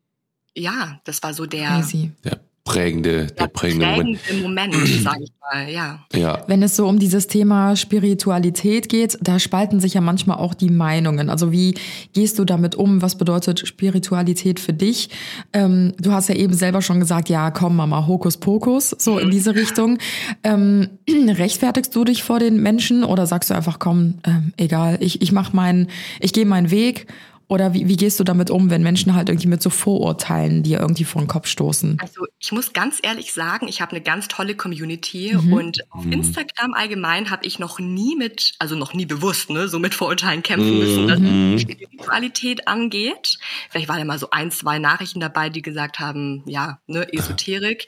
ja, 0.54 1.00
das 1.04 1.22
war 1.24 1.34
so 1.34 1.44
der, 1.44 1.68
Crazy. 1.68 2.12
Der 2.24 2.40
prägende, 2.66 3.28
der 3.28 3.46
prägende 3.46 3.86
Moment. 3.86 4.18
Moment, 4.42 4.74
sage 4.74 5.22
ich 5.22 5.32
mal, 5.40 5.68
ja. 5.70 6.00
Ja. 6.12 6.42
Wenn 6.48 6.62
es 6.62 6.74
so 6.76 6.86
um 6.86 6.98
dieses 6.98 7.28
Thema 7.28 7.76
Spiritualität 7.76 8.88
geht, 8.88 9.16
da 9.22 9.38
spalten 9.38 9.78
sich 9.80 9.94
ja 9.94 10.00
manchmal 10.00 10.38
auch 10.38 10.52
die 10.52 10.68
Meinungen. 10.68 11.30
Also 11.30 11.52
wie 11.52 11.74
gehst 12.12 12.38
du 12.38 12.44
damit 12.44 12.74
um? 12.74 13.00
Was 13.00 13.16
bedeutet 13.16 13.66
Spiritualität 13.66 14.58
für 14.58 14.72
dich? 14.72 15.10
Ähm, 15.52 15.94
du 15.98 16.10
hast 16.10 16.28
ja 16.28 16.34
eben 16.34 16.54
selber 16.54 16.82
schon 16.82 16.98
gesagt, 16.98 17.28
ja, 17.28 17.52
komm 17.52 17.76
Mama, 17.76 18.06
Hokus 18.06 18.36
Pokus, 18.36 18.90
so 18.98 19.18
in 19.18 19.30
diese 19.30 19.54
Richtung. 19.54 19.98
Ähm, 20.42 20.88
rechtfertigst 21.08 21.94
du 21.94 22.02
dich 22.04 22.24
vor 22.24 22.40
den 22.40 22.60
Menschen 22.60 23.04
oder 23.04 23.26
sagst 23.26 23.50
du 23.50 23.54
einfach, 23.54 23.78
komm, 23.78 24.18
ähm, 24.26 24.52
egal, 24.56 24.98
ich, 25.00 25.22
ich 25.22 25.30
mach 25.30 25.52
meinen, 25.52 25.86
ich 26.20 26.32
gehe 26.32 26.44
meinen 26.44 26.72
Weg 26.72 27.06
oder 27.48 27.74
wie, 27.74 27.86
wie 27.88 27.96
gehst 27.96 28.18
du 28.18 28.24
damit 28.24 28.50
um, 28.50 28.70
wenn 28.70 28.82
Menschen 28.82 29.14
halt 29.14 29.28
irgendwie 29.28 29.46
mit 29.48 29.62
so 29.62 29.70
Vorurteilen 29.70 30.62
dir 30.62 30.80
irgendwie 30.80 31.04
vor 31.04 31.22
den 31.22 31.28
Kopf 31.28 31.46
stoßen? 31.46 31.98
Also 32.00 32.26
ich 32.38 32.50
muss 32.52 32.72
ganz 32.72 32.98
ehrlich 33.02 33.32
sagen, 33.32 33.68
ich 33.68 33.80
habe 33.80 33.92
eine 33.92 34.00
ganz 34.00 34.28
tolle 34.28 34.54
Community 34.56 35.36
Mhm. 35.36 35.52
und 35.52 35.78
auf 35.90 36.04
Instagram 36.06 36.74
allgemein 36.74 37.30
habe 37.30 37.46
ich 37.46 37.58
noch 37.58 37.78
nie 37.78 38.16
mit, 38.16 38.54
also 38.58 38.74
noch 38.74 38.94
nie 38.94 39.06
bewusst, 39.06 39.50
ne, 39.50 39.68
so 39.68 39.78
mit 39.78 39.94
Vorurteilen 39.94 40.42
kämpfen 40.42 40.78
müssen, 40.78 41.08
dass 41.08 41.18
Mhm. 41.20 41.58
Spiritualität 41.58 42.66
angeht. 42.68 43.38
Vielleicht 43.70 43.88
waren 43.88 43.98
ja 43.98 44.04
mal 44.04 44.18
so 44.18 44.30
ein, 44.30 44.50
zwei 44.50 44.78
Nachrichten 44.78 45.20
dabei, 45.20 45.48
die 45.48 45.62
gesagt 45.62 45.98
haben, 45.98 46.42
ja, 46.46 46.80
ne, 46.86 47.12
Esoterik. 47.12 47.86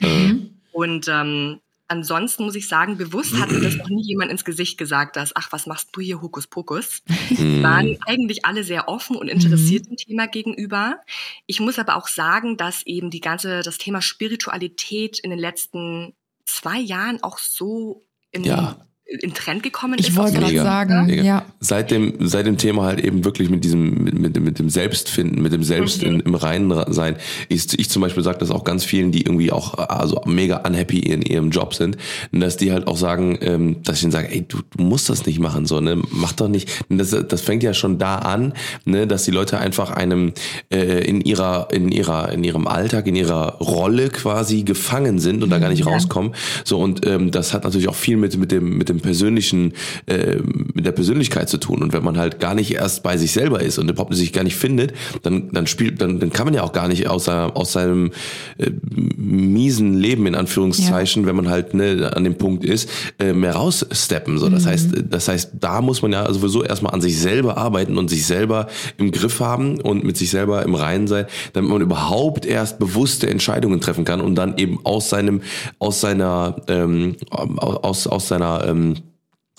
Und 0.71 1.07
ähm, 1.09 1.59
ansonsten 1.89 2.43
muss 2.45 2.55
ich 2.55 2.67
sagen, 2.67 2.97
bewusst 2.97 3.37
hat 3.39 3.51
mir 3.51 3.59
das 3.59 3.75
noch 3.75 3.89
nie 3.89 4.03
jemand 4.03 4.31
ins 4.31 4.45
Gesicht 4.45 4.77
gesagt, 4.77 5.15
dass, 5.15 5.35
ach, 5.35 5.51
was 5.51 5.65
machst 5.65 5.89
du 5.91 6.01
hier, 6.01 6.21
Hokuspokus? 6.21 7.01
Waren 7.61 7.97
eigentlich 8.05 8.45
alle 8.45 8.63
sehr 8.63 8.87
offen 8.87 9.15
und 9.15 9.27
interessiert 9.27 9.87
dem 9.87 9.97
Thema 9.97 10.27
gegenüber. 10.27 10.99
Ich 11.45 11.59
muss 11.59 11.79
aber 11.79 11.97
auch 11.97 12.07
sagen, 12.07 12.57
dass 12.57 12.85
eben 12.85 13.09
die 13.09 13.21
ganze, 13.21 13.61
das 13.61 13.77
Thema 13.77 14.01
Spiritualität 14.01 15.19
in 15.19 15.31
den 15.31 15.39
letzten 15.39 16.13
zwei 16.45 16.79
Jahren 16.79 17.21
auch 17.23 17.39
so 17.39 18.05
in, 18.31 18.43
Ja. 18.43 18.77
In 19.21 19.33
Trend 19.33 19.63
gekommen 19.63 19.95
Ich 19.99 20.09
ist. 20.09 20.15
wollte 20.15 20.37
Auch 20.37 20.47
so- 20.47 20.53
gerade 20.53 20.63
sagen, 20.63 21.05
mega. 21.07 21.23
ja. 21.23 21.45
Seit 21.59 21.89
dem, 21.91 22.13
seit 22.19 22.45
dem 22.45 22.57
Thema 22.57 22.83
halt 22.83 22.99
eben 23.03 23.25
wirklich 23.25 23.49
mit 23.49 23.63
diesem, 23.63 24.03
mit, 24.03 24.19
mit, 24.19 24.39
mit 24.39 24.59
dem 24.59 24.69
Selbstfinden, 24.69 25.41
mit 25.41 25.51
dem 25.51 25.63
Selbst 25.63 26.03
in, 26.03 26.19
im 26.19 26.35
Reinen 26.35 26.93
sein, 26.93 27.15
ist, 27.49 27.79
ich 27.79 27.89
zum 27.89 28.01
Beispiel 28.03 28.23
sage 28.23 28.37
das 28.39 28.51
auch 28.51 28.63
ganz 28.63 28.83
vielen, 28.85 29.11
die 29.11 29.21
irgendwie 29.23 29.51
auch 29.51 29.73
also 29.77 30.21
mega 30.25 30.57
unhappy 30.57 30.99
in 30.99 31.21
ihrem 31.23 31.49
Job 31.49 31.73
sind, 31.73 31.97
dass 32.31 32.57
die 32.57 32.71
halt 32.71 32.87
auch 32.87 32.97
sagen, 32.97 33.37
ähm, 33.41 33.77
dass 33.83 33.97
ich 33.97 34.03
ihnen 34.03 34.11
sage, 34.11 34.29
ey, 34.31 34.45
du, 34.47 34.59
du 34.77 34.83
musst 34.83 35.09
das 35.09 35.25
nicht 35.25 35.39
machen, 35.39 35.65
so, 35.65 35.81
ne, 35.81 35.99
mach 36.11 36.33
doch 36.33 36.47
nicht. 36.47 36.69
Das, 36.89 37.09
das 37.09 37.41
fängt 37.41 37.63
ja 37.63 37.73
schon 37.73 37.97
da 37.97 38.17
an, 38.17 38.53
ne, 38.85 39.07
dass 39.07 39.23
die 39.23 39.31
Leute 39.31 39.57
einfach 39.59 39.89
einem 39.91 40.33
äh, 40.71 41.03
in 41.03 41.21
ihrer, 41.21 41.69
in 41.71 41.91
ihrer, 41.91 42.31
in 42.31 42.43
ihrem 42.43 42.67
Alltag, 42.67 43.07
in 43.07 43.15
ihrer 43.15 43.55
Rolle 43.55 44.09
quasi 44.09 44.63
gefangen 44.63 45.19
sind 45.19 45.43
und 45.43 45.49
da 45.49 45.57
gar 45.57 45.69
nicht 45.69 45.85
rauskommen. 45.85 46.35
So 46.63 46.79
und 46.79 47.05
ähm, 47.07 47.31
das 47.31 47.53
hat 47.53 47.63
natürlich 47.63 47.87
auch 47.87 47.95
viel 47.95 48.15
mit 48.17 48.37
mit 48.37 48.51
dem 48.51 48.77
mit 48.77 48.89
dem 48.89 48.98
persönlichen 49.01 49.73
äh, 50.05 50.37
mit 50.73 50.85
der 50.85 50.91
Persönlichkeit 50.91 51.49
zu 51.49 51.57
tun. 51.57 51.81
Und 51.81 51.93
wenn 51.93 52.03
man 52.03 52.17
halt 52.17 52.39
gar 52.39 52.55
nicht 52.55 52.73
erst 52.73 53.03
bei 53.03 53.17
sich 53.17 53.31
selber 53.31 53.61
ist 53.61 53.77
und 53.77 53.89
überhaupt 53.89 54.15
sich 54.15 54.33
gar 54.33 54.43
nicht 54.43 54.55
findet, 54.55 54.93
dann 55.23 55.51
dann 55.51 55.67
spielt 55.67 56.01
dann 56.01 56.19
dann 56.19 56.31
kann 56.31 56.45
man 56.45 56.53
ja 56.53 56.63
auch 56.63 56.73
gar 56.73 56.87
nicht 56.87 57.07
aus 57.07 57.25
seiner, 57.25 57.55
aus 57.55 57.73
seinem 57.73 58.11
äh, 58.57 58.71
miesen 59.17 59.93
Leben 59.95 60.25
in 60.27 60.35
Anführungszeichen, 60.35 61.25
wenn 61.25 61.35
man 61.35 61.49
halt 61.49 61.73
ne, 61.73 62.11
an 62.15 62.23
dem 62.23 62.35
Punkt 62.35 62.63
ist, 62.63 62.89
äh, 63.19 63.33
mehr 63.33 63.53
raussteppen. 63.53 64.37
So, 64.37 64.49
das 64.49 64.65
heißt, 64.65 64.89
das 65.09 65.27
heißt, 65.27 65.51
da 65.59 65.81
muss 65.81 66.01
man 66.01 66.13
ja 66.13 66.31
sowieso 66.31 66.63
erstmal 66.63 66.93
an 66.93 67.01
sich 67.01 67.19
selber 67.19 67.57
arbeiten 67.57 67.97
und 67.97 68.09
sich 68.09 68.25
selber 68.25 68.67
im 68.97 69.11
Griff 69.11 69.39
haben 69.39 69.79
und 69.81 70.03
mit 70.03 70.17
sich 70.17 70.29
selber 70.29 70.63
im 70.63 70.75
Reinen 70.75 71.07
sein, 71.07 71.25
damit 71.53 71.69
man 71.69 71.81
überhaupt 71.81 72.45
erst 72.45 72.79
bewusste 72.79 73.29
Entscheidungen 73.29 73.81
treffen 73.81 74.05
kann 74.05 74.21
und 74.21 74.35
dann 74.35 74.57
eben 74.57 74.79
aus 74.85 75.09
seinem, 75.09 75.41
aus 75.79 76.01
seiner, 76.01 76.55
ähm, 76.67 77.15
aus, 77.29 78.07
aus 78.07 78.27
seiner 78.27 78.65
ähm, 78.67 78.88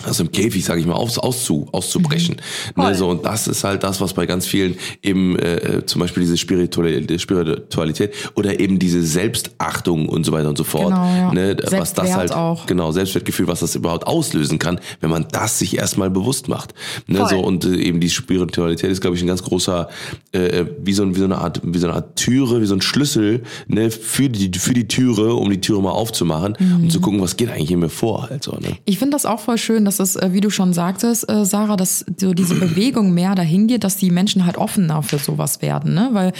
aus 0.06 0.18
dem 0.18 0.30
Käfig, 0.32 0.64
sage 0.64 0.80
ich 0.80 0.86
mal, 0.86 0.94
aus, 0.94 1.18
auszu, 1.18 1.68
auszubrechen. 1.72 2.36
Ne, 2.76 2.94
so, 2.94 3.08
und 3.08 3.24
das 3.24 3.46
ist 3.48 3.64
halt 3.64 3.82
das, 3.82 4.00
was 4.00 4.14
bei 4.14 4.26
ganz 4.26 4.46
vielen 4.46 4.76
eben 5.02 5.38
äh, 5.38 5.84
zum 5.86 6.00
Beispiel 6.00 6.22
diese 6.22 6.36
Spiritualität, 6.36 8.14
oder 8.34 8.60
eben 8.60 8.78
diese 8.78 9.02
Selbstachtung 9.02 10.08
und 10.08 10.24
so 10.24 10.32
weiter 10.32 10.48
und 10.48 10.58
so 10.58 10.64
fort. 10.64 10.86
Genau, 10.86 11.04
ja. 11.04 11.32
ne, 11.32 11.56
was 11.70 11.94
das 11.94 12.14
halt 12.14 12.32
auch. 12.32 12.66
genau 12.66 12.92
Selbstwertgefühl, 12.92 13.46
was 13.46 13.60
das 13.60 13.74
überhaupt 13.74 14.06
auslösen 14.06 14.58
kann, 14.58 14.80
wenn 15.00 15.10
man 15.10 15.26
das 15.30 15.58
sich 15.58 15.76
erstmal 15.76 16.10
bewusst 16.10 16.48
macht. 16.48 16.74
Ne, 17.06 17.18
Voll. 17.18 17.28
so 17.28 17.40
und 17.40 17.64
äh, 17.64 17.76
eben 17.76 18.00
die 18.00 18.10
Spiritualität 18.10 18.90
ist, 18.90 19.00
glaube 19.00 19.16
ich, 19.16 19.22
ein 19.22 19.28
ganz 19.28 19.42
großer 19.42 19.88
äh, 20.32 20.64
wie 20.82 20.92
so 20.92 21.02
ein, 21.02 21.14
wie 21.14 21.18
so 21.18 21.24
eine 21.24 21.38
Art 21.38 21.60
wie 21.64 21.78
so 21.78 21.86
eine 21.86 21.96
Art 21.96 22.16
Türe, 22.16 22.60
wie 22.60 22.66
so 22.66 22.74
ein 22.74 22.80
Schlüssel 22.82 23.42
ne, 23.68 23.90
für 23.90 24.28
die 24.28 24.50
für 24.58 24.74
die 24.74 24.88
Türe, 24.88 25.34
um 25.34 25.50
die 25.50 25.60
Türe 25.60 25.82
mal 25.82 25.90
aufzumachen 25.92 26.56
und 26.58 26.80
Mhm. 26.80 26.90
zu 26.90 27.00
gucken, 27.00 27.20
was 27.20 27.36
geht 27.36 27.50
eigentlich 27.50 27.70
in 27.70 27.80
mir 27.80 27.88
vor. 27.88 28.28
Halt 28.30 28.44
so, 28.44 28.52
ne? 28.52 28.76
Ich 28.84 28.98
finde 28.98 29.14
das 29.14 29.26
auch 29.26 29.40
voll 29.40 29.58
schön, 29.58 29.84
dass 29.90 29.98
es, 29.98 30.16
äh, 30.16 30.32
wie 30.32 30.40
du 30.40 30.50
schon 30.50 30.72
sagtest, 30.72 31.28
äh, 31.28 31.44
Sarah, 31.44 31.76
dass 31.76 32.04
so 32.16 32.32
diese 32.32 32.54
Bewegung 32.54 33.12
mehr 33.12 33.34
dahin 33.34 33.66
geht, 33.66 33.82
dass 33.82 33.96
die 33.96 34.10
Menschen 34.12 34.46
halt 34.46 34.56
offener 34.56 35.02
für 35.02 35.18
sowas 35.18 35.62
werden. 35.62 35.94
Ne? 35.94 36.10
Weil 36.12 36.32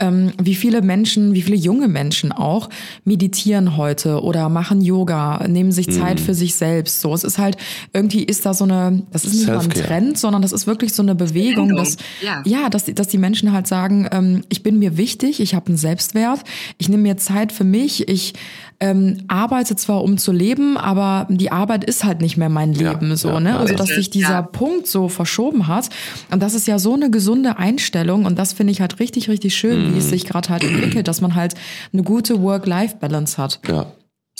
ähm, 0.00 0.32
wie 0.42 0.54
viele 0.56 0.82
Menschen, 0.82 1.32
wie 1.34 1.42
viele 1.42 1.56
junge 1.56 1.86
Menschen 1.86 2.32
auch 2.32 2.68
meditieren 3.04 3.76
heute 3.76 4.22
oder 4.22 4.48
machen 4.48 4.80
Yoga, 4.80 5.46
nehmen 5.46 5.70
sich 5.72 5.86
Mhm. 5.88 5.92
Zeit 5.92 6.20
für 6.20 6.34
sich 6.34 6.54
selbst. 6.56 7.00
So, 7.00 7.14
es 7.14 7.22
ist 7.24 7.38
halt, 7.38 7.56
irgendwie 7.92 8.24
ist 8.24 8.44
da 8.44 8.52
so 8.54 8.64
eine, 8.64 9.02
das 9.12 9.24
ist 9.24 9.34
nicht 9.34 9.46
mal 9.46 9.60
ein. 9.60 9.70
Trend, 9.70 10.18
sondern 10.18 10.42
das 10.42 10.52
ist 10.52 10.66
wirklich 10.66 10.92
so 10.92 11.02
eine 11.02 11.14
Bewegung, 11.14 11.76
dass, 11.76 11.96
ja. 12.22 12.42
ja, 12.44 12.68
dass, 12.68 12.84
die- 12.84 12.94
dass 12.94 13.08
die 13.08 13.18
Menschen 13.18 13.52
halt 13.52 13.66
sagen, 13.68 14.08
ähm, 14.10 14.42
ich 14.48 14.62
bin 14.62 14.78
mir 14.78 14.96
wichtig, 14.96 15.40
ich 15.40 15.54
habe 15.54 15.68
einen 15.68 15.76
Selbstwert, 15.76 16.40
ich 16.78 16.88
nehme 16.88 17.02
mir 17.04 17.16
Zeit 17.16 17.52
für 17.52 17.64
mich, 17.64 18.08
ich 18.08 18.32
ähm, 18.80 19.18
arbeite 19.26 19.74
zwar 19.74 20.02
um 20.04 20.18
zu 20.18 20.30
leben, 20.30 20.76
aber 20.76 21.26
die 21.30 21.50
Arbeit 21.50 21.82
ist 21.84 22.04
halt 22.04 22.20
nicht 22.20 22.36
mehr 22.36 22.48
mein 22.48 22.74
Ja, 22.74 22.92
Leben, 22.92 23.16
so, 23.16 23.28
ja, 23.30 23.40
ne? 23.40 23.48
ja. 23.50 23.58
Also, 23.58 23.74
dass 23.74 23.88
sich 23.88 24.10
dieser 24.10 24.30
Ja. 24.30 24.42
Punkt 24.42 24.86
so 24.86 25.08
verschoben 25.08 25.66
hat. 25.66 25.88
Und 26.30 26.42
das 26.42 26.54
ist 26.54 26.68
ja 26.68 26.78
so 26.78 26.94
eine 26.94 27.10
gesunde 27.10 27.58
Einstellung 27.58 28.24
und 28.24 28.38
das 28.38 28.52
finde 28.52 28.70
ich 28.72 28.80
halt 28.80 29.00
richtig, 29.00 29.28
richtig 29.28 29.56
schön, 29.56 29.94
wie 29.94 29.98
es 29.98 30.08
sich 30.10 30.24
gerade 30.26 30.48
halt 30.50 30.62
entwickelt, 30.62 31.08
dass 31.08 31.20
man 31.20 31.34
halt 31.34 31.54
eine 31.92 32.02
gute 32.04 32.40
Work-Life-Balance 32.40 33.36
hat. 33.42 33.58
Ja. 33.68 33.86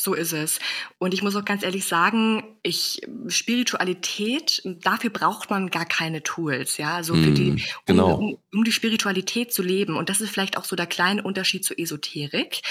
So 0.01 0.15
ist 0.15 0.33
es. 0.33 0.61
Und 0.99 1.13
ich 1.13 1.23
muss 1.23 1.35
auch 1.35 1.45
ganz 1.45 1.65
ehrlich 1.65 1.85
sagen, 1.85 2.45
ich 2.63 3.01
Spiritualität, 3.27 4.63
dafür 4.65 5.11
braucht 5.11 5.51
man 5.51 5.71
gar 5.71 5.87
keine 5.87 6.23
Tools, 6.23 6.77
ja. 6.77 6.95
Also 6.95 7.15
für 7.15 7.33
die, 7.33 7.51
um, 7.51 7.59
genau. 7.87 8.15
um, 8.15 8.39
um 8.53 8.65
die 8.65 8.73
Spiritualität 8.73 9.53
zu 9.53 9.63
leben. 9.63 9.97
Und 9.97 10.09
das 10.09 10.21
ist 10.21 10.31
vielleicht 10.31 10.57
auch 10.57 10.65
so 10.65 10.77
der 10.77 10.87
kleine 10.87 11.23
Unterschied 11.23 11.65
zur 11.65 11.79
Esoterik, 11.79 12.63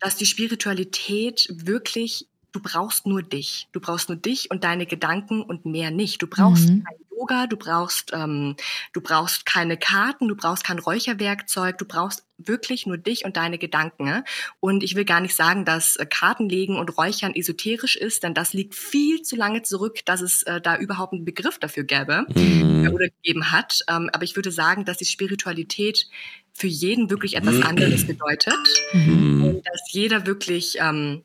dass 0.00 0.16
die 0.16 0.26
Spiritualität 0.26 1.48
wirklich 1.50 2.26
Du 2.52 2.60
brauchst 2.60 3.06
nur 3.06 3.22
dich. 3.22 3.68
Du 3.70 3.78
brauchst 3.78 4.08
nur 4.08 4.18
dich 4.18 4.50
und 4.50 4.64
deine 4.64 4.84
Gedanken 4.84 5.40
und 5.40 5.66
mehr 5.66 5.92
nicht. 5.92 6.20
Du 6.20 6.26
brauchst 6.26 6.68
Mhm. 6.68 6.84
kein 6.84 6.98
Yoga, 7.20 7.46
du 7.46 7.56
brauchst, 7.56 8.12
ähm, 8.14 8.56
du 8.92 9.00
brauchst 9.00 9.44
keine 9.44 9.76
Karten, 9.76 10.28
du 10.28 10.36
brauchst 10.36 10.64
kein 10.64 10.78
Räucherwerkzeug, 10.78 11.76
du 11.76 11.84
brauchst 11.84 12.24
wirklich 12.38 12.86
nur 12.86 12.96
dich 12.96 13.26
und 13.26 13.36
deine 13.36 13.58
Gedanken. 13.58 14.04
ne? 14.04 14.24
Und 14.58 14.82
ich 14.82 14.94
will 14.94 15.04
gar 15.04 15.20
nicht 15.20 15.36
sagen, 15.36 15.66
dass 15.66 15.96
äh, 15.96 16.06
Kartenlegen 16.06 16.76
und 16.76 16.96
Räuchern 16.96 17.34
esoterisch 17.34 17.96
ist, 17.96 18.22
denn 18.22 18.32
das 18.32 18.54
liegt 18.54 18.74
viel 18.74 19.20
zu 19.20 19.36
lange 19.36 19.62
zurück, 19.62 19.98
dass 20.06 20.22
es 20.22 20.42
äh, 20.44 20.60
da 20.60 20.78
überhaupt 20.78 21.12
einen 21.12 21.26
Begriff 21.26 21.58
dafür 21.58 21.84
gäbe 21.84 22.24
äh, 22.34 22.88
oder 22.88 23.08
gegeben 23.08 23.52
hat. 23.52 23.80
Ähm, 23.88 24.08
aber 24.12 24.24
ich 24.24 24.36
würde 24.36 24.50
sagen, 24.50 24.86
dass 24.86 24.96
die 24.96 25.04
Spiritualität 25.04 26.08
für 26.54 26.68
jeden 26.68 27.10
wirklich 27.10 27.36
etwas 27.36 27.62
anderes 27.62 28.06
bedeutet 28.06 28.54
und 28.92 29.62
dass 29.64 29.92
jeder 29.92 30.26
wirklich 30.26 30.78
ähm, 30.80 31.22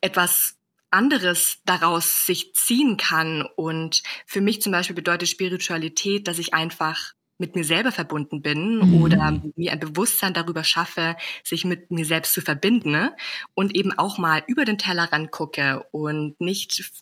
etwas 0.00 0.56
anderes 0.94 1.58
daraus 1.64 2.24
sich 2.24 2.54
ziehen 2.54 2.96
kann. 2.96 3.46
Und 3.56 4.02
für 4.26 4.40
mich 4.40 4.62
zum 4.62 4.72
Beispiel 4.72 4.96
bedeutet 4.96 5.28
Spiritualität, 5.28 6.26
dass 6.28 6.38
ich 6.38 6.54
einfach 6.54 7.12
mit 7.38 7.56
mir 7.56 7.64
selber 7.64 7.90
verbunden 7.90 8.42
bin 8.42 9.02
oder 9.02 9.42
mir 9.56 9.72
ein 9.72 9.80
Bewusstsein 9.80 10.34
darüber 10.34 10.62
schaffe, 10.62 11.16
sich 11.42 11.64
mit 11.64 11.90
mir 11.90 12.04
selbst 12.04 12.32
zu 12.32 12.40
verbinden 12.40 12.92
ne? 12.92 13.14
und 13.54 13.74
eben 13.74 13.92
auch 13.92 14.18
mal 14.18 14.44
über 14.46 14.64
den 14.64 14.78
Tellerrand 14.78 15.32
gucke 15.32 15.84
und 15.90 16.40
nicht 16.40 16.92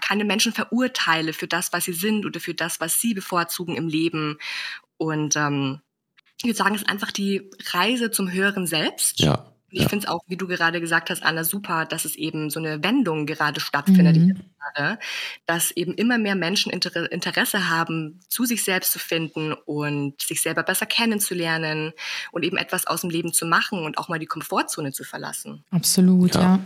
keine 0.00 0.24
Menschen 0.24 0.52
verurteile 0.52 1.34
für 1.34 1.46
das, 1.46 1.72
was 1.72 1.84
sie 1.84 1.92
sind 1.92 2.24
oder 2.24 2.40
für 2.40 2.54
das, 2.54 2.80
was 2.80 3.00
sie 3.00 3.12
bevorzugen 3.12 3.76
im 3.76 3.88
Leben. 3.88 4.38
Und 4.96 5.36
ähm, 5.36 5.80
ich 6.38 6.44
würde 6.44 6.56
sagen, 6.56 6.74
es 6.74 6.82
ist 6.82 6.88
einfach 6.88 7.12
die 7.12 7.50
Reise 7.72 8.10
zum 8.10 8.32
höheren 8.32 8.66
Selbst. 8.66 9.20
Ja. 9.20 9.53
Ich 9.74 9.82
ja. 9.82 9.88
finde 9.88 10.06
es 10.06 10.10
auch, 10.10 10.20
wie 10.28 10.36
du 10.36 10.46
gerade 10.46 10.80
gesagt 10.80 11.10
hast, 11.10 11.24
Anna, 11.24 11.42
super, 11.42 11.84
dass 11.84 12.04
es 12.04 12.14
eben 12.14 12.48
so 12.48 12.60
eine 12.60 12.84
Wendung 12.84 13.26
gerade 13.26 13.58
stattfindet. 13.58 14.16
Mhm. 14.16 14.36
Jahre, 14.76 14.98
dass 15.46 15.70
eben 15.70 15.94
immer 15.94 16.18
mehr 16.18 16.34
Menschen 16.34 16.72
Inter 16.72 17.10
Interesse 17.10 17.68
haben, 17.68 18.20
zu 18.28 18.44
sich 18.44 18.64
selbst 18.64 18.92
zu 18.92 18.98
finden 18.98 19.52
und 19.52 20.20
sich 20.22 20.42
selber 20.42 20.62
besser 20.62 20.86
kennenzulernen 20.86 21.92
und 22.32 22.44
eben 22.44 22.56
etwas 22.56 22.86
aus 22.86 23.02
dem 23.02 23.10
Leben 23.10 23.32
zu 23.32 23.46
machen 23.46 23.80
und 23.80 23.98
auch 23.98 24.08
mal 24.08 24.18
die 24.18 24.26
Komfortzone 24.26 24.92
zu 24.92 25.04
verlassen. 25.04 25.64
Absolut, 25.70 26.34
ja. 26.34 26.40
ja. 26.40 26.60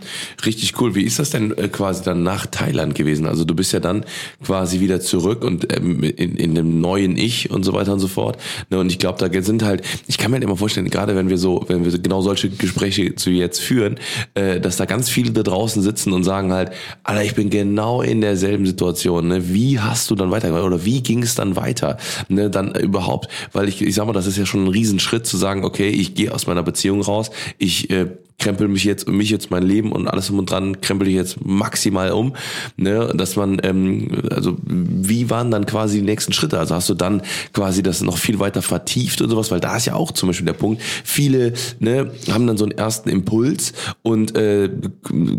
Richtig 0.45 0.79
cool. 0.79 0.95
Wie 0.95 1.03
ist 1.03 1.19
das 1.19 1.31
denn 1.31 1.57
äh, 1.57 1.67
quasi 1.69 2.03
dann 2.03 2.23
nach 2.23 2.45
Thailand 2.45 2.95
gewesen? 2.95 3.25
Also 3.25 3.43
du 3.43 3.55
bist 3.55 3.73
ja 3.73 3.79
dann 3.79 4.05
quasi 4.43 4.79
wieder 4.79 5.01
zurück 5.01 5.43
und 5.43 5.71
ähm, 5.75 6.03
in, 6.03 6.35
in 6.35 6.55
dem 6.55 6.81
neuen 6.81 7.17
Ich 7.17 7.49
und 7.49 7.63
so 7.63 7.73
weiter 7.73 7.93
und 7.93 7.99
so 7.99 8.07
fort. 8.07 8.39
Ne, 8.69 8.79
und 8.79 8.91
ich 8.91 8.99
glaube, 8.99 9.27
da 9.27 9.41
sind 9.41 9.63
halt, 9.63 9.83
ich 10.07 10.17
kann 10.17 10.31
mir 10.31 10.35
halt 10.35 10.43
immer 10.43 10.57
vorstellen, 10.57 10.89
gerade 10.89 11.15
wenn 11.15 11.29
wir 11.29 11.37
so, 11.37 11.65
wenn 11.67 11.85
wir 11.85 11.97
genau 11.99 12.21
solche 12.21 12.49
Gespräche 12.49 13.15
zu 13.15 13.29
jetzt 13.29 13.59
führen, 13.59 13.99
äh, 14.33 14.59
dass 14.59 14.77
da 14.77 14.85
ganz 14.85 15.09
viele 15.09 15.31
da 15.31 15.43
draußen 15.43 15.81
sitzen 15.81 16.13
und 16.13 16.23
sagen 16.23 16.51
halt, 16.51 16.71
Alter, 17.03 17.23
ich 17.23 17.35
bin 17.35 17.49
genau 17.49 17.88
in 18.01 18.21
derselben 18.21 18.65
Situation. 18.65 19.27
Ne? 19.27 19.53
Wie 19.53 19.79
hast 19.79 20.09
du 20.09 20.15
dann 20.15 20.31
weitergemacht 20.31 20.63
oder 20.63 20.85
wie 20.85 21.01
ging 21.01 21.23
es 21.23 21.35
dann 21.35 21.55
weiter? 21.55 21.97
Ne, 22.27 22.49
dann 22.49 22.75
überhaupt, 22.75 23.27
weil 23.51 23.67
ich, 23.67 23.81
ich 23.81 23.95
sag 23.95 24.05
mal, 24.05 24.13
das 24.13 24.27
ist 24.27 24.37
ja 24.37 24.45
schon 24.45 24.65
ein 24.65 24.69
Riesenschritt 24.69 25.25
zu 25.25 25.37
sagen, 25.37 25.65
okay, 25.65 25.89
ich 25.89 26.15
gehe 26.15 26.33
aus 26.33 26.47
meiner 26.47 26.63
Beziehung 26.63 27.01
raus, 27.01 27.31
ich 27.57 27.89
äh, 27.89 28.07
krempel 28.39 28.67
mich 28.67 28.83
jetzt 28.85 29.07
und 29.07 29.15
mich 29.17 29.29
jetzt 29.29 29.51
mein 29.51 29.63
Leben 29.63 29.91
und 29.91 30.07
alles 30.07 30.29
um 30.29 30.39
und 30.39 30.49
dran 30.49 30.81
krempel 30.81 31.07
ich 31.07 31.15
jetzt 31.15 31.45
maximal 31.45 32.11
um, 32.11 32.35
ne, 32.77 33.11
dass 33.13 33.35
man 33.35 33.59
ähm, 33.63 34.07
also 34.31 34.57
wie 34.65 35.29
waren 35.29 35.51
dann 35.51 35.65
quasi 35.65 35.99
die 35.99 36.05
nächsten 36.05 36.33
Schritte? 36.33 36.57
Also 36.57 36.75
hast 36.75 36.89
du 36.89 36.93
dann 36.93 37.21
quasi 37.53 37.83
das 37.83 38.01
noch 38.01 38.17
viel 38.17 38.39
weiter 38.39 38.61
vertieft 38.61 39.21
und 39.21 39.29
sowas, 39.29 39.51
weil 39.51 39.59
da 39.59 39.77
ist 39.77 39.85
ja 39.85 39.95
auch 39.95 40.11
zum 40.11 40.27
Beispiel 40.27 40.45
der 40.45 40.53
Punkt. 40.53 40.81
Viele 41.03 41.53
ne, 41.79 42.11
haben 42.31 42.47
dann 42.47 42.57
so 42.57 42.65
einen 42.65 42.77
ersten 42.77 43.09
Impuls 43.09 43.73
und 44.01 44.35
äh, 44.35 44.69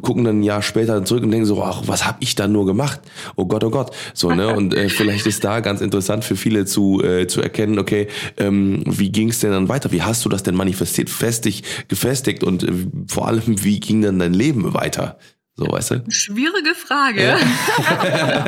gucken 0.02 0.24
dann 0.24 0.40
ein 0.40 0.42
Jahr 0.42 0.62
später 0.62 1.04
zurück 1.04 1.24
und 1.24 1.30
denken 1.30 1.46
so, 1.46 1.62
ach, 1.62 1.82
was 1.86 2.06
habe 2.06 2.18
ich 2.20 2.34
da 2.34 2.48
nur 2.48 2.66
gemacht? 2.66 3.00
Oh 3.36 3.46
Gott, 3.46 3.64
oh 3.64 3.70
Gott, 3.70 3.90
so 4.14 4.30
ne 4.30 4.48
und 4.56 4.74
äh, 4.74 4.88
vielleicht 4.88 5.26
ist 5.26 5.42
da 5.44 5.60
ganz 5.60 5.80
interessant 5.80 6.24
für 6.24 6.36
viele 6.36 6.66
zu 6.66 7.02
äh, 7.02 7.26
zu 7.26 7.40
erkennen, 7.40 7.78
okay, 7.78 8.08
ähm, 8.36 8.82
wie 8.86 9.10
ging 9.10 9.30
es 9.30 9.40
denn 9.40 9.50
dann 9.52 9.68
weiter? 9.68 9.90
Wie 9.90 10.02
hast 10.02 10.24
du 10.24 10.28
das 10.28 10.42
denn 10.42 10.54
manifestiert, 10.54 11.08
festig 11.08 11.62
gefestigt 11.88 12.44
und 12.44 12.62
äh, 12.62 12.89
vor 13.06 13.28
allem, 13.28 13.64
wie 13.64 13.80
ging 13.80 14.02
dann 14.02 14.18
dein 14.18 14.34
Leben 14.34 14.74
weiter? 14.74 15.18
So, 15.60 15.66
weißt 15.70 15.90
du? 15.90 16.04
Schwierige 16.08 16.74
Frage. 16.74 17.22
Ja. 17.22 17.38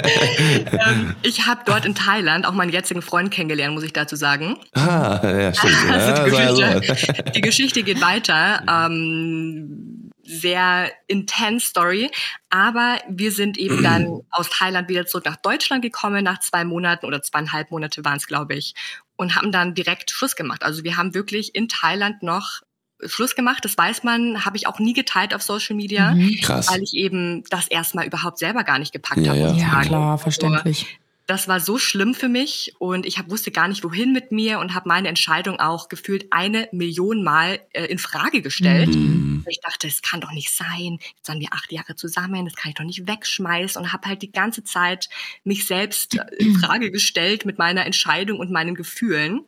ähm, 0.89 1.15
ich 1.23 1.47
habe 1.47 1.61
dort 1.67 1.85
in 1.85 1.95
Thailand 1.95 2.47
auch 2.47 2.53
meinen 2.53 2.73
jetzigen 2.73 3.03
Freund 3.03 3.31
kennengelernt, 3.31 3.75
muss 3.75 3.85
ich 3.85 3.93
dazu 3.93 4.17
sagen. 4.17 4.57
Ah, 4.73 5.21
ja, 5.23 5.53
stimmt. 5.53 5.75
Also 5.91 6.25
die, 6.25 6.31
Geschichte, 6.31 7.31
die, 7.35 7.41
Geschichte, 7.43 7.83
geht 7.83 8.01
weiter. 8.01 8.65
Ähm, 8.67 10.11
sehr 10.23 10.91
intense 11.07 11.67
Story. 11.67 12.11
Aber 12.49 12.99
wir 13.11 13.31
sind 13.31 13.59
eben 13.59 13.83
dann 13.83 14.23
aus 14.31 14.49
Thailand 14.49 14.89
wieder 14.89 15.05
zurück 15.05 15.27
nach 15.27 15.37
Deutschland 15.37 15.83
gekommen, 15.83 16.25
nach 16.25 16.41
zwei 16.41 16.65
Monaten 16.65 17.05
oder 17.05 17.21
zweieinhalb 17.21 17.71
Monate 17.71 18.07
waren 18.07 18.17
es, 18.17 18.27
glaube 18.27 18.55
ich, 18.55 18.75
und 19.17 19.37
haben 19.37 19.53
dann 19.53 19.75
direkt 19.75 20.11
Schluss 20.11 20.35
gemacht. 20.35 20.63
Also 20.63 20.83
wir 20.83 20.97
haben 20.97 21.13
wirklich 21.13 21.55
in 21.55 21.69
Thailand 21.69 22.23
noch 22.23 22.63
Schluss 23.07 23.35
gemacht. 23.35 23.65
Das 23.65 23.77
weiß 23.77 24.05
man, 24.05 24.45
habe 24.45 24.57
ich 24.57 24.67
auch 24.67 24.79
nie 24.79 24.93
geteilt 24.93 25.35
auf 25.35 25.43
Social 25.43 25.77
Media, 25.77 26.15
mhm. 26.15 26.39
Krass. 26.43 26.71
weil 26.71 26.83
ich 26.83 26.95
eben 26.95 27.45
das 27.51 27.69
erstmal 27.69 28.07
überhaupt 28.07 28.39
selber 28.39 28.65
gar 28.65 28.79
nicht 28.79 28.93
gepackt 28.93 29.21
ja, 29.21 29.33
habe. 29.33 29.39
Ja, 29.39 29.55
ja 29.55 29.81
klar, 29.83 30.19
verständlich. 30.19 30.99
Das 31.27 31.47
war 31.47 31.61
so 31.61 31.79
schlimm 31.79 32.15
für 32.15 32.29
mich 32.29 32.75
und 32.79 33.07
ich 33.07 33.17
hab, 33.17 33.31
wusste 33.31 33.53
gar 33.53 33.69
nicht, 33.69 33.85
wohin 33.85 34.13
mit 34.13 34.33
mir 34.33 34.59
und 34.59 34.75
habe 34.75 34.89
meine 34.89 35.09
Entscheidung 35.09 35.61
auch 35.61 35.89
gefühlt 35.89 36.27
eine 36.33 36.69
Million 36.73 37.23
Mal 37.23 37.61
äh, 37.73 37.85
in 37.85 37.99
Frage 37.99 38.43
gestellt. 38.43 38.89
Mhm. 38.89 39.45
Ich 39.49 39.61
dachte, 39.61 39.87
es 39.87 40.03
kann 40.03 40.21
doch 40.21 40.33
nicht 40.33 40.51
sein. 40.51 40.99
Jetzt 41.17 41.29
waren 41.29 41.39
wir 41.39 41.53
acht 41.53 41.71
Jahre 41.71 41.95
zusammen, 41.95 42.45
das 42.45 42.57
kann 42.57 42.71
ich 42.71 42.75
doch 42.75 42.85
nicht 42.85 43.07
wegschmeißen 43.07 43.81
und 43.81 43.93
habe 43.93 44.09
halt 44.09 44.23
die 44.23 44.33
ganze 44.33 44.65
Zeit 44.65 45.09
mich 45.45 45.65
selbst 45.65 46.17
äh, 46.17 46.25
in 46.39 46.59
Frage 46.59 46.91
gestellt 46.91 47.47
mit 47.47 47.57
meiner 47.57 47.87
Entscheidung 47.87 48.41
und 48.41 48.51
meinen 48.51 48.75
Gefühlen. 48.75 49.43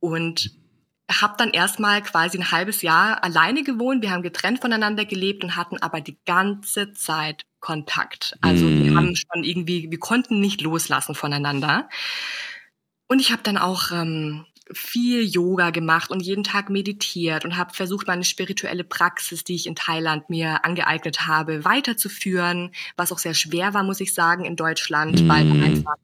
Und 0.00 0.57
habe 1.10 1.34
dann 1.38 1.50
erstmal 1.50 2.02
quasi 2.02 2.38
ein 2.38 2.50
halbes 2.50 2.82
Jahr 2.82 3.24
alleine 3.24 3.62
gewohnt. 3.62 4.02
Wir 4.02 4.10
haben 4.10 4.22
getrennt 4.22 4.60
voneinander 4.60 5.04
gelebt 5.04 5.42
und 5.42 5.56
hatten 5.56 5.78
aber 5.78 6.00
die 6.00 6.18
ganze 6.26 6.92
Zeit 6.92 7.44
Kontakt. 7.60 8.36
Also 8.40 8.66
mm. 8.66 8.84
wir 8.84 8.94
haben 8.94 9.16
schon 9.16 9.42
irgendwie, 9.42 9.90
wir 9.90 9.98
konnten 9.98 10.40
nicht 10.40 10.60
loslassen 10.60 11.14
voneinander. 11.14 11.88
Und 13.08 13.20
ich 13.20 13.32
habe 13.32 13.42
dann 13.42 13.56
auch 13.56 13.90
ähm, 13.90 14.44
viel 14.70 15.24
Yoga 15.24 15.70
gemacht 15.70 16.10
und 16.10 16.20
jeden 16.20 16.44
Tag 16.44 16.68
meditiert 16.68 17.44
und 17.44 17.56
habe 17.56 17.72
versucht, 17.72 18.06
meine 18.06 18.24
spirituelle 18.24 18.84
Praxis, 18.84 19.44
die 19.44 19.54
ich 19.54 19.66
in 19.66 19.74
Thailand 19.74 20.28
mir 20.28 20.64
angeeignet 20.64 21.26
habe, 21.26 21.64
weiterzuführen, 21.64 22.70
was 22.96 23.12
auch 23.12 23.18
sehr 23.18 23.34
schwer 23.34 23.72
war, 23.72 23.82
muss 23.82 24.00
ich 24.00 24.12
sagen, 24.12 24.44
in 24.44 24.56
Deutschland, 24.56 25.22
mm. 25.22 25.28
weil 25.28 25.50
einfach 25.62 25.94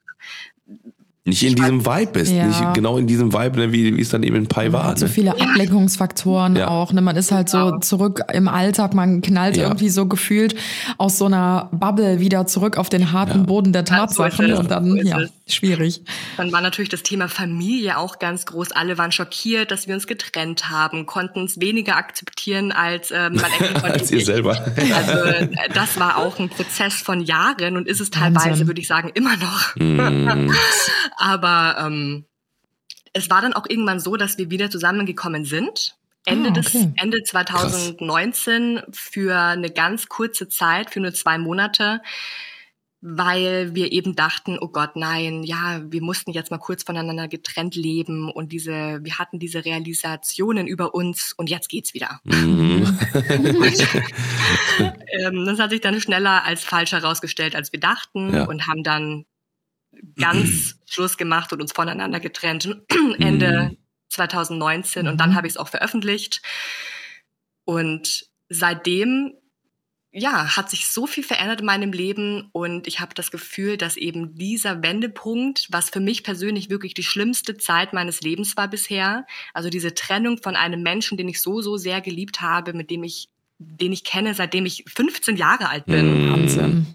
nicht 1.26 1.42
in 1.42 1.54
diesem 1.54 1.86
Vibe 1.86 2.12
bist, 2.12 2.32
ja. 2.32 2.46
nicht 2.46 2.74
genau 2.74 2.98
in 2.98 3.06
diesem 3.06 3.32
Vibe, 3.32 3.58
ne, 3.58 3.72
wie, 3.72 3.96
wie 3.96 4.00
es 4.00 4.10
dann 4.10 4.22
eben 4.22 4.36
in 4.36 4.46
Pai 4.46 4.72
war. 4.72 4.94
So 4.94 5.06
ne? 5.06 5.10
viele 5.10 5.32
Ablenkungsfaktoren 5.32 6.54
ja. 6.56 6.68
auch. 6.68 6.92
Ne? 6.92 7.00
Man 7.00 7.16
ist 7.16 7.32
halt 7.32 7.48
so 7.48 7.78
zurück 7.78 8.20
im 8.30 8.46
Alltag, 8.46 8.92
man 8.92 9.22
knallt 9.22 9.56
ja. 9.56 9.62
irgendwie 9.62 9.88
so 9.88 10.04
gefühlt 10.04 10.54
aus 10.98 11.16
so 11.16 11.24
einer 11.24 11.70
Bubble 11.72 12.20
wieder 12.20 12.46
zurück 12.46 12.76
auf 12.76 12.90
den 12.90 13.12
harten 13.12 13.46
Boden 13.46 13.72
der 13.72 13.86
Tatsachen 13.86 14.50
so 14.50 14.60
und 14.60 14.70
dann, 14.70 14.90
so 14.90 14.96
ja, 14.96 15.18
schwierig. 15.46 16.02
Dann 16.36 16.52
war 16.52 16.60
natürlich 16.60 16.90
das 16.90 17.02
Thema 17.02 17.28
Familie 17.28 17.96
auch 17.96 18.18
ganz 18.18 18.44
groß. 18.44 18.72
Alle 18.72 18.98
waren 18.98 19.10
schockiert, 19.10 19.70
dass 19.70 19.88
wir 19.88 19.94
uns 19.94 20.06
getrennt 20.06 20.68
haben, 20.68 21.06
konnten 21.06 21.44
es 21.44 21.58
weniger 21.58 21.96
akzeptieren 21.96 22.70
als 22.70 23.10
ähm, 23.10 23.40
mein 23.40 23.82
Als 23.82 24.10
ihr 24.10 24.22
selber. 24.22 24.62
Also 24.94 25.46
das 25.72 25.98
war 25.98 26.18
auch 26.18 26.38
ein 26.38 26.50
Prozess 26.50 26.94
von 26.94 27.22
Jahren 27.22 27.78
und 27.78 27.88
ist 27.88 28.00
es 28.00 28.10
teilweise, 28.10 28.66
würde 28.66 28.80
ich 28.82 28.88
sagen, 28.88 29.10
immer 29.14 29.36
noch. 29.38 29.74
Mm. 29.76 30.50
Aber 31.16 31.76
ähm, 31.78 32.24
es 33.12 33.30
war 33.30 33.40
dann 33.40 33.54
auch 33.54 33.66
irgendwann 33.68 34.00
so, 34.00 34.16
dass 34.16 34.38
wir 34.38 34.50
wieder 34.50 34.70
zusammengekommen 34.70 35.44
sind. 35.44 35.96
Ende, 36.26 36.48
ah, 36.48 36.52
okay. 36.52 36.60
des, 36.62 36.88
Ende 36.96 37.22
2019 37.22 38.76
Krass. 38.76 38.84
für 38.92 39.38
eine 39.38 39.70
ganz 39.70 40.08
kurze 40.08 40.48
Zeit, 40.48 40.90
für 40.90 41.00
nur 41.00 41.12
zwei 41.12 41.36
Monate, 41.38 42.00
weil 43.02 43.74
wir 43.74 43.92
eben 43.92 44.16
dachten, 44.16 44.58
oh 44.58 44.68
Gott, 44.68 44.96
nein, 44.96 45.42
ja, 45.42 45.82
wir 45.84 46.02
mussten 46.02 46.32
jetzt 46.32 46.50
mal 46.50 46.56
kurz 46.56 46.82
voneinander 46.82 47.28
getrennt 47.28 47.76
leben 47.76 48.30
und 48.32 48.52
diese, 48.52 49.00
wir 49.02 49.18
hatten 49.18 49.38
diese 49.38 49.66
Realisationen 49.66 50.66
über 50.66 50.94
uns 50.94 51.34
und 51.36 51.50
jetzt 51.50 51.68
geht's 51.68 51.92
wieder. 51.92 52.20
Mhm. 52.24 52.98
ähm, 55.20 55.44
das 55.44 55.58
hat 55.58 55.70
sich 55.70 55.82
dann 55.82 56.00
schneller 56.00 56.44
als 56.44 56.64
falsch 56.64 56.92
herausgestellt, 56.92 57.54
als 57.54 57.70
wir 57.70 57.80
dachten 57.80 58.32
Ja. 58.32 58.44
und 58.44 58.66
haben 58.66 58.82
dann 58.82 59.26
ganz 60.16 60.76
Schluss 60.86 61.16
gemacht 61.16 61.52
und 61.52 61.60
uns 61.60 61.72
voneinander 61.72 62.20
getrennt 62.20 62.68
Ende 63.18 63.76
2019 64.10 65.08
und 65.08 65.18
dann 65.18 65.34
habe 65.34 65.46
ich 65.46 65.54
es 65.54 65.56
auch 65.56 65.68
veröffentlicht. 65.68 66.42
Und 67.64 68.26
seitdem 68.48 69.32
ja, 70.16 70.56
hat 70.56 70.70
sich 70.70 70.86
so 70.86 71.08
viel 71.08 71.24
verändert 71.24 71.60
in 71.60 71.66
meinem 71.66 71.92
Leben 71.92 72.48
und 72.52 72.86
ich 72.86 73.00
habe 73.00 73.14
das 73.14 73.32
Gefühl, 73.32 73.76
dass 73.76 73.96
eben 73.96 74.36
dieser 74.36 74.80
Wendepunkt, 74.80 75.66
was 75.72 75.90
für 75.90 75.98
mich 75.98 76.22
persönlich 76.22 76.70
wirklich 76.70 76.94
die 76.94 77.02
schlimmste 77.02 77.56
Zeit 77.56 77.92
meines 77.92 78.20
Lebens 78.20 78.56
war 78.56 78.68
bisher, 78.68 79.26
also 79.54 79.70
diese 79.70 79.92
Trennung 79.92 80.40
von 80.40 80.54
einem 80.54 80.82
Menschen, 80.84 81.18
den 81.18 81.28
ich 81.28 81.42
so, 81.42 81.60
so 81.62 81.76
sehr 81.76 82.00
geliebt 82.00 82.40
habe, 82.40 82.74
mit 82.74 82.90
dem 82.90 83.02
ich, 83.02 83.28
den 83.58 83.92
ich 83.92 84.04
kenne, 84.04 84.34
seitdem 84.34 84.66
ich 84.66 84.84
15 84.86 85.36
Jahre 85.36 85.68
alt 85.68 85.86
bin. 85.86 86.30
Wahnsinn. 86.30 86.94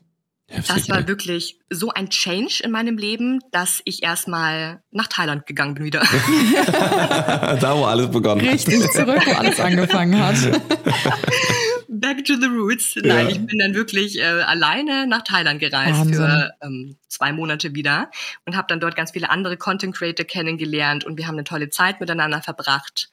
Heftig, 0.49 0.75
Das 0.75 0.89
war 0.89 0.97
ey. 0.99 1.07
wirklich 1.07 1.59
so 1.69 1.91
ein 1.91 2.09
Change 2.09 2.61
in 2.63 2.71
meinem 2.71 2.97
Leben, 2.97 3.39
dass 3.51 3.81
ich 3.85 4.01
erstmal 4.03 4.81
nach 4.91 5.07
Thailand 5.07 5.45
gegangen 5.45 5.75
bin 5.75 5.83
wieder. 5.85 6.01
da, 7.61 7.77
wo 7.77 7.85
alles 7.85 8.09
begonnen 8.09 8.45
hat. 8.45 8.53
Richtig 8.53 8.79
zurück, 8.91 9.21
wo 9.25 9.31
alles 9.33 9.59
angefangen 9.59 10.19
hat. 10.19 10.35
Back 11.87 12.23
to 12.25 12.35
the 12.35 12.45
roots. 12.47 12.95
Nein, 12.95 13.25
Ja. 13.25 13.29
ich 13.29 13.45
bin 13.45 13.59
dann 13.59 13.73
wirklich 13.73 14.19
äh, 14.19 14.23
alleine 14.23 15.05
nach 15.07 15.23
Thailand 15.23 15.59
gereist 15.59 15.99
Wahnsinn. 15.99 16.13
für 16.15 16.51
ähm, 16.61 16.97
zwei 17.07 17.33
Monate 17.33 17.73
wieder 17.75 18.09
und 18.45 18.55
habe 18.55 18.67
dann 18.69 18.79
dort 18.79 18.95
ganz 18.95 19.11
viele 19.11 19.29
andere 19.29 19.57
Content 19.57 19.95
Creator 19.95 20.25
kennengelernt 20.25 21.03
und 21.03 21.17
wir 21.17 21.27
haben 21.27 21.35
eine 21.35 21.43
tolle 21.43 21.69
Zeit 21.69 21.99
miteinander 21.99 22.41
verbracht 22.41 23.09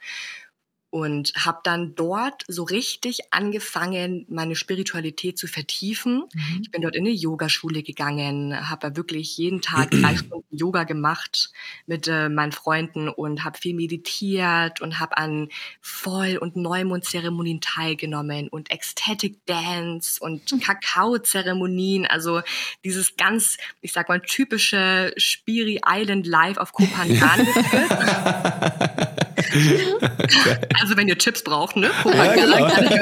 und 0.91 1.33
habe 1.37 1.59
dann 1.65 1.95
dort 1.95 2.45
so 2.49 2.63
richtig 2.63 3.33
angefangen, 3.33 4.25
meine 4.29 4.55
Spiritualität 4.55 5.37
zu 5.37 5.47
vertiefen. 5.47 6.25
Ich 6.63 6.71
bin 6.71 6.83
dort 6.83 6.97
in 6.97 7.05
eine 7.05 7.15
Yogaschule 7.15 7.83
gegangen, 7.83 8.69
habe 8.69 8.89
da 8.89 8.97
wirklich 8.97 9.37
jeden 9.37 9.61
Tag 9.61 9.91
drei 9.91 10.17
Stunden 10.17 10.57
Yoga 10.57 10.85
gemacht 10.85 11.51
mit 11.87 12.09
äh, 12.09 12.29
meinen 12.29 12.53
Freunden 12.53 13.09
und 13.09 13.45
habe 13.45 13.59
viel 13.59 13.75
meditiert 13.75 14.81
und 14.81 14.99
habe 14.99 15.17
an 15.17 15.49
Voll- 15.81 16.39
und 16.39 16.57
Neumondzeremonien 16.57 17.61
teilgenommen 17.61 18.49
und 18.49 18.71
Ecstatic 18.71 19.45
Dance 19.47 20.19
und 20.21 20.61
Kakao-Zeremonien, 20.61 22.07
also 22.07 22.43
dieses 22.85 23.17
ganz, 23.17 23.59
ich 23.81 23.93
sag 23.93 24.09
mal, 24.09 24.21
typische 24.21 25.13
Spiri 25.17 25.81
Island 25.87 26.27
Life 26.27 26.61
auf 26.61 26.73
Kopangan. 26.73 27.47
Also 30.81 30.97
wenn 30.97 31.09
ihr 31.09 31.19
Tipps 31.19 31.43
braucht, 31.43 31.77
ne? 31.77 31.91
Kopangan 32.03 32.37
Ja, 32.39 32.45
genau. 32.45 32.69
kann 32.69 32.85
ich 32.85 33.01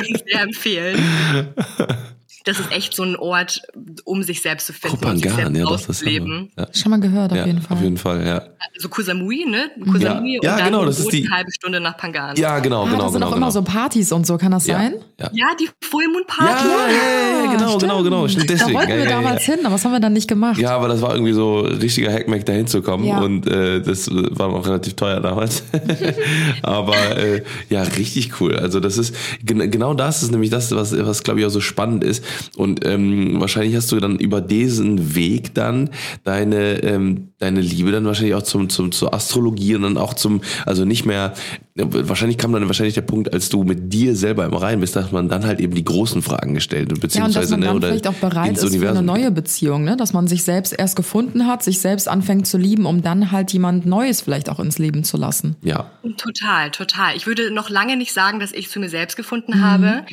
euch 0.00 0.22
sehr 0.26 0.40
empfehlen. 0.42 1.54
das 2.44 2.58
ist 2.60 2.72
echt 2.72 2.94
so 2.94 3.02
ein 3.02 3.16
Ort, 3.16 3.62
um 4.04 4.22
sich 4.22 4.42
selbst 4.42 4.66
zu 4.66 4.72
finden 4.72 4.96
Kopangan, 4.98 5.16
und 5.16 5.22
sich 5.22 5.32
selbst 5.34 5.56
ja, 5.56 5.64
das 5.64 5.88
auszuleben. 5.88 6.50
Ja. 6.58 6.66
Schon 6.72 6.90
mal 6.90 7.00
gehört, 7.00 7.32
auf 7.32 7.38
ja, 7.38 7.46
jeden 7.46 7.62
Fall. 7.62 7.76
Auf 7.76 7.82
jeden 7.82 7.96
Fall, 7.96 8.26
ja. 8.26 8.42
Also 8.74 8.88
Kusamui, 8.88 9.44
ne? 9.48 9.70
Kusamui 9.90 10.38
Ja, 10.42 10.52
und 10.52 10.58
dann 10.60 10.66
genau, 10.66 10.84
das 10.84 10.98
ist 11.00 11.12
die- 11.12 11.26
eine 11.26 11.36
halbe 11.36 11.52
Stunde 11.52 11.80
nach 11.80 11.96
Pangan. 11.96 12.36
Ja, 12.36 12.58
genau, 12.60 12.82
Ah, 12.82 12.90
genau, 12.90 12.98
da 12.98 13.04
sind 13.08 13.14
genau. 13.14 13.26
auch 13.26 13.30
genau. 13.34 13.36
immer 13.46 13.50
so 13.52 13.62
Partys 13.62 14.12
und 14.12 14.26
so, 14.26 14.38
kann 14.38 14.52
das 14.52 14.66
ja, 14.66 14.78
sein? 14.78 14.94
Ja. 15.20 15.30
Ja, 15.32 15.46
die 15.60 15.68
Full 15.84 16.08
Moon 16.08 16.22
Ja, 16.28 16.34
Party. 16.46 16.68
ja, 16.68 16.88
ja, 16.88 17.44
ja, 17.44 17.52
genau, 17.52 17.68
stimmt. 17.68 17.82
genau, 17.82 18.02
genau. 18.02 18.28
Stimmt, 18.28 18.50
Da 18.50 18.60
wollten 18.72 18.76
ja, 18.90 18.96
wir 18.96 19.04
ja, 19.04 19.04
ja. 19.04 19.10
damals 19.10 19.42
hin, 19.44 19.58
aber 19.64 19.74
was 19.74 19.84
haben 19.84 19.92
wir 19.92 20.00
dann 20.00 20.12
nicht 20.12 20.28
gemacht? 20.28 20.58
Ja, 20.58 20.74
aber 20.76 20.88
das 20.88 21.00
war 21.02 21.12
irgendwie 21.14 21.32
so 21.32 21.60
richtiger 21.60 22.12
Hackmack, 22.12 22.44
da 22.46 22.52
hinzukommen. 22.52 23.06
Ja. 23.06 23.20
Und 23.20 23.46
äh, 23.46 23.80
das 23.82 24.08
war 24.10 24.48
auch 24.48 24.66
relativ 24.66 24.94
teuer 24.94 25.20
damals. 25.20 25.62
aber 26.62 27.16
äh, 27.16 27.42
ja, 27.68 27.82
richtig 27.82 28.40
cool. 28.40 28.56
Also 28.56 28.80
das 28.80 28.98
ist 28.98 29.14
gen 29.44 29.70
genau 29.70 29.94
das 29.94 30.22
ist 30.22 30.30
nämlich 30.32 30.50
das, 30.50 30.70
was, 30.74 30.96
was 30.96 31.22
glaube 31.22 31.40
ich 31.40 31.46
auch 31.46 31.50
so 31.50 31.60
spannend 31.60 32.04
ist. 32.04 32.24
Und 32.56 32.84
ähm, 32.84 33.40
wahrscheinlich 33.40 33.76
hast 33.76 33.90
du 33.92 34.00
dann 34.00 34.18
über 34.18 34.40
diesen 34.40 35.14
Weg 35.14 35.54
dann 35.54 35.90
deine, 36.24 36.82
ähm, 36.82 37.31
deine 37.42 37.60
Liebe 37.60 37.90
dann 37.90 38.04
wahrscheinlich 38.04 38.34
auch 38.34 38.42
zum, 38.42 38.68
zum, 38.68 38.92
zur 38.92 39.12
Astrologie 39.12 39.74
und 39.74 39.82
dann 39.82 39.98
auch 39.98 40.14
zum, 40.14 40.40
also 40.64 40.84
nicht 40.84 41.04
mehr, 41.04 41.34
wahrscheinlich 41.74 42.38
kam 42.38 42.52
dann 42.52 42.66
wahrscheinlich 42.68 42.94
der 42.94 43.02
Punkt, 43.02 43.32
als 43.32 43.48
du 43.48 43.64
mit 43.64 43.92
dir 43.92 44.14
selber 44.14 44.44
im 44.44 44.54
Reinen 44.54 44.80
bist, 44.80 44.94
dass 44.94 45.10
man 45.10 45.28
dann 45.28 45.44
halt 45.44 45.60
eben 45.60 45.74
die 45.74 45.84
großen 45.84 46.22
Fragen 46.22 46.54
gestellt 46.54 46.90
und 46.90 46.90
Ja, 46.90 46.94
und 46.94 47.00
beziehungsweise 47.00 47.40
dass 47.40 47.50
man 47.50 47.60
ne, 47.60 47.66
dann 47.66 47.76
oder 47.76 47.88
vielleicht 47.88 48.06
auch 48.06 48.14
bereit 48.14 48.52
ist 48.52 48.60
für 48.60 48.66
eine 48.66 48.76
Universum. 48.76 49.04
neue 49.04 49.30
Beziehung, 49.30 49.84
ne? 49.84 49.96
dass 49.96 50.12
man 50.12 50.28
sich 50.28 50.44
selbst 50.44 50.72
erst 50.72 50.94
gefunden 50.94 51.46
hat, 51.46 51.62
sich 51.64 51.80
selbst 51.80 52.08
anfängt 52.08 52.46
zu 52.46 52.58
lieben, 52.58 52.86
um 52.86 53.02
dann 53.02 53.32
halt 53.32 53.52
jemand 53.52 53.86
Neues 53.86 54.20
vielleicht 54.20 54.48
auch 54.48 54.60
ins 54.60 54.78
Leben 54.78 55.02
zu 55.02 55.16
lassen. 55.16 55.56
Ja. 55.62 55.90
Total, 56.16 56.70
total. 56.70 57.16
Ich 57.16 57.26
würde 57.26 57.50
noch 57.50 57.70
lange 57.70 57.96
nicht 57.96 58.12
sagen, 58.12 58.38
dass 58.38 58.52
ich 58.52 58.70
zu 58.70 58.78
mir 58.78 58.88
selbst 58.88 59.16
gefunden 59.16 59.60
habe. 59.60 60.04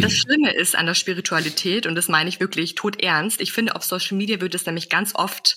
Das 0.00 0.12
Schlimme 0.12 0.54
ist 0.54 0.76
an 0.76 0.86
der 0.86 0.94
Spiritualität, 0.94 1.86
und 1.86 1.94
das 1.96 2.08
meine 2.08 2.28
ich 2.28 2.38
wirklich 2.38 2.74
tot 2.76 3.02
ernst, 3.02 3.40
ich 3.40 3.52
finde, 3.52 3.74
auf 3.74 3.82
Social 3.82 4.16
Media 4.16 4.40
wird 4.40 4.54
es 4.54 4.66
nämlich 4.66 4.88
ganz 4.88 5.14
oft 5.14 5.56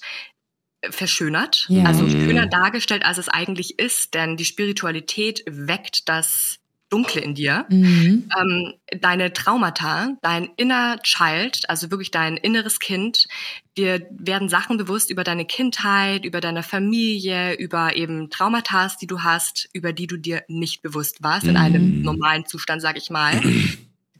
verschönert, 0.89 1.65
Ja. 1.69 1.83
also 1.83 2.07
schöner 2.09 2.47
dargestellt, 2.47 3.05
als 3.05 3.17
es 3.17 3.29
eigentlich 3.29 3.77
ist, 3.79 4.13
denn 4.13 4.37
die 4.37 4.45
Spiritualität 4.45 5.43
weckt 5.47 6.09
das 6.09 6.57
Dunkle 6.89 7.21
in 7.21 7.35
dir. 7.35 7.65
Mhm. 7.69 8.29
ähm, 8.37 8.73
deine 8.99 9.31
Traumata, 9.31 10.17
dein 10.21 10.49
inner 10.57 10.99
Child, 11.03 11.69
also 11.69 11.89
wirklich 11.89 12.11
dein 12.11 12.35
inneres 12.35 12.79
Kind, 12.79 13.27
dir 13.77 14.05
werden 14.11 14.49
Sachen 14.49 14.75
bewusst 14.75 15.09
über 15.09 15.23
deine 15.23 15.45
Kindheit, 15.45 16.25
über 16.25 16.41
deine 16.41 16.63
Familie, 16.63 17.53
über 17.53 17.95
eben 17.95 18.29
Traumata, 18.29 18.91
die 19.01 19.07
du 19.07 19.21
hast, 19.23 19.69
über 19.71 19.93
die 19.93 20.07
du 20.07 20.17
dir 20.17 20.43
nicht 20.49 20.81
bewusst 20.81 21.23
warst 21.23 21.47
in 21.47 21.55
einem 21.55 22.01
normalen 22.01 22.45
Zustand, 22.45 22.81
sag 22.81 22.97
ich 22.97 23.09
mal. 23.09 23.39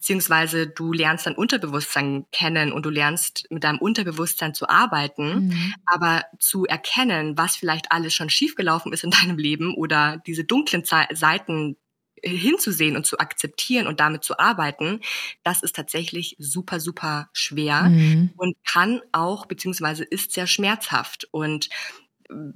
Beziehungsweise 0.01 0.65
du 0.65 0.93
lernst 0.93 1.27
dein 1.27 1.35
Unterbewusstsein 1.35 2.25
kennen 2.31 2.71
und 2.71 2.87
du 2.87 2.89
lernst 2.89 3.45
mit 3.51 3.63
deinem 3.63 3.77
Unterbewusstsein 3.77 4.55
zu 4.55 4.67
arbeiten. 4.67 5.49
Mhm. 5.49 5.73
Aber 5.85 6.23
zu 6.39 6.65
erkennen, 6.65 7.37
was 7.37 7.55
vielleicht 7.55 7.91
alles 7.91 8.15
schon 8.15 8.31
schiefgelaufen 8.31 8.93
ist 8.93 9.03
in 9.03 9.11
deinem 9.11 9.37
Leben 9.37 9.75
oder 9.75 10.17
diese 10.25 10.43
dunklen 10.43 10.83
Ze 10.85 11.05
Seiten 11.13 11.77
hinzusehen 12.23 12.95
und 12.95 13.05
zu 13.05 13.19
akzeptieren 13.19 13.85
und 13.87 13.99
damit 13.99 14.23
zu 14.23 14.39
arbeiten, 14.39 15.01
das 15.43 15.61
ist 15.63 15.75
tatsächlich 15.75 16.35
super, 16.39 16.79
super 16.79 17.29
schwer 17.33 17.83
Mhm. 17.83 18.31
und 18.37 18.55
kann 18.67 19.01
auch, 19.11 19.45
beziehungsweise 19.45 20.03
ist 20.03 20.31
sehr 20.31 20.47
schmerzhaft. 20.47 21.27
Und 21.31 21.69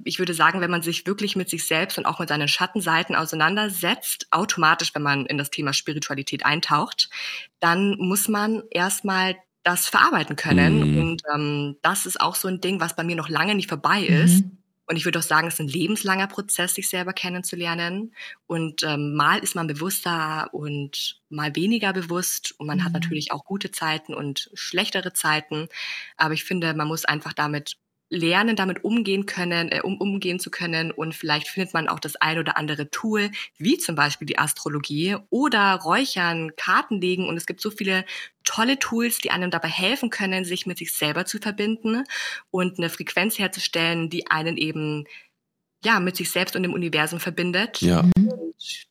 ich 0.04 0.18
würde 0.18 0.34
sagen, 0.34 0.60
wenn 0.60 0.70
man 0.70 0.82
sich 0.82 1.06
wirklich 1.06 1.36
mit 1.36 1.48
sich 1.50 1.66
selbst 1.66 1.98
und 1.98 2.06
auch 2.06 2.18
mit 2.18 2.28
seinen 2.28 2.48
Schattenseiten 2.48 3.14
auseinandersetzt, 3.14 4.26
automatisch, 4.30 4.94
wenn 4.94 5.02
man 5.02 5.26
in 5.26 5.38
das 5.38 5.50
Thema 5.50 5.72
Spiritualität 5.72 6.44
eintaucht, 6.44 7.10
dann 7.60 7.96
muss 7.98 8.28
man 8.28 8.62
erstmal 8.70 9.36
das 9.62 9.88
verarbeiten 9.88 10.36
können. 10.36 10.92
Mhm. 10.92 10.98
Und 10.98 11.22
ähm, 11.34 11.76
das 11.82 12.06
ist 12.06 12.20
auch 12.20 12.36
so 12.36 12.48
ein 12.48 12.60
Ding, 12.60 12.80
was 12.80 12.94
bei 12.96 13.04
mir 13.04 13.16
noch 13.16 13.28
lange 13.28 13.54
nicht 13.54 13.68
vorbei 13.68 14.02
ist. 14.02 14.44
Mhm. 14.44 14.58
Und 14.88 14.94
ich 14.94 15.04
würde 15.04 15.18
auch 15.18 15.24
sagen, 15.24 15.48
es 15.48 15.54
ist 15.54 15.60
ein 15.60 15.66
lebenslanger 15.68 16.28
Prozess, 16.28 16.76
sich 16.76 16.88
selber 16.88 17.12
kennenzulernen. 17.12 18.14
Und 18.46 18.84
ähm, 18.84 19.14
mal 19.14 19.40
ist 19.40 19.56
man 19.56 19.66
bewusster 19.66 20.48
und 20.52 21.20
mal 21.28 21.56
weniger 21.56 21.92
bewusst. 21.92 22.54
Und 22.58 22.68
man 22.68 22.84
hat 22.84 22.92
Mhm. 22.92 23.00
natürlich 23.00 23.32
auch 23.32 23.44
gute 23.44 23.72
Zeiten 23.72 24.14
und 24.14 24.48
schlechtere 24.54 25.12
Zeiten. 25.12 25.66
Aber 26.16 26.34
ich 26.34 26.44
finde, 26.44 26.72
man 26.74 26.86
muss 26.86 27.04
einfach 27.04 27.32
damit 27.32 27.76
lernen, 28.08 28.56
damit 28.56 28.84
umgehen 28.84 29.26
können, 29.26 29.70
äh, 29.70 29.80
um 29.82 29.98
umgehen 30.00 30.38
zu 30.38 30.50
können. 30.50 30.90
Und 30.90 31.14
vielleicht 31.14 31.48
findet 31.48 31.74
man 31.74 31.88
auch 31.88 32.00
das 32.00 32.16
ein 32.16 32.38
oder 32.38 32.56
andere 32.56 32.90
Tool, 32.90 33.30
wie 33.58 33.78
zum 33.78 33.94
Beispiel 33.94 34.26
die 34.26 34.38
Astrologie 34.38 35.16
oder 35.30 35.74
Räuchern, 35.74 36.54
Karten 36.56 37.00
legen. 37.00 37.28
Und 37.28 37.36
es 37.36 37.46
gibt 37.46 37.60
so 37.60 37.70
viele 37.70 38.04
tolle 38.44 38.78
Tools, 38.78 39.18
die 39.18 39.30
einem 39.30 39.50
dabei 39.50 39.68
helfen 39.68 40.10
können, 40.10 40.44
sich 40.44 40.66
mit 40.66 40.78
sich 40.78 40.92
selber 40.92 41.26
zu 41.26 41.38
verbinden 41.38 42.04
und 42.50 42.78
eine 42.78 42.90
Frequenz 42.90 43.38
herzustellen, 43.38 44.08
die 44.08 44.30
einen 44.30 44.56
eben 44.56 45.04
ja 45.86 46.00
mit 46.00 46.16
sich 46.16 46.30
selbst 46.30 46.56
und 46.56 46.64
dem 46.64 46.72
Universum 46.72 47.20
verbindet 47.20 47.80
Ja. 47.80 48.00
und 48.00 48.12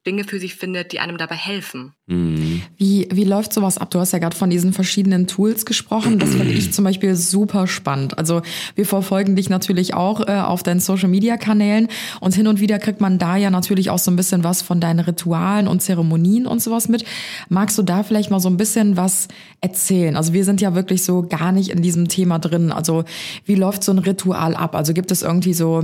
Dinge 0.08 0.24
für 0.24 0.40
sich 0.40 0.56
findet, 0.56 0.92
die 0.94 1.00
einem 1.00 1.18
dabei 1.18 1.36
helfen. 1.36 1.94
Mhm. 2.08 2.62
Wie, 2.78 3.08
wie 3.12 3.24
läuft 3.24 3.52
sowas 3.52 3.78
ab? 3.78 3.90
Du 3.92 4.00
hast 4.00 4.14
ja 4.14 4.20
gerade 4.20 4.36
von 4.36 4.50
diesen 4.50 4.72
verschiedenen 4.74 5.28
Tools 5.28 5.66
gesprochen. 5.66 6.20
Das 6.20 6.30
finde 6.30 6.54
ich 6.54 6.72
zum 6.72 6.86
Beispiel 6.86 7.16
super 7.16 7.68
spannend. 7.68 8.18
Also 8.18 8.42
wir 8.76 8.86
verfolgen 8.86 9.36
dich 9.36 9.50
natürlich 9.50 9.94
auch 9.94 10.22
äh, 10.28 10.32
auf 10.40 10.64
deinen 10.64 10.80
Social-Media-Kanälen 10.80 11.88
und 12.22 12.34
hin 12.36 12.48
und 12.48 12.60
wieder 12.62 12.80
kriegt 12.80 13.02
man 13.02 13.18
da 13.18 13.36
ja 13.36 13.50
natürlich 13.50 13.90
auch 13.90 14.00
so 14.00 14.12
ein 14.12 14.16
bisschen 14.16 14.44
was 14.44 14.62
von 14.62 14.80
deinen 14.80 15.00
Ritualen 15.00 15.68
und 15.68 15.82
Zeremonien 15.82 16.46
und 16.48 16.62
sowas 16.62 16.88
mit. 16.88 17.04
Magst 17.50 17.78
du 17.78 17.82
da 17.84 18.04
vielleicht 18.04 18.32
mal 18.32 18.40
so 18.40 18.50
ein 18.50 18.58
bisschen 18.58 18.96
was 18.98 19.28
erzählen? 19.62 20.16
Also 20.16 20.32
wir 20.32 20.46
sind 20.46 20.62
ja 20.62 20.76
wirklich 20.76 21.04
so 21.04 21.24
gar 21.24 21.52
nicht 21.52 21.70
in 21.70 21.82
diesem 21.82 22.08
Thema 22.08 22.40
drin. 22.40 22.72
Also 22.72 23.04
wie 23.46 23.56
läuft 23.56 23.84
so 23.84 23.92
ein 23.92 24.00
Ritual 24.00 24.56
ab? 24.56 24.76
Also 24.76 24.94
gibt 24.94 25.12
es 25.12 25.24
irgendwie 25.24 25.54
so 25.54 25.84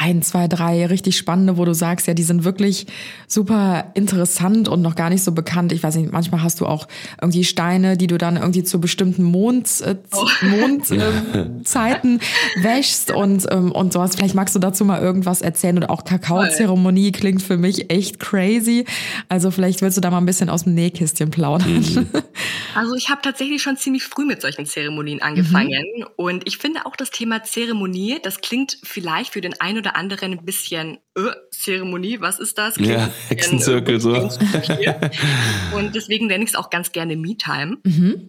ein, 0.00 0.22
zwei, 0.22 0.46
drei 0.46 0.86
richtig 0.86 1.18
spannende, 1.18 1.56
wo 1.56 1.64
du 1.64 1.74
sagst, 1.74 2.06
ja, 2.06 2.14
die 2.14 2.22
sind 2.22 2.44
wirklich 2.44 2.86
super 3.26 3.90
interessant 3.94 4.68
und 4.68 4.80
noch 4.80 4.94
gar 4.94 5.10
nicht 5.10 5.24
so 5.24 5.32
bekannt. 5.32 5.72
Ich 5.72 5.82
weiß 5.82 5.96
nicht, 5.96 6.12
manchmal 6.12 6.40
hast 6.42 6.60
du 6.60 6.66
auch 6.66 6.86
irgendwie 7.20 7.42
Steine, 7.42 7.96
die 7.96 8.06
du 8.06 8.16
dann 8.16 8.36
irgendwie 8.36 8.62
zu 8.62 8.80
bestimmten 8.80 9.24
Mond, 9.24 9.80
äh, 9.80 9.96
Mondzeiten 10.46 11.60
äh, 11.60 11.62
Zeiten 11.64 12.20
wäschst 12.62 13.10
und, 13.10 13.46
ähm, 13.50 13.72
und 13.72 13.92
sowas. 13.92 14.14
Vielleicht 14.14 14.36
magst 14.36 14.54
du 14.54 14.60
dazu 14.60 14.84
mal 14.84 15.02
irgendwas 15.02 15.42
erzählen 15.42 15.76
oder 15.76 15.90
auch 15.90 16.04
Kakaozeremonie 16.04 17.10
klingt 17.10 17.42
für 17.42 17.56
mich 17.56 17.90
echt 17.90 18.20
crazy. 18.20 18.84
Also 19.28 19.50
vielleicht 19.50 19.82
willst 19.82 19.96
du 19.96 20.00
da 20.00 20.10
mal 20.10 20.18
ein 20.18 20.26
bisschen 20.26 20.48
aus 20.48 20.62
dem 20.62 20.74
Nähkästchen 20.74 21.30
plaudern. 21.30 22.08
Also 22.74 22.94
ich 22.94 23.08
habe 23.08 23.20
tatsächlich 23.22 23.60
schon 23.60 23.76
ziemlich 23.76 24.04
früh 24.04 24.24
mit 24.24 24.40
solchen 24.40 24.64
Zeremonien 24.64 25.20
angefangen 25.20 26.04
und 26.14 26.46
ich 26.46 26.58
finde 26.58 26.86
auch 26.86 26.94
das 26.94 27.10
Thema 27.10 27.42
Zeremonie, 27.42 28.18
das 28.22 28.40
klingt 28.40 28.78
vielleicht 28.84 29.32
für 29.32 29.40
den 29.40 29.60
einen 29.60 29.78
oder 29.78 29.87
anderen 29.96 30.32
ein 30.32 30.44
bisschen 30.44 30.98
äh, 31.16 31.20
Zeremonie, 31.50 32.20
was 32.20 32.38
ist 32.38 32.58
das? 32.58 32.74
Klingt 32.74 32.92
Ja, 32.92 33.10
Hexenzirkel 33.28 34.00
so. 34.00 34.14
Und 35.74 35.94
deswegen 35.94 36.26
nenne 36.26 36.44
ich 36.44 36.50
es 36.50 36.56
auch 36.56 36.70
ganz 36.70 36.92
gerne 36.92 37.16
Me-Time. 37.16 37.78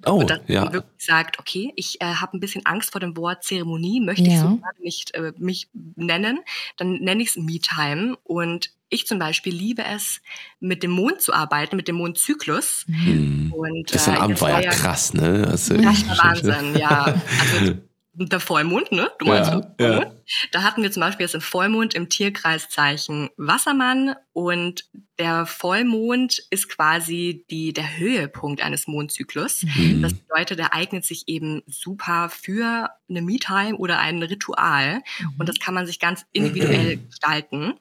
Oh, 0.05 0.11
und 0.19 0.29
dass 0.29 0.39
ja. 0.47 0.65
man 0.65 0.73
wirklich 0.73 1.05
sagt, 1.05 1.39
okay, 1.39 1.71
ich 1.75 2.01
äh, 2.01 2.05
habe 2.05 2.37
ein 2.37 2.39
bisschen 2.39 2.65
Angst 2.65 2.91
vor 2.91 3.01
dem 3.01 3.15
Wort 3.17 3.43
Zeremonie, 3.43 4.01
möchte 4.01 4.23
ich 4.23 4.33
Ja. 4.33 4.41
so 4.41 4.57
gerade 4.57 4.81
nicht 4.81 5.13
äh, 5.15 5.33
mich 5.37 5.69
nennen, 5.95 6.39
dann 6.77 6.93
nenne 6.99 7.21
ich 7.23 7.29
es 7.29 7.37
Me-Time. 7.37 8.17
Und 8.23 8.71
ich 8.89 9.05
zum 9.05 9.19
Beispiel 9.19 9.53
liebe 9.53 9.83
es, 9.85 10.21
mit 10.59 10.81
dem 10.83 10.91
Mond 10.91 11.21
zu 11.21 11.33
arbeiten, 11.33 11.75
mit 11.75 11.87
dem 11.87 11.95
Mondzyklus. 11.95 12.85
Mhm. 12.87 13.53
Und, 13.55 13.91
Gestern 13.91 14.15
äh, 14.15 14.19
Abend 14.19 14.41
war 14.41 14.49
ja 14.51 14.61
ja 14.61 14.71
krass, 14.71 15.13
ne? 15.13 15.41
Du- 15.43 15.51
das 15.51 15.69
war 15.69 16.17
Wahnsinn, 16.17 16.75
ja. 16.77 17.21
Also 17.53 17.75
der 18.27 18.39
Vollmond, 18.39 18.91
ne? 18.91 19.09
Du 19.19 19.25
meinst 19.25 19.51
Ja, 19.51 19.61
Vollmond? 19.77 20.15
Da 20.51 20.63
hatten 20.63 20.83
wir 20.83 20.91
zum 20.91 21.01
Beispiel 21.01 21.23
jetzt 21.23 21.35
einen 21.35 21.41
Vollmond 21.41 21.93
im 21.93 22.09
Tierkreiszeichen 22.09 23.29
Wassermann 23.37 24.15
und 24.33 24.85
der 25.17 25.45
Vollmond 25.45 26.41
ist 26.49 26.69
quasi 26.69 27.45
die, 27.49 27.73
der 27.73 27.97
Höhepunkt 27.97 28.61
eines 28.61 28.87
Mondzyklus. 28.87 29.63
Mhm. 29.63 30.01
Das 30.01 30.13
bedeutet, 30.13 30.59
er 30.59 30.73
eignet 30.73 31.03
sich 31.03 31.27
eben 31.27 31.63
super 31.67 32.29
für 32.29 32.89
eine 33.09 33.21
Me-Time 33.21 33.75
oder 33.77 33.99
ein 33.99 34.21
Ritual 34.21 35.01
und 35.37 35.49
das 35.49 35.59
kann 35.59 35.73
man 35.73 35.87
sich 35.87 35.99
ganz 35.99 36.25
individuell 36.31 36.97
gestalten. 36.97 37.73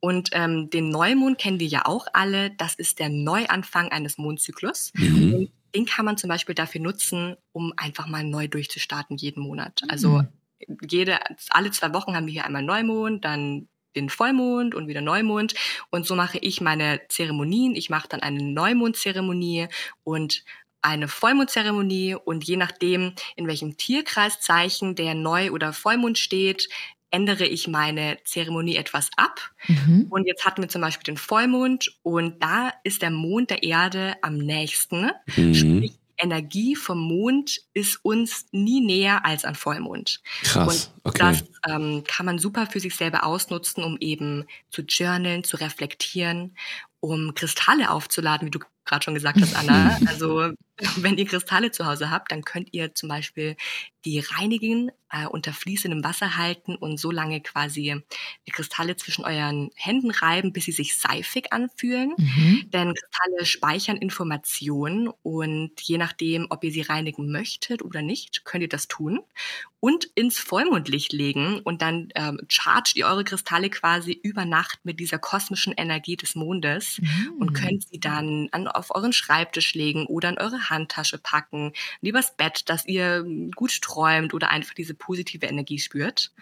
Und 0.00 0.30
ähm, 0.32 0.70
den 0.70 0.90
Neumond 0.90 1.38
kennen 1.38 1.60
wir 1.60 1.66
ja 1.66 1.86
auch 1.86 2.06
alle. 2.12 2.50
Das 2.50 2.74
ist 2.74 2.98
der 2.98 3.08
Neuanfang 3.08 3.88
eines 3.90 4.16
Mondzyklus. 4.16 4.92
Mhm. 4.94 5.48
Den 5.76 5.84
kann 5.84 6.06
man 6.06 6.16
zum 6.16 6.28
Beispiel 6.28 6.54
dafür 6.54 6.80
nutzen, 6.80 7.36
um 7.52 7.74
einfach 7.76 8.06
mal 8.06 8.24
neu 8.24 8.48
durchzustarten 8.48 9.18
jeden 9.18 9.42
Monat. 9.42 9.82
Also 9.88 10.22
jede, 10.88 11.18
alle 11.50 11.70
zwei 11.70 11.92
Wochen 11.92 12.16
haben 12.16 12.24
wir 12.24 12.32
hier 12.32 12.46
einmal 12.46 12.62
Neumond, 12.62 13.26
dann 13.26 13.68
den 13.94 14.08
Vollmond 14.08 14.74
und 14.74 14.88
wieder 14.88 15.02
Neumond. 15.02 15.54
Und 15.90 16.06
so 16.06 16.14
mache 16.14 16.38
ich 16.38 16.62
meine 16.62 17.02
Zeremonien. 17.10 17.74
Ich 17.74 17.90
mache 17.90 18.08
dann 18.08 18.20
eine 18.20 18.42
Neumondzeremonie 18.42 19.68
und 20.02 20.44
eine 20.80 21.08
Vollmondzeremonie 21.08 22.14
und 22.14 22.44
je 22.44 22.56
nachdem, 22.56 23.12
in 23.34 23.46
welchem 23.46 23.76
Tierkreiszeichen 23.76 24.94
der 24.94 25.14
Neu- 25.14 25.50
oder 25.50 25.74
Vollmond 25.74 26.16
steht, 26.16 26.70
ändere 27.10 27.46
ich 27.46 27.68
meine 27.68 28.18
Zeremonie 28.24 28.76
etwas 28.76 29.10
ab. 29.16 29.40
Mhm. 29.68 30.06
Und 30.10 30.26
jetzt 30.26 30.44
hatten 30.44 30.62
wir 30.62 30.68
zum 30.68 30.82
Beispiel 30.82 31.04
den 31.04 31.16
Vollmond 31.16 31.96
und 32.02 32.42
da 32.42 32.72
ist 32.84 33.02
der 33.02 33.10
Mond 33.10 33.50
der 33.50 33.62
Erde 33.62 34.16
am 34.22 34.38
nächsten. 34.38 35.10
Mhm. 35.36 35.54
Sprich, 35.54 35.92
die 35.92 36.22
Energie 36.22 36.76
vom 36.76 36.98
Mond 36.98 37.60
ist 37.74 38.04
uns 38.04 38.46
nie 38.52 38.80
näher 38.80 39.24
als 39.24 39.44
an 39.44 39.54
Vollmond. 39.54 40.20
Krass, 40.42 40.92
Und 41.04 41.10
okay. 41.10 41.18
das 41.18 41.44
ähm, 41.68 42.04
kann 42.06 42.26
man 42.26 42.38
super 42.38 42.66
für 42.66 42.80
sich 42.80 42.94
selber 42.94 43.24
ausnutzen, 43.24 43.84
um 43.84 43.96
eben 44.00 44.44
zu 44.70 44.82
journalen, 44.82 45.44
zu 45.44 45.56
reflektieren, 45.56 46.56
um 47.00 47.34
Kristalle 47.34 47.90
aufzuladen, 47.90 48.46
wie 48.46 48.50
du 48.50 48.60
gerade 48.86 49.04
schon 49.04 49.14
gesagt 49.14 49.40
hast, 49.40 49.54
Anna. 49.54 49.98
Also 50.06 50.52
wenn 50.96 51.16
ihr 51.16 51.26
Kristalle 51.26 51.70
zu 51.70 51.86
Hause 51.86 52.10
habt, 52.10 52.30
dann 52.32 52.44
könnt 52.44 52.68
ihr 52.72 52.94
zum 52.94 53.08
Beispiel 53.08 53.56
die 54.04 54.20
reinigen, 54.20 54.90
äh, 55.10 55.26
unter 55.26 55.52
fließendem 55.52 56.04
Wasser 56.04 56.36
halten 56.36 56.76
und 56.76 56.98
so 56.98 57.10
lange 57.10 57.40
quasi 57.40 58.02
die 58.46 58.50
Kristalle 58.50 58.96
zwischen 58.96 59.24
euren 59.24 59.70
Händen 59.74 60.10
reiben, 60.10 60.52
bis 60.52 60.66
sie 60.66 60.72
sich 60.72 60.96
seifig 60.96 61.52
anfühlen. 61.52 62.12
Mhm. 62.16 62.70
Denn 62.72 62.94
Kristalle 62.94 63.46
speichern 63.46 63.96
Informationen 63.96 65.08
und 65.22 65.80
je 65.80 65.98
nachdem, 65.98 66.46
ob 66.50 66.62
ihr 66.62 66.70
sie 66.70 66.82
reinigen 66.82 67.32
möchtet 67.32 67.82
oder 67.82 68.02
nicht, 68.02 68.44
könnt 68.44 68.62
ihr 68.62 68.68
das 68.68 68.86
tun 68.86 69.20
und 69.80 70.04
ins 70.14 70.38
Vollmondlicht 70.38 71.12
legen 71.12 71.60
und 71.60 71.82
dann 71.82 72.08
ähm, 72.14 72.40
chargt 72.48 72.96
ihr 72.96 73.06
eure 73.06 73.24
Kristalle 73.24 73.70
quasi 73.70 74.12
über 74.12 74.44
Nacht 74.44 74.80
mit 74.84 75.00
dieser 75.00 75.18
kosmischen 75.18 75.72
Energie 75.76 76.16
des 76.16 76.34
Mondes 76.34 77.00
und 77.38 77.52
könnt 77.52 77.88
sie 77.88 78.00
dann 78.00 78.48
an, 78.52 78.66
auf 78.76 78.94
euren 78.94 79.12
Schreibtisch 79.12 79.74
legen 79.74 80.06
oder 80.06 80.28
in 80.28 80.38
eure 80.38 80.70
Handtasche 80.70 81.18
packen, 81.18 81.72
übers 82.00 82.36
Bett, 82.36 82.68
dass 82.68 82.86
ihr 82.86 83.24
gut 83.54 83.80
träumt 83.82 84.34
oder 84.34 84.50
einfach 84.50 84.74
diese 84.74 84.94
positive 84.94 85.46
Energie 85.46 85.78
spürt. 85.78 86.32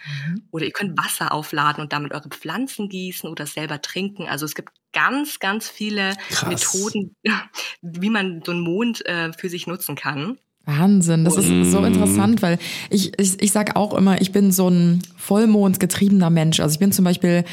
Oder 0.50 0.66
ihr 0.66 0.72
könnt 0.72 0.98
Wasser 0.98 1.32
aufladen 1.32 1.82
und 1.82 1.92
damit 1.92 2.12
eure 2.12 2.28
Pflanzen 2.28 2.88
gießen 2.88 3.28
oder 3.28 3.46
selber 3.46 3.82
trinken. 3.82 4.28
Also 4.28 4.44
es 4.44 4.54
gibt 4.54 4.70
ganz, 4.92 5.38
ganz 5.40 5.68
viele 5.68 6.14
Krass. 6.30 6.48
Methoden, 6.48 7.16
wie 7.82 8.10
man 8.10 8.42
so 8.44 8.52
einen 8.52 8.60
Mond 8.60 9.04
äh, 9.06 9.32
für 9.32 9.48
sich 9.48 9.66
nutzen 9.66 9.96
kann. 9.96 10.38
Wahnsinn, 10.66 11.26
das 11.26 11.36
ist 11.36 11.70
so 11.70 11.84
interessant, 11.84 12.40
weil 12.40 12.58
ich, 12.88 13.18
ich, 13.18 13.42
ich 13.42 13.52
sage 13.52 13.76
auch 13.76 13.92
immer, 13.92 14.22
ich 14.22 14.32
bin 14.32 14.50
so 14.50 14.68
ein 14.68 15.02
Vollmond-getriebener 15.16 16.30
Mensch. 16.30 16.60
Also 16.60 16.74
ich 16.74 16.78
bin 16.78 16.90
zum 16.90 17.04
Beispiel 17.04 17.44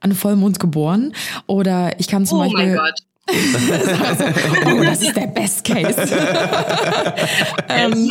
an 0.00 0.12
Vollmond 0.12 0.60
geboren 0.60 1.14
oder 1.46 1.98
ich 1.98 2.08
kann 2.08 2.26
zum 2.26 2.40
oh 2.40 2.42
Beispiel. 2.42 2.78
Gott. 3.28 4.34
Oh, 4.78 4.82
das 4.82 5.02
ist 5.02 5.16
der 5.16 5.26
Best 5.26 5.64
Case. 5.64 5.94
ähm, 7.68 8.10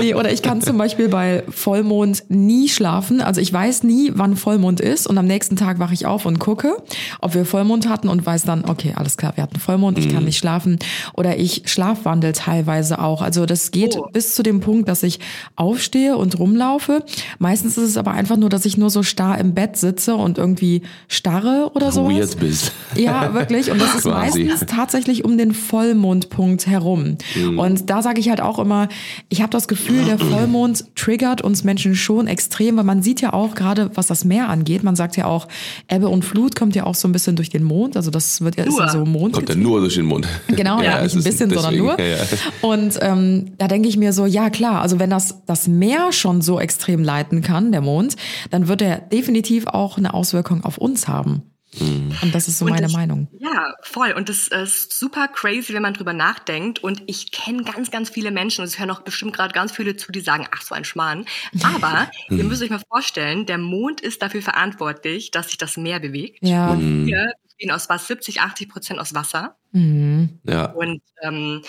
nee, 0.00 0.14
oder 0.14 0.32
ich 0.32 0.42
kann 0.42 0.60
zum 0.62 0.78
Beispiel 0.78 1.08
bei 1.08 1.42
Vollmond 1.48 2.24
nie 2.28 2.68
schlafen. 2.68 3.20
Also 3.20 3.40
ich 3.40 3.52
weiß 3.52 3.82
nie, 3.82 4.12
wann 4.14 4.36
Vollmond 4.36 4.80
ist 4.80 5.06
und 5.06 5.18
am 5.18 5.26
nächsten 5.26 5.56
Tag 5.56 5.78
wache 5.78 5.94
ich 5.94 6.06
auf 6.06 6.26
und 6.26 6.38
gucke, 6.38 6.76
ob 7.20 7.34
wir 7.34 7.44
Vollmond 7.44 7.88
hatten 7.88 8.08
und 8.08 8.24
weiß 8.24 8.44
dann, 8.44 8.64
okay, 8.64 8.92
alles 8.96 9.16
klar, 9.16 9.32
wir 9.36 9.42
hatten 9.42 9.58
Vollmond, 9.58 9.98
ich 9.98 10.08
kann 10.12 10.24
nicht 10.24 10.38
schlafen. 10.38 10.78
Oder 11.14 11.38
ich 11.38 11.62
schlafwandel 11.66 12.32
teilweise 12.32 12.98
auch. 12.98 13.22
Also 13.22 13.46
das 13.46 13.70
geht 13.70 13.96
Oh. 13.96 14.08
bis 14.12 14.34
zu 14.34 14.42
dem 14.42 14.60
Punkt, 14.60 14.88
dass 14.88 15.02
ich 15.02 15.20
aufstehe 15.54 16.16
und 16.16 16.38
rumlaufe. 16.38 17.04
Meistens 17.38 17.78
ist 17.78 17.90
es 17.90 17.96
aber 17.96 18.12
einfach 18.12 18.36
nur, 18.36 18.48
dass 18.50 18.64
ich 18.66 18.76
nur 18.76 18.90
so 18.90 19.02
starr 19.02 19.38
im 19.38 19.54
Bett 19.54 19.76
sitze 19.76 20.14
und 20.16 20.38
irgendwie 20.38 20.82
starre 21.08 21.70
oder 21.74 21.92
so. 21.92 22.08
Weird 22.10 22.38
bist. 22.38 22.72
Ja, 22.94 23.32
wirklich. 23.32 23.70
Und 23.70 23.80
das 23.80 23.94
ist 23.96 24.06
Quasi. 24.46 24.64
meistens 24.64 24.76
tatsächlich 24.76 25.24
um 25.24 25.38
den 25.38 25.52
Vollmondpunkt 25.52 26.66
herum. 26.66 27.16
Mhm. 27.34 27.58
Und 27.58 27.90
da 27.90 28.02
sage 28.02 28.20
ich 28.20 28.28
halt 28.28 28.40
auch 28.40 28.58
immer, 28.58 28.88
ich 29.28 29.42
habe 29.42 29.50
das 29.50 29.68
Gefühl, 29.68 30.04
der 30.04 30.18
Vollmond 30.30 30.84
triggert 30.94 31.42
uns 31.42 31.64
Menschen 31.64 31.94
schon 31.94 32.26
extrem, 32.26 32.76
weil 32.76 32.84
man 32.84 33.02
sieht 33.02 33.20
ja 33.20 33.32
auch 33.32 33.54
gerade, 33.54 33.90
was 33.94 34.06
das 34.06 34.24
Meer 34.24 34.48
angeht, 34.48 34.82
man 34.82 34.96
sagt 34.96 35.16
ja 35.16 35.26
auch, 35.26 35.48
Ebbe 35.88 36.08
und 36.08 36.24
Flut 36.24 36.56
kommt 36.56 36.74
ja 36.74 36.84
auch 36.84 36.94
so 36.94 37.08
ein 37.08 37.12
bisschen 37.12 37.36
durch 37.36 37.50
den 37.50 37.62
Mond. 37.62 37.96
Also 37.96 38.10
das 38.10 38.40
wird 38.40 38.56
ja, 38.56 38.64
ist 38.64 38.78
ja 38.78 38.84
Nur. 38.84 38.92
so 38.92 39.04
Mond. 39.04 39.34
Kommt 39.34 39.48
ja 39.48 39.54
nur 39.54 39.80
durch 39.80 39.94
den 39.94 40.06
Mund. 40.06 40.26
Genau, 40.56 40.80
ja, 40.80 41.00
es 41.00 41.14
nicht 41.14 41.14
ein 41.14 41.18
ist 41.18 41.24
bisschen, 41.24 41.50
sondern 41.50 41.72
deswegen, 41.72 41.84
nur. 41.84 42.00
Ja, 42.00 42.06
ja. 42.06 42.24
Und 42.62 42.98
ähm, 43.02 43.52
da 43.58 43.68
denke 43.68 43.88
ich 43.88 43.96
mir 43.96 44.12
so, 44.12 44.24
ja 44.24 44.48
klar, 44.48 44.80
also 44.80 44.98
wenn 44.98 45.10
das 45.10 45.42
das 45.44 45.68
Meer 45.68 46.12
schon 46.12 46.40
so 46.40 46.58
extrem 46.58 47.04
leiten 47.04 47.42
kann, 47.42 47.72
der 47.72 47.82
Mond, 47.82 48.16
dann 48.50 48.68
wird 48.68 48.80
er 48.80 49.00
definitiv 49.00 49.66
auch 49.66 49.98
eine 49.98 50.14
Auswirkung 50.14 50.64
auf 50.64 50.78
uns 50.78 51.08
haben. 51.08 51.42
Und 51.80 52.34
das 52.34 52.48
ist 52.48 52.58
so 52.58 52.64
Und 52.64 52.70
meine 52.72 52.82
das- 52.82 52.92
Meinung. 52.92 53.28
Ja, 53.38 53.74
voll. 53.82 54.12
Und 54.12 54.28
das 54.28 54.48
ist 54.48 54.92
super 54.92 55.28
crazy, 55.28 55.74
wenn 55.74 55.82
man 55.82 55.94
drüber 55.94 56.12
nachdenkt. 56.12 56.82
Und 56.82 57.02
ich 57.06 57.30
kenne 57.32 57.64
ganz, 57.64 57.90
ganz 57.90 58.10
viele 58.10 58.30
Menschen, 58.30 58.62
und 58.62 58.66
es 58.68 58.78
hören 58.78 58.90
auch 58.90 59.00
bestimmt 59.00 59.34
gerade 59.34 59.52
ganz 59.52 59.72
viele 59.72 59.96
zu, 59.96 60.12
die 60.12 60.20
sagen, 60.20 60.46
ach, 60.50 60.62
so 60.62 60.74
ein 60.74 60.84
Schmarrn. 60.84 61.26
Aber 61.62 62.10
ihr 62.30 62.44
müsst 62.44 62.62
euch 62.62 62.70
mal 62.70 62.82
vorstellen, 62.88 63.46
der 63.46 63.58
Mond 63.58 64.00
ist 64.00 64.22
dafür 64.22 64.42
verantwortlich, 64.42 65.30
dass 65.30 65.48
sich 65.48 65.58
das 65.58 65.76
Meer 65.76 66.00
bewegt. 66.00 66.38
Ja. 66.42 66.70
Und 66.70 67.06
wir 67.06 67.32
bestehen 67.44 67.70
aus 67.70 67.88
was? 67.88 68.06
70, 68.08 68.40
80 68.40 68.68
Prozent 68.68 69.00
aus 69.00 69.14
Wasser. 69.14 69.56
Mhm. 69.72 70.40
Ja. 70.44 70.66
Und 70.72 71.02
ähm, 71.22 71.62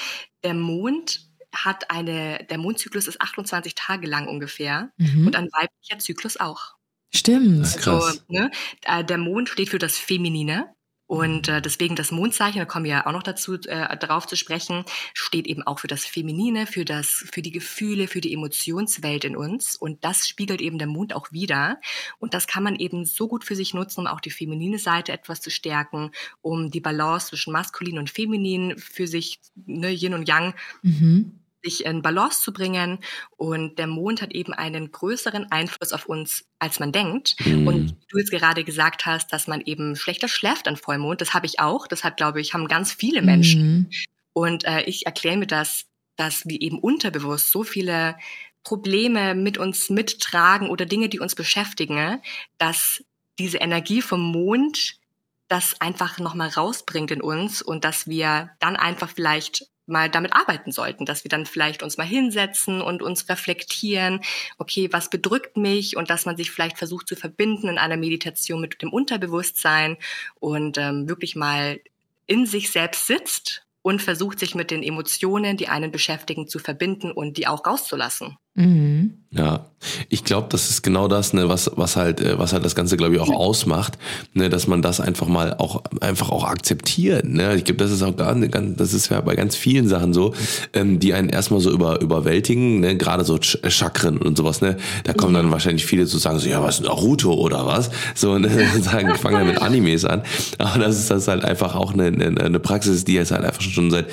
der 0.43 0.53
Mond 0.53 1.27
hat 1.53 1.89
eine, 1.89 2.45
der 2.49 2.57
Mondzyklus 2.57 3.07
ist 3.07 3.19
28 3.21 3.73
Tage 3.75 4.07
lang 4.07 4.27
ungefähr. 4.27 4.89
Mhm. 4.97 5.27
Und 5.27 5.35
ein 5.35 5.49
weiblicher 5.51 5.99
Zyklus 5.99 6.39
auch. 6.39 6.76
Stimmt. 7.13 7.65
Krass. 7.77 8.15
So, 8.15 8.21
ne? 8.27 8.51
äh, 8.83 9.03
der 9.03 9.17
Mond 9.17 9.49
steht 9.49 9.69
für 9.69 9.79
das 9.79 9.97
Feminine. 9.97 10.73
Und 11.09 11.47
äh, 11.47 11.61
deswegen 11.61 11.95
das 11.95 12.11
Mondzeichen, 12.11 12.59
da 12.59 12.65
kommen 12.65 12.83
wir 12.83 12.91
ja 12.91 13.05
auch 13.05 13.13
noch 13.13 13.23
dazu 13.23 13.55
äh, 13.55 13.97
darauf 13.97 14.27
zu 14.27 14.35
sprechen, 14.35 14.83
steht 15.13 15.47
eben 15.47 15.63
auch 15.63 15.79
für 15.79 15.87
das 15.87 16.03
Feminine, 16.03 16.67
für 16.67 16.83
das, 16.83 17.25
für 17.31 17.41
die 17.41 17.53
Gefühle, 17.53 18.09
für 18.09 18.19
die 18.19 18.33
Emotionswelt 18.33 19.23
in 19.23 19.37
uns. 19.37 19.77
Und 19.77 20.03
das 20.03 20.27
spiegelt 20.27 20.59
eben 20.59 20.77
der 20.77 20.87
Mond 20.87 21.15
auch 21.15 21.31
wieder. 21.31 21.79
Und 22.19 22.33
das 22.33 22.45
kann 22.45 22.63
man 22.63 22.75
eben 22.75 23.05
so 23.05 23.29
gut 23.29 23.45
für 23.45 23.55
sich 23.55 23.73
nutzen, 23.73 24.01
um 24.01 24.07
auch 24.07 24.19
die 24.19 24.31
feminine 24.31 24.79
Seite 24.79 25.13
etwas 25.13 25.39
zu 25.39 25.49
stärken, 25.49 26.11
um 26.41 26.71
die 26.71 26.81
Balance 26.81 27.27
zwischen 27.27 27.53
maskulin 27.53 27.99
und 27.99 28.09
feminin 28.09 28.77
für 28.77 29.07
sich, 29.07 29.39
ne, 29.55 29.89
Yin 29.89 30.13
und 30.13 30.27
Yang, 30.27 30.55
Mhm. 30.81 31.39
Sich 31.63 31.85
in 31.85 32.01
Balance 32.01 32.41
zu 32.41 32.53
bringen. 32.53 32.99
Und 33.35 33.79
der 33.79 33.87
Mond 33.87 34.21
hat 34.21 34.33
eben 34.33 34.53
einen 34.53 34.91
größeren 34.91 35.51
Einfluss 35.51 35.93
auf 35.93 36.05
uns, 36.05 36.45
als 36.59 36.79
man 36.79 36.91
denkt. 36.91 37.35
Mhm. 37.45 37.67
Und 37.67 37.97
du 38.09 38.17
jetzt 38.17 38.31
gerade 38.31 38.63
gesagt 38.63 39.05
hast, 39.05 39.33
dass 39.33 39.47
man 39.47 39.61
eben 39.61 39.95
schlechter 39.95 40.27
schläft 40.27 40.67
an 40.67 40.77
Vollmond. 40.77 41.21
Das 41.21 41.33
habe 41.33 41.45
ich 41.45 41.59
auch. 41.59 41.87
Das 41.87 42.03
hat, 42.03 42.17
glaube 42.17 42.41
ich, 42.41 42.53
haben 42.53 42.67
ganz 42.67 42.93
viele 42.93 43.21
Menschen. 43.21 43.61
Mhm. 43.61 43.89
Und 44.33 44.65
äh, 44.65 44.83
ich 44.83 45.05
erkläre 45.05 45.37
mir 45.37 45.47
das, 45.47 45.85
dass 46.15 46.45
wir 46.45 46.61
eben 46.61 46.79
unterbewusst 46.79 47.51
so 47.51 47.63
viele 47.63 48.17
Probleme 48.63 49.33
mit 49.33 49.57
uns 49.57 49.89
mittragen 49.89 50.69
oder 50.69 50.85
Dinge, 50.85 51.09
die 51.09 51.19
uns 51.19 51.35
beschäftigen, 51.35 52.21
dass 52.57 53.03
diese 53.39 53.59
Energie 53.59 54.01
vom 54.01 54.21
Mond 54.21 54.99
das 55.47 55.79
einfach 55.79 56.19
nochmal 56.19 56.49
rausbringt 56.49 57.11
in 57.11 57.21
uns 57.21 57.61
und 57.61 57.85
dass 57.85 58.07
wir 58.07 58.49
dann 58.59 58.75
einfach 58.75 59.09
vielleicht 59.09 59.67
mal 59.87 60.09
damit 60.09 60.33
arbeiten 60.33 60.71
sollten, 60.71 61.05
dass 61.05 61.23
wir 61.23 61.29
dann 61.29 61.45
vielleicht 61.45 61.81
uns 61.83 61.97
mal 61.97 62.05
hinsetzen 62.05 62.81
und 62.81 63.01
uns 63.01 63.29
reflektieren, 63.29 64.21
okay, 64.57 64.89
was 64.91 65.09
bedrückt 65.09 65.57
mich 65.57 65.97
und 65.97 66.09
dass 66.09 66.25
man 66.25 66.37
sich 66.37 66.51
vielleicht 66.51 66.77
versucht 66.77 67.07
zu 67.07 67.15
verbinden 67.15 67.69
in 67.69 67.77
einer 67.77 67.97
Meditation 67.97 68.61
mit 68.61 68.81
dem 68.81 68.93
Unterbewusstsein 68.93 69.97
und 70.39 70.77
ähm, 70.77 71.07
wirklich 71.09 71.35
mal 71.35 71.79
in 72.25 72.45
sich 72.45 72.71
selbst 72.71 73.07
sitzt 73.07 73.63
und 73.81 74.01
versucht 74.01 74.39
sich 74.39 74.53
mit 74.53 74.69
den 74.69 74.83
Emotionen, 74.83 75.55
die 75.55 75.69
einen 75.69 75.91
beschäftigen, 75.91 76.47
zu 76.47 76.59
verbinden 76.59 77.11
und 77.11 77.37
die 77.37 77.47
auch 77.47 77.65
rauszulassen. 77.65 78.37
Mhm. 78.57 79.13
Ja, 79.29 79.65
ich 80.09 80.23
glaube, 80.23 80.47
das 80.49 80.69
ist 80.69 80.83
genau 80.83 81.07
das, 81.07 81.33
ne, 81.33 81.49
was 81.49 81.69
was 81.75 81.97
halt 81.97 82.21
äh, 82.21 82.39
was 82.39 82.53
halt 82.53 82.63
das 82.63 82.75
Ganze, 82.75 82.95
glaube 82.97 83.15
ich, 83.15 83.21
auch 83.21 83.29
ausmacht, 83.29 83.97
ne, 84.33 84.49
dass 84.49 84.67
man 84.67 84.81
das 84.81 84.99
einfach 85.01 85.27
mal 85.27 85.53
auch 85.57 85.83
einfach 85.99 86.29
auch 86.29 86.45
akzeptiert. 86.45 87.25
Ne? 87.25 87.55
Ich 87.55 87.65
glaube, 87.65 87.77
das 87.77 87.91
ist 87.91 88.01
auch 88.03 88.15
gar 88.15 88.33
nicht, 88.35 88.53
ganz, 88.53 88.77
das 88.77 88.93
ist 88.93 89.09
ja 89.09 89.19
bei 89.21 89.35
ganz 89.35 89.55
vielen 89.55 89.87
Sachen 89.87 90.13
so, 90.13 90.33
ähm, 90.73 90.99
die 90.99 91.13
einen 91.13 91.29
erstmal 91.29 91.59
so 91.59 91.71
über 91.71 92.01
überwältigen, 92.01 92.79
ne, 92.79 92.97
gerade 92.97 93.25
so 93.25 93.37
Ch 93.37 93.57
Chakren 93.67 94.17
und 94.17 94.37
sowas. 94.37 94.61
Ne, 94.61 94.77
da 95.03 95.13
kommen 95.13 95.33
dann 95.33 95.51
wahrscheinlich 95.51 95.85
viele 95.85 96.05
zu 96.05 96.17
sagen, 96.17 96.39
so 96.39 96.47
ja, 96.47 96.63
was 96.63 96.79
Naruto 96.79 97.33
oder 97.33 97.65
was, 97.65 97.91
so 98.15 98.37
ne, 98.39 98.49
sagen, 98.81 99.13
fangen 99.15 99.39
dann 99.39 99.47
mit 99.47 99.61
Animes 99.61 100.05
an. 100.05 100.23
Aber 100.57 100.79
das 100.79 100.97
ist 100.97 101.11
das 101.11 101.27
halt 101.27 101.43
einfach 101.43 101.75
auch 101.75 101.93
eine, 101.93 102.05
eine, 102.05 102.41
eine 102.41 102.59
Praxis, 102.59 103.03
die 103.03 103.17
es 103.17 103.31
halt 103.31 103.43
einfach 103.43 103.61
schon 103.61 103.91
seit 103.91 104.07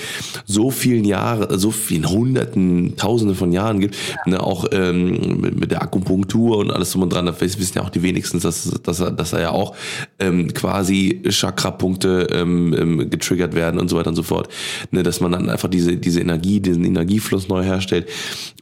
so 0.45 0.71
vielen 0.71 1.05
Jahren, 1.05 1.59
so 1.59 1.71
vielen 1.71 2.09
Hunderten, 2.11 2.97
Tausende 2.97 3.35
von 3.35 3.53
Jahren 3.53 3.81
gibt. 3.81 3.97
Ne, 4.27 4.34
auch 4.41 4.67
ähm, 4.73 5.41
mit, 5.41 5.59
mit 5.59 5.71
der 5.71 5.83
Akupunktur 5.83 6.59
und 6.59 6.71
alles 6.71 6.93
drum 6.93 7.03
und 7.03 7.13
dran. 7.13 7.27
Da 7.27 7.41
wissen 7.41 7.73
ja 7.75 7.83
auch 7.83 7.91
die 7.91 8.03
wenigsten, 8.03 8.41
dass, 8.41 8.71
dass, 8.83 8.99
dass 8.99 9.31
da 9.31 9.41
ja 9.41 9.51
auch 9.51 9.75
ähm, 10.19 10.53
quasi 10.55 11.23
Chakrapunkte 11.29 12.29
ähm, 12.31 12.75
ähm, 12.79 13.11
getriggert 13.11 13.55
werden 13.55 13.81
und 13.81 13.89
so 13.89 13.97
weiter 13.97 14.11
und 14.11 14.17
so 14.17 14.23
fort. 14.23 14.49
Ne, 14.91 15.03
dass 15.03 15.21
man 15.21 15.33
dann 15.33 15.49
einfach 15.49 15.69
diese, 15.69 15.97
diese 15.97 16.21
Energie, 16.21 16.61
diesen 16.61 16.85
Energiefluss 16.85 17.49
neu 17.49 17.63
herstellt. 17.63 18.09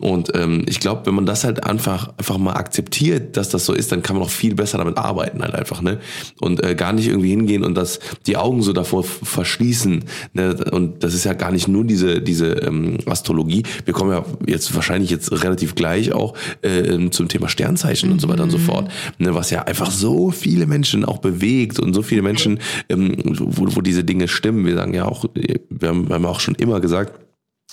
Und 0.01 0.33
ähm, 0.35 0.65
ich 0.69 0.81
glaube, 0.81 1.07
wenn 1.07 1.15
man 1.15 1.27
das 1.27 1.45
halt 1.45 1.65
einfach, 1.65 2.13
einfach 2.19 2.39
mal 2.39 2.55
akzeptiert, 2.55 3.37
dass 3.37 3.49
das 3.49 3.67
so 3.67 3.73
ist, 3.73 3.93
dann 3.93 4.03
kann 4.03 4.17
man 4.17 4.25
auch 4.25 4.31
viel 4.31 4.55
besser 4.55 4.79
damit 4.79 4.99
arbeiten 4.99 5.43
halt 5.43 5.55
einfach. 5.55 5.83
Ne? 5.83 5.99
Und 6.41 6.63
äh, 6.63 6.75
gar 6.75 6.93
nicht 6.93 7.09
irgendwie 7.09 7.31
hingehen 7.31 7.65
und 7.65 7.75
das 7.75 8.01
die 8.27 8.37
Augen 8.37 8.63
so 8.63 8.73
davor 8.73 9.05
verschließen. 9.05 10.05
Ne? 10.33 10.57
Und 10.73 11.05
das 11.05 11.15
ist 11.15 11.25
ja 11.25 11.35
gar 11.35 11.53
nicht 11.53 11.69
nur 11.69 11.85
diese, 11.85 12.21
diese 12.21 12.49
ähm, 12.55 12.99
Astrologie. 13.07 13.63
Wir 13.85 13.95
kommen 13.95 14.11
ja 14.11 14.25
jetzt 14.47 14.75
wahrscheinlich 14.75 15.11
jetzt 15.11 15.31
relativ 15.45 15.62
gleich 15.75 16.13
auch 16.13 16.35
äh, 16.63 17.11
zum 17.11 17.29
Thema 17.29 17.49
Sternzeichen 17.49 18.13
und 18.13 18.21
so 18.21 18.29
weiter 18.29 18.43
und 18.43 18.51
so 18.51 18.59
fort. 18.59 18.91
Ne? 19.19 19.35
Was 19.35 19.51
ja 19.51 19.63
einfach 19.63 19.91
so 19.91 20.31
viele 20.31 20.67
Menschen 20.67 21.05
auch 21.05 21.19
bewegt 21.19 21.79
und 21.79 21.95
so 21.95 22.03
viele 22.03 22.23
Menschen, 22.23 22.59
ähm, 22.89 23.17
wo, 23.25 23.77
wo 23.77 23.81
diese 23.81 24.05
Dinge 24.05 24.29
stimmen. 24.29 24.67
Wir 24.67 24.75
sagen 24.75 24.95
ja 24.95 25.07
auch, 25.07 25.25
wir 25.35 25.89
haben, 25.89 26.09
wir 26.09 26.15
haben 26.15 26.27
auch 26.27 26.41
schon 26.41 26.55
immer 26.57 26.81
gesagt, 26.81 27.19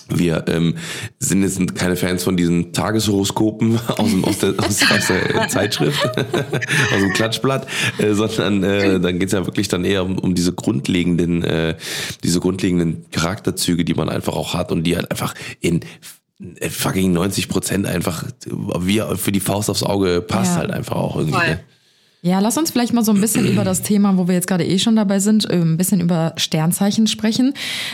Wir 0.08 0.46
ähm, 0.48 0.76
sind 1.20 1.44
jetzt 1.44 1.76
keine 1.76 1.96
Fans 1.96 2.24
von 2.24 2.38
diesen 2.38 2.74
Tageshoroskopen 2.74 3.80
aus, 3.98 4.10
dem, 4.10 4.24
aus, 4.24 4.40
der, 4.40 4.54
aus, 4.58 4.82
aus 4.92 5.08
der 5.08 5.48
Zeitschrift, 5.50 6.04
aus 6.18 7.00
dem 7.00 7.14
Klatschblatt, 7.14 7.68
äh, 7.98 8.14
sondern 8.14 8.64
äh, 8.64 9.00
dann 9.00 9.20
geht's 9.20 9.34
ja 9.34 9.46
wirklich 9.46 9.68
dann 9.68 9.86
eher 9.86 10.04
um, 10.04 10.18
um 10.18 10.36
diese 10.36 10.54
grundlegenden, 10.54 11.44
äh, 11.44 11.76
diese 12.24 12.40
grundlegenden 12.40 13.06
Charakterzüge, 13.12 13.86
die 13.86 13.94
man 13.94 14.10
einfach 14.10 14.34
auch 14.34 14.54
hat 14.54 14.72
und 14.72 14.84
die 14.84 14.96
halt 14.96 15.12
einfach 15.12 15.36
in 15.60 15.82
fucking 16.70 17.12
90 17.14 17.50
Prozent 17.50 17.86
einfach 17.86 18.24
wie 18.48 19.02
für 19.16 19.32
die 19.32 19.40
Faust 19.40 19.70
aufs 19.70 19.84
Auge 19.84 20.22
passt 20.22 20.54
Ja. 20.54 20.58
halt 20.58 20.72
einfach 20.72 20.96
auch 20.96 21.16
irgendwie. 21.18 21.38
Ne? 21.38 21.60
Ja, 22.22 22.40
lass 22.40 22.58
uns 22.58 22.72
vielleicht 22.72 22.92
mal 22.94 23.04
so 23.06 23.14
ein 23.14 23.22
bisschen 23.22 23.48
über 23.48 23.64
das 23.64 23.82
Thema, 23.82 24.18
wo 24.18 24.28
wir 24.28 24.36
jetzt 24.36 24.48
gerade 24.48 24.66
eh 24.66 24.78
schon 24.78 24.98
dabei 24.98 25.20
sind, 25.20 25.50
äh, 25.50 25.54
ein 25.56 25.78
bisschen 25.78 26.02
über 26.02 26.34
Sternzeichen 26.36 27.08
sprechen. 27.08 27.54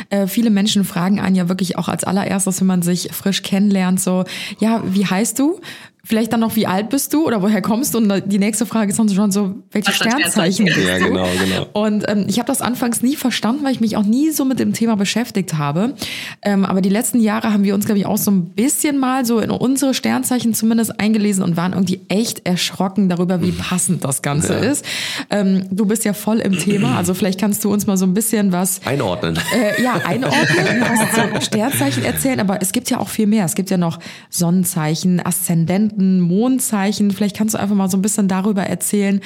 Äh, 0.09 0.25
viele 0.25 0.49
Menschen 0.49 0.83
fragen 0.83 1.19
einen 1.19 1.35
ja 1.35 1.47
wirklich 1.47 1.77
auch 1.77 1.87
als 1.89 2.03
allererstes, 2.03 2.59
wenn 2.59 2.67
man 2.67 2.81
sich 2.81 3.09
frisch 3.13 3.43
kennenlernt, 3.43 4.01
so, 4.01 4.25
ja, 4.59 4.81
wie 4.83 5.05
heißt 5.05 5.37
du? 5.37 5.59
Vielleicht 6.05 6.31
dann 6.31 6.39
noch, 6.39 6.55
wie 6.55 6.67
alt 6.67 6.89
bist 6.89 7.13
du 7.13 7.25
oder 7.25 7.41
woher 7.41 7.61
kommst 7.61 7.93
du? 7.93 7.97
Und 7.97 8.23
die 8.27 8.37
nächste 8.39 8.65
Frage 8.65 8.91
ist 8.91 8.99
dann 8.99 9.09
schon 9.09 9.31
so, 9.31 9.55
welches 9.71 9.99
ein 10.01 10.09
Sternzeichen 10.11 10.65
bist 10.65 10.77
Ja, 10.77 10.99
du? 10.99 11.05
genau, 11.07 11.27
genau. 11.43 11.65
Und 11.73 12.05
ähm, 12.07 12.25
ich 12.27 12.37
habe 12.39 12.47
das 12.47 12.61
anfangs 12.61 13.01
nie 13.01 13.15
verstanden, 13.15 13.63
weil 13.65 13.71
ich 13.71 13.81
mich 13.81 13.97
auch 13.97 14.03
nie 14.03 14.29
so 14.29 14.45
mit 14.45 14.59
dem 14.59 14.73
Thema 14.73 14.95
beschäftigt 14.95 15.55
habe. 15.57 15.95
Ähm, 16.43 16.63
aber 16.63 16.81
die 16.81 16.89
letzten 16.89 17.19
Jahre 17.19 17.51
haben 17.51 17.63
wir 17.63 17.73
uns, 17.73 17.85
glaube 17.85 17.99
ich, 17.99 18.05
auch 18.05 18.17
so 18.17 18.29
ein 18.31 18.45
bisschen 18.51 18.97
mal 18.99 19.25
so 19.25 19.39
in 19.39 19.49
unsere 19.49 19.93
Sternzeichen 19.93 20.53
zumindest 20.53 20.99
eingelesen 20.99 21.43
und 21.43 21.57
waren 21.57 21.73
irgendwie 21.73 22.01
echt 22.07 22.45
erschrocken 22.45 23.09
darüber, 23.09 23.41
wie 23.41 23.51
passend 23.51 24.03
das 24.03 24.21
Ganze 24.21 24.53
ist. 24.53 24.85
Ähm, 25.31 25.65
du 25.71 25.85
bist 25.85 26.05
ja 26.05 26.13
voll 26.13 26.37
im 26.37 26.57
Thema, 26.59 26.97
also 26.97 27.13
vielleicht 27.15 27.39
kannst 27.39 27.63
du 27.63 27.71
uns 27.73 27.87
mal 27.87 27.97
so 27.97 28.05
ein 28.05 28.13
bisschen 28.13 28.51
was 28.51 28.79
Einordnen. 28.85 29.39
äh, 29.55 29.81
ja, 29.81 29.93
einordnen, 30.05 30.45
was 30.81 31.15
so 31.15 31.41
Sternzeichen 31.41 32.03
erzählen, 32.03 32.39
aber 32.39 32.61
es 32.61 32.71
gibt 32.71 32.89
ja 32.89 32.99
auch 32.99 33.09
viel 33.09 33.25
mehr. 33.27 33.45
Es 33.45 33.55
gibt 33.55 33.69
ja 33.69 33.77
noch 33.77 33.99
Sonnenzeichen, 34.29 35.25
Aszendenten, 35.25 35.94
Mondzeichen. 35.97 37.11
Vielleicht 37.11 37.35
kannst 37.35 37.53
du 37.53 37.59
einfach 37.59 37.75
mal 37.75 37.89
so 37.89 37.97
ein 37.97 38.01
bisschen 38.01 38.27
darüber 38.27 38.63
erzählen, 38.63 39.21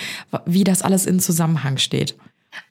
wie 0.46 0.64
das 0.64 0.82
alles 0.82 1.06
in 1.06 1.20
Zusammenhang 1.20 1.78
steht. 1.78 2.16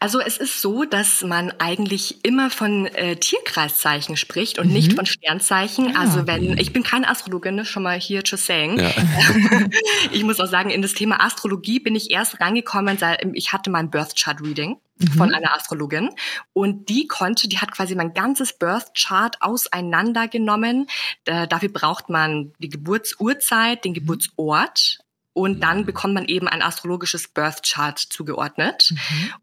Also 0.00 0.20
es 0.20 0.36
ist 0.38 0.60
so, 0.60 0.84
dass 0.84 1.22
man 1.22 1.52
eigentlich 1.58 2.24
immer 2.24 2.50
von 2.50 2.86
äh, 2.86 3.16
Tierkreiszeichen 3.16 4.16
spricht 4.16 4.58
und 4.58 4.70
nicht 4.70 4.94
von 4.94 5.06
Sternzeichen. 5.06 5.96
Ah. 5.96 6.00
Also 6.00 6.26
wenn 6.26 6.58
ich 6.58 6.72
bin 6.72 6.82
keine 6.82 7.08
Astrologin, 7.08 7.56
ne, 7.56 7.64
schon 7.64 7.82
mal 7.82 7.98
hier 7.98 8.22
just 8.24 8.46
saying. 8.46 8.78
Ja. 8.78 8.90
ich 10.12 10.24
muss 10.24 10.40
auch 10.40 10.46
sagen, 10.46 10.70
in 10.70 10.82
das 10.82 10.94
Thema 10.94 11.24
Astrologie 11.24 11.80
bin 11.80 11.94
ich 11.94 12.10
erst 12.10 12.40
reingekommen, 12.40 12.98
seit 12.98 13.24
ich 13.34 13.52
hatte 13.52 13.70
mein 13.70 13.90
Birth 13.90 14.16
Chart 14.16 14.40
Reading 14.40 14.76
von 15.16 15.34
einer 15.34 15.54
Astrologin 15.54 16.10
und 16.52 16.88
die 16.88 17.06
konnte, 17.06 17.48
die 17.48 17.58
hat 17.58 17.72
quasi 17.72 17.94
mein 17.94 18.14
ganzes 18.14 18.58
Birth 18.58 18.94
Chart 18.94 19.36
auseinandergenommen. 19.40 20.86
Äh, 21.24 21.46
dafür 21.48 21.70
braucht 21.70 22.08
man 22.08 22.52
die 22.58 22.68
Geburtsurzeit, 22.68 23.84
den 23.84 23.94
Geburtsort 23.94 24.98
und 25.38 25.60
dann 25.60 25.86
bekommt 25.86 26.14
man 26.14 26.24
eben 26.24 26.48
ein 26.48 26.62
astrologisches 26.62 27.28
Birth 27.28 27.62
Chart 27.62 27.96
zugeordnet. 27.96 28.92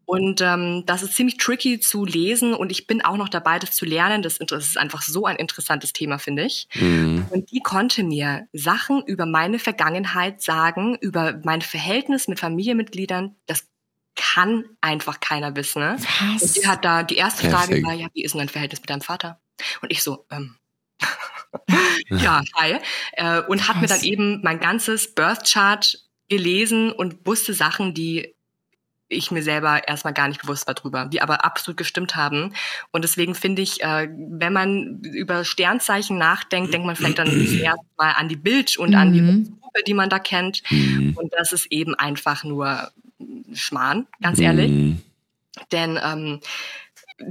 Und 0.03 0.41
ähm, 0.41 0.83
das 0.85 1.03
ist 1.03 1.15
ziemlich 1.15 1.37
tricky 1.37 1.79
zu 1.79 2.03
lesen 2.03 2.53
und 2.53 2.69
ich 2.69 2.85
bin 2.85 3.01
auch 3.01 3.15
noch 3.15 3.29
dabei, 3.29 3.59
das 3.59 3.71
zu 3.71 3.85
lernen. 3.85 4.21
Das, 4.21 4.37
das 4.39 4.67
ist 4.67 4.77
einfach 4.77 5.01
so 5.01 5.25
ein 5.25 5.37
interessantes 5.37 5.93
Thema, 5.93 6.17
finde 6.17 6.43
ich. 6.43 6.67
Mhm. 6.73 7.27
Und 7.29 7.49
die 7.51 7.61
konnte 7.61 8.03
mir 8.03 8.45
Sachen 8.51 9.03
über 9.05 9.25
meine 9.25 9.57
Vergangenheit 9.57 10.41
sagen, 10.41 10.97
über 10.99 11.39
mein 11.45 11.61
Verhältnis 11.61 12.27
mit 12.27 12.41
Familienmitgliedern. 12.41 13.35
Das 13.45 13.65
kann 14.15 14.65
einfach 14.81 15.19
keiner 15.19 15.55
wissen. 15.55 15.81
Ne? 15.81 15.97
Was? 16.33 16.41
Und 16.43 16.55
die 16.55 16.67
hat 16.67 16.85
da, 16.85 17.03
die 17.03 17.17
erste 17.17 17.49
Frage 17.49 17.81
war, 17.83 17.93
ja, 17.93 18.07
wie 18.13 18.23
ist 18.23 18.33
denn 18.33 18.39
dein 18.39 18.49
Verhältnis 18.49 18.81
mit 18.81 18.89
deinem 18.89 19.01
Vater? 19.01 19.39
Und 19.81 19.91
ich 19.91 20.03
so, 20.03 20.25
ähm, 20.31 20.55
ja, 22.09 22.41
hi. 22.55 22.77
Äh, 23.13 23.41
und 23.41 23.67
hat 23.67 23.81
mir 23.81 23.87
dann 23.87 24.01
eben 24.01 24.41
mein 24.43 24.59
ganzes 24.59 25.13
Birth 25.13 25.49
Chart 25.51 25.97
gelesen 26.29 26.91
und 26.91 27.25
wusste 27.25 27.53
Sachen, 27.53 27.93
die 27.93 28.33
ich 29.07 29.29
mir 29.29 29.43
selber 29.43 29.87
erstmal 29.87 30.13
gar 30.13 30.27
nicht 30.27 30.41
bewusst 30.41 30.65
war 30.65 30.73
drüber, 30.73 31.05
die 31.05 31.21
aber 31.21 31.45
absolut 31.45 31.77
gestimmt 31.77 32.15
haben. 32.15 32.53
Und 32.91 33.03
deswegen 33.03 33.35
finde 33.35 33.61
ich, 33.61 33.81
äh, 33.83 34.09
wenn 34.11 34.51
man 34.53 35.01
über 35.03 35.45
Sternzeichen 35.45 36.17
nachdenkt, 36.17 36.73
denkt 36.73 36.87
man 36.87 36.95
vielleicht 36.95 37.19
dann 37.19 37.27
zuerst 37.47 37.81
mal 37.97 38.13
an 38.13 38.29
die 38.29 38.35
Bild 38.35 38.77
und 38.77 38.95
an 38.95 39.13
die 39.13 39.21
Mhm. 39.21 39.59
Gruppe, 39.61 39.83
die 39.85 39.93
man 39.93 40.09
da 40.09 40.17
kennt. 40.19 40.63
Mhm. 40.71 41.15
Und 41.15 41.33
das 41.37 41.53
ist 41.53 41.67
eben 41.67 41.93
einfach 41.93 42.43
nur 42.43 42.91
Schmarrn, 43.55 44.07
ganz 44.21 44.39
ehrlich. 44.39 44.71
Mhm. 44.71 45.01
Denn 45.71 45.99
ähm, 46.03 46.39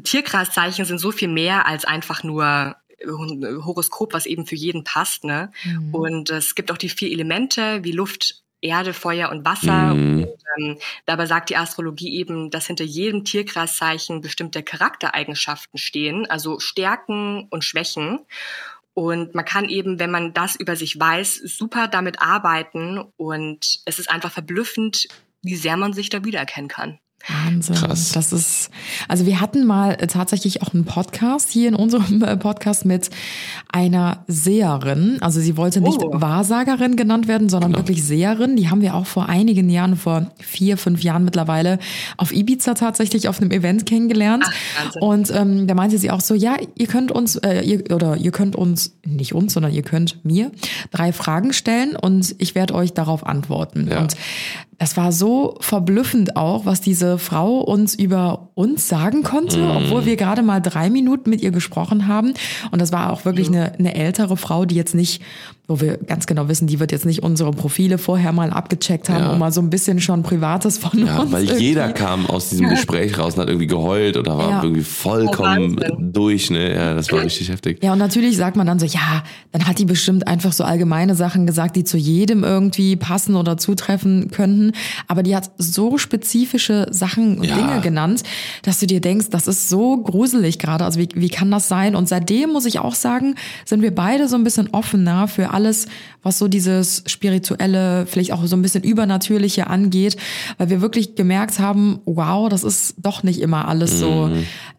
Tierkreiszeichen 0.03 0.85
sind 0.85 0.99
so 0.99 1.13
viel 1.13 1.29
mehr 1.29 1.67
als 1.67 1.85
einfach 1.85 2.23
nur 2.23 2.77
Horoskop, 3.07 4.13
was 4.13 4.27
eben 4.27 4.47
für 4.47 4.55
jeden 4.55 4.85
passt. 4.85 5.25
Ne? 5.25 5.53
Mhm. 5.65 5.95
Und 5.95 6.31
es 6.31 6.55
gibt 6.55 6.71
auch 6.71 6.79
die 6.79 6.89
vier 6.89 7.11
Elemente 7.11 7.85
wie 7.85 7.93
Luft, 7.93 8.43
Erde, 8.61 8.95
Feuer 8.95 9.31
und 9.31 9.45
Wasser. 9.45 9.95
Mhm. 9.95 10.25
Und, 10.25 10.29
ähm, 10.59 10.79
dabei 11.05 11.27
sagt 11.27 11.51
die 11.51 11.57
Astrologie 11.57 12.17
eben, 12.17 12.51
dass 12.51 12.67
hinter 12.67 12.85
jedem 12.85 13.25
Tierkreiszeichen 13.25 14.23
bestimmte 14.23 14.63
Charaktereigenschaften 14.63 15.79
stehen, 15.79 16.29
also 16.31 16.59
Stärken 16.61 17.47
und 17.51 17.63
Schwächen. 17.63 18.21
Und 18.95 19.35
man 19.35 19.45
kann 19.45 19.69
eben, 19.69 19.99
wenn 19.99 20.11
man 20.11 20.33
das 20.33 20.55
über 20.55 20.77
sich 20.77 20.99
weiß, 20.99 21.35
super 21.35 21.89
damit 21.89 22.23
arbeiten. 22.23 23.05
Und 23.17 23.81
es 23.85 23.99
ist 23.99 24.09
einfach 24.09 24.31
verblüffend, 24.31 25.09
wie 25.45 25.57
sehr 25.57 25.77
man 25.77 25.93
sich 25.93 26.09
da 26.09 26.25
wiedererkennen 26.25 26.69
kann. 26.69 26.99
Wahnsinn. 27.27 27.77
Krass. 27.77 28.13
Das 28.13 28.35
ist, 28.35 28.71
also 29.09 29.25
wir 29.25 29.41
hatten 29.41 29.65
mal 29.65 29.93
äh, 29.93 30.07
tatsächlich 30.07 30.61
auch 30.61 30.75
einen 30.75 30.85
Podcast 30.85 31.51
hier 31.51 31.69
in 31.69 31.75
unserem 31.75 32.23
äh, 32.23 32.37
Podcast 32.37 32.85
mit 32.85 33.09
einer 33.73 34.25
Seherin. 34.27 35.17
Also 35.23 35.41
sie 35.41 35.57
wollte 35.57 35.81
nicht 35.81 36.03
Oh. 36.03 36.21
Wahrsagerin 36.21 36.97
genannt 36.97 37.27
werden, 37.27 37.49
sondern 37.49 37.75
wirklich 37.77 38.05
Seherin. 38.05 38.57
Die 38.57 38.69
haben 38.69 38.83
wir 38.83 38.95
auch 38.95 39.07
vor 39.07 39.29
einigen 39.29 39.71
Jahren, 39.71 39.97
vor 39.97 40.33
vier, 40.39 40.77
fünf 40.77 41.03
Jahren 41.03 41.25
mittlerweile, 41.25 41.79
auf 42.19 42.31
Ibiza 42.31 42.75
tatsächlich 42.75 43.27
auf 43.27 43.41
einem 43.41 43.53
Event 43.53 43.87
kennengelernt. 43.87 44.45
Ach. 44.47 44.97
Und 45.01 45.31
ähm, 45.35 45.67
da 45.67 45.75
meinte 45.75 45.97
sie 45.97 46.11
auch 46.11 46.21
so, 46.21 46.35
ja, 46.35 46.57
ihr 46.75 46.87
könnt 46.89 47.11
uns, 47.11 47.37
äh, 47.37 47.63
ihr, 47.63 47.91
oder 47.95 48.19
ihr 48.19 48.33
könnt 48.33 48.55
uns, 48.55 48.99
nicht 49.07 49.35
uns, 49.35 49.55
sondern 49.55 49.73
ihr 49.73 49.83
könnt 49.83 50.23
mir 50.27 50.51
drei 50.91 51.13
Fragen 51.13 51.55
stellen 51.55 51.97
und 51.97 52.35
ich 52.39 52.55
werde 52.55 52.75
euch 52.75 52.93
darauf 52.93 53.25
antworten. 53.25 53.89
Ja. 53.91 54.01
Und 54.01 54.15
das 54.79 54.97
war 54.97 55.13
so 55.13 55.57
verblüffend 55.61 56.37
auch, 56.37 56.67
was 56.67 56.81
diese 56.81 57.19
Frau 57.19 57.59
uns 57.61 57.95
über 57.95 58.49
uns 58.55 58.89
sagen 58.89 59.23
konnte, 59.23 59.59
Mhm. 59.59 59.71
obwohl 59.77 60.05
wir 60.05 60.17
gerade 60.17 60.43
mal 60.43 60.61
drei 60.61 60.91
Minuten 60.91 61.31
mit 61.31 61.43
ihr 61.43 61.51
gesprochen 61.51 62.09
haben. 62.09 62.35
Und 62.71 62.81
das 62.81 62.93
war 62.93 63.13
auch 63.13 63.25
wirklich 63.25 63.49
eine, 63.49 63.73
eine 63.75 63.95
ältere 63.95 64.37
Frau, 64.37 64.65
die 64.65 64.75
jetzt 64.75 64.95
nicht, 64.95 65.23
wo 65.67 65.81
wir 65.81 65.97
ganz 65.97 66.27
genau 66.27 66.47
wissen, 66.49 66.67
die 66.67 66.79
wird 66.79 66.93
jetzt 66.93 67.07
nicht 67.07 67.23
unsere 67.23 67.51
Profile 67.51 67.97
vorher 67.97 68.33
mal 68.33 68.51
abgecheckt 68.51 69.09
haben, 69.09 69.21
Ja. 69.25 69.33
um 69.33 69.39
mal 69.39 69.51
so 69.51 69.63
ein 69.63 69.71
bisschen 69.71 69.99
schon 69.99 70.23
Privates 70.23 70.77
von 70.77 71.07
Ja, 71.07 71.21
uns. 71.21 71.33
weil 71.33 71.45
irgendwie- 71.45 71.65
jeder 71.65 71.91
kam 71.93 72.27
aus 72.27 72.51
diesem 72.51 72.69
Gespräch 72.69 73.19
raus 73.19 73.35
und 73.35 73.41
hat 73.41 73.49
irgendwie 73.49 73.67
geheult 73.67 74.19
oder 74.19 74.37
war 74.37 74.51
Ja. 74.51 74.63
irgendwie 74.63 74.83
vollkommen 74.85 75.81
Oh, 75.91 75.97
durch, 75.99 76.51
ne? 76.51 76.75
Ja, 76.75 76.93
das 76.95 77.11
war 77.11 77.23
richtig 77.23 77.49
heftig. 77.49 77.83
Ja, 77.83 77.93
und 77.93 77.99
natürlich 77.99 78.37
sagt 78.37 78.57
man 78.57 78.67
dann 78.67 78.79
so, 78.79 78.85
ja, 78.85 79.23
dann 79.53 79.67
hat 79.67 79.79
die 79.79 79.87
bestimmt 79.87 80.27
einfach 80.29 80.53
so 80.53 80.65
allgemeine 80.65 81.15
Sachen 81.15 81.47
gesagt, 81.47 81.77
die 81.77 81.85
zu 81.85 81.97
jedem 81.97 82.45
irgendwie 82.45 82.97
passen 82.97 83.35
oder 83.35 83.57
zutreffen 83.57 84.31
könnten. 84.31 84.73
Aber 85.09 85.23
die 85.23 85.35
hat 85.35 85.51
so 85.57 85.97
spezifische 85.97 86.89
Sachen 86.91 87.39
und 87.39 87.45
Ja. 87.47 87.57
Dinge 87.57 87.81
genannt, 87.81 88.23
dass 88.63 88.81
du 88.81 88.87
dir 88.87 89.01
denkst, 89.01 89.27
das 89.31 89.47
ist 89.47 89.71
so 89.71 89.97
gruselig 89.97 90.59
gerade. 90.59 90.85
Also 90.85 91.01
wie, 91.01 91.09
wie 91.15 91.31
kann 91.31 91.51
das 91.51 91.69
sein? 91.69 91.97
Und 91.97 92.07
seitdem 92.09 92.51
muss 92.51 92.67
ich 92.67 92.81
auch 92.81 92.95
sagen, 92.95 93.35
sind 93.65 93.81
wir 93.81 93.95
beide 93.95 94.29
so 94.29 94.37
ein 94.37 94.45
bisschen 94.45 94.69
offener 94.73 95.27
für 95.27 95.54
alles, 95.55 95.87
was 96.23 96.39
so 96.39 96.49
dieses 96.49 97.03
spirituelle, 97.07 98.05
vielleicht 98.07 98.33
auch 98.33 98.45
so 98.45 98.57
ein 98.57 98.63
bisschen 98.63 98.83
übernatürliche 98.85 99.69
angeht, 99.69 100.17
weil 100.59 100.69
wir 100.69 100.81
wirklich 100.81 101.15
gemerkt 101.15 101.59
haben, 101.59 102.01
wow, 102.05 102.49
das 102.49 102.65
ist 102.65 102.97
doch 102.99 103.23
nicht 103.23 103.41
immer 103.41 103.69
alles 103.69 103.99
so, 103.99 104.31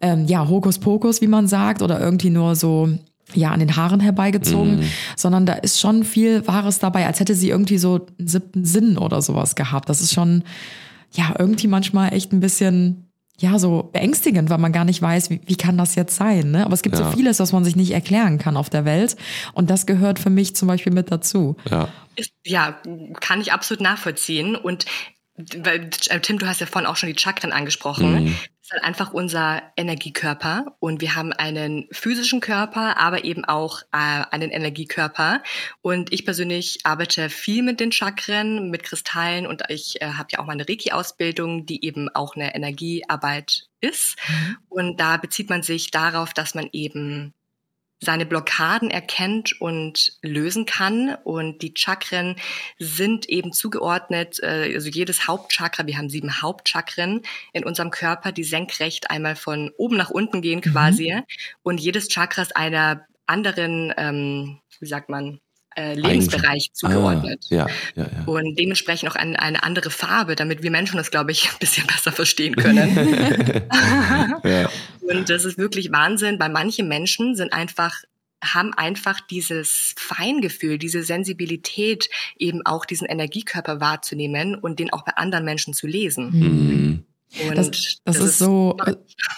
ähm, 0.01 0.25
ja, 0.27 0.47
Hokuspokus, 0.47 1.21
wie 1.21 1.27
man 1.27 1.47
sagt, 1.47 1.81
oder 1.81 1.99
irgendwie 1.99 2.29
nur 2.29 2.55
so 2.55 2.89
ja, 3.33 3.49
an 3.51 3.59
den 3.59 3.75
Haaren 3.75 3.99
herbeigezogen, 4.01 4.81
sondern 5.15 5.45
da 5.47 5.53
ist 5.53 5.79
schon 5.79 6.03
viel 6.03 6.45
Wahres 6.47 6.77
dabei, 6.79 7.07
als 7.07 7.19
hätte 7.19 7.33
sie 7.33 7.49
irgendwie 7.49 7.79
so 7.79 8.05
einen 8.19 8.27
siebten 8.27 8.65
Sinn 8.65 8.97
oder 8.97 9.21
sowas 9.21 9.55
gehabt. 9.55 9.89
Das 9.89 10.01
ist 10.01 10.13
schon, 10.13 10.43
ja, 11.11 11.33
irgendwie 11.39 11.67
manchmal 11.67 12.13
echt 12.13 12.33
ein 12.33 12.39
bisschen, 12.39 13.04
ja, 13.37 13.59
so 13.59 13.89
beängstigend, 13.91 14.49
weil 14.49 14.57
man 14.57 14.71
gar 14.71 14.85
nicht 14.85 15.01
weiß, 15.01 15.29
wie, 15.29 15.41
wie 15.45 15.55
kann 15.57 15.77
das 15.77 15.95
jetzt 15.95 16.15
sein, 16.15 16.51
ne? 16.51 16.65
Aber 16.65 16.73
es 16.73 16.81
gibt 16.81 16.97
Ja. 16.97 17.03
so 17.05 17.11
vieles, 17.17 17.39
was 17.39 17.51
man 17.51 17.63
sich 17.65 17.75
nicht 17.75 17.91
erklären 17.91 18.37
kann 18.37 18.55
auf 18.55 18.69
der 18.69 18.85
Welt. 18.85 19.17
Und 19.53 19.69
das 19.69 19.85
gehört 19.85 20.19
für 20.19 20.29
mich 20.29 20.55
zum 20.55 20.67
Beispiel 20.67 20.93
mit 20.93 21.11
dazu. 21.11 21.57
Ja. 21.69 21.89
Ja, 22.45 22.79
kann 23.19 23.41
ich 23.41 23.51
absolut 23.51 23.81
nachvollziehen. 23.81 24.55
Und 24.55 24.85
weil, 25.35 25.89
äh, 26.09 26.19
Tim, 26.21 26.39
du 26.39 26.47
hast 26.47 26.61
ja 26.61 26.65
vorhin 26.65 26.89
auch 26.89 26.95
schon 26.95 27.11
die 27.11 27.19
Chakren 27.19 27.51
angesprochen. 27.51 28.25
Mhm. 28.25 28.35
Das 28.65 28.71
ist 28.71 28.81
halt 28.81 28.83
einfach 28.83 29.13
unser 29.13 29.61
Energiekörper. 29.77 30.75
Und 30.79 30.99
wir 30.99 31.13
haben 31.13 31.33
einen 31.33 31.87
physischen 31.91 32.39
Körper, 32.39 32.97
aber 32.97 33.23
eben 33.23 33.45
auch 33.45 33.83
äh, 33.91 34.23
einen 34.31 34.49
Energiekörper. 34.49 35.43
Und 35.83 36.11
ich 36.11 36.25
persönlich 36.25 36.79
arbeite 36.83 37.29
viel 37.29 37.61
mit 37.61 37.79
den 37.79 37.91
Chakren, 37.91 38.71
mit 38.71 38.81
Kristallen. 38.81 39.45
Und 39.45 39.61
ich 39.69 40.01
äh, 40.01 40.13
habe 40.13 40.29
ja 40.31 40.39
auch 40.39 40.47
meine 40.47 40.67
Reiki-Ausbildung, 40.67 41.67
die 41.67 41.85
eben 41.85 42.09
auch 42.09 42.35
eine 42.35 42.55
Energiearbeit 42.55 43.67
ist. 43.81 44.15
Und 44.67 44.99
da 44.99 45.17
bezieht 45.17 45.51
man 45.51 45.61
sich 45.61 45.91
darauf, 45.91 46.33
dass 46.33 46.55
man 46.55 46.67
eben 46.71 47.35
seine 48.05 48.25
Blockaden 48.25 48.89
erkennt 48.89 49.59
und 49.59 50.13
lösen 50.21 50.65
kann. 50.65 51.15
Und 51.23 51.61
die 51.61 51.73
Chakren 51.75 52.35
sind 52.79 53.27
eben 53.27 53.51
zugeordnet, 53.51 54.39
äh, 54.41 54.73
also 54.73 54.89
jedes 54.89 55.27
Hauptchakra, 55.27 55.85
wir 55.87 55.97
haben 55.97 56.09
sieben 56.09 56.41
Hauptchakren 56.41 57.21
in 57.51 57.65
unserem 57.65 57.91
Körper, 57.91 58.31
die 58.31 58.43
senkrecht 58.43 59.09
einmal 59.09 59.35
von 59.35 59.71
oben 59.77 59.97
nach 59.97 60.09
unten 60.09 60.41
gehen 60.41 60.61
quasi. 60.61 61.13
Mhm. 61.13 61.23
Und 61.63 61.79
jedes 61.79 62.07
Chakra 62.07 62.41
ist 62.41 62.55
einer 62.55 63.05
anderen, 63.25 63.93
ähm, 63.97 64.59
wie 64.79 64.87
sagt 64.87 65.09
man, 65.09 65.39
äh, 65.75 65.93
Lebensbereich 65.93 66.71
zugeordnet. 66.73 67.45
Ah, 67.51 67.55
ja, 67.55 67.67
ja, 67.95 68.03
ja. 68.03 68.23
Und 68.25 68.57
dementsprechend 68.57 69.09
auch 69.11 69.15
ein, 69.15 69.35
eine 69.35 69.63
andere 69.63 69.89
Farbe, 69.89 70.35
damit 70.35 70.63
wir 70.63 70.71
Menschen 70.71 70.97
das, 70.97 71.11
glaube 71.11 71.31
ich, 71.31 71.49
ein 71.49 71.59
bisschen 71.59 71.85
besser 71.87 72.11
verstehen 72.11 72.55
können. 72.55 73.67
ja. 74.43 74.69
Und 75.01 75.29
das 75.29 75.45
ist 75.45 75.57
wirklich 75.57 75.91
Wahnsinn. 75.91 76.37
Bei 76.37 76.49
manchen 76.49 76.87
Menschen 76.87 77.35
sind 77.35 77.53
einfach 77.53 77.93
haben 78.43 78.73
einfach 78.73 79.21
dieses 79.21 79.95
Feingefühl, 79.97 80.77
diese 80.77 81.01
Sensibilität, 81.01 82.09
eben 82.37 82.63
auch 82.63 82.85
diesen 82.85 83.07
Energiekörper 83.07 83.79
wahrzunehmen 83.79 84.55
und 84.55 84.77
den 84.77 84.93
auch 84.93 85.03
bei 85.03 85.13
anderen 85.15 85.45
Menschen 85.45 85.73
zu 85.73 85.87
lesen. 85.87 86.29
Mhm. 86.31 87.05
Das, 87.55 87.71
das, 87.71 87.97
das, 88.03 88.17
ist 88.17 88.39
so, 88.39 88.77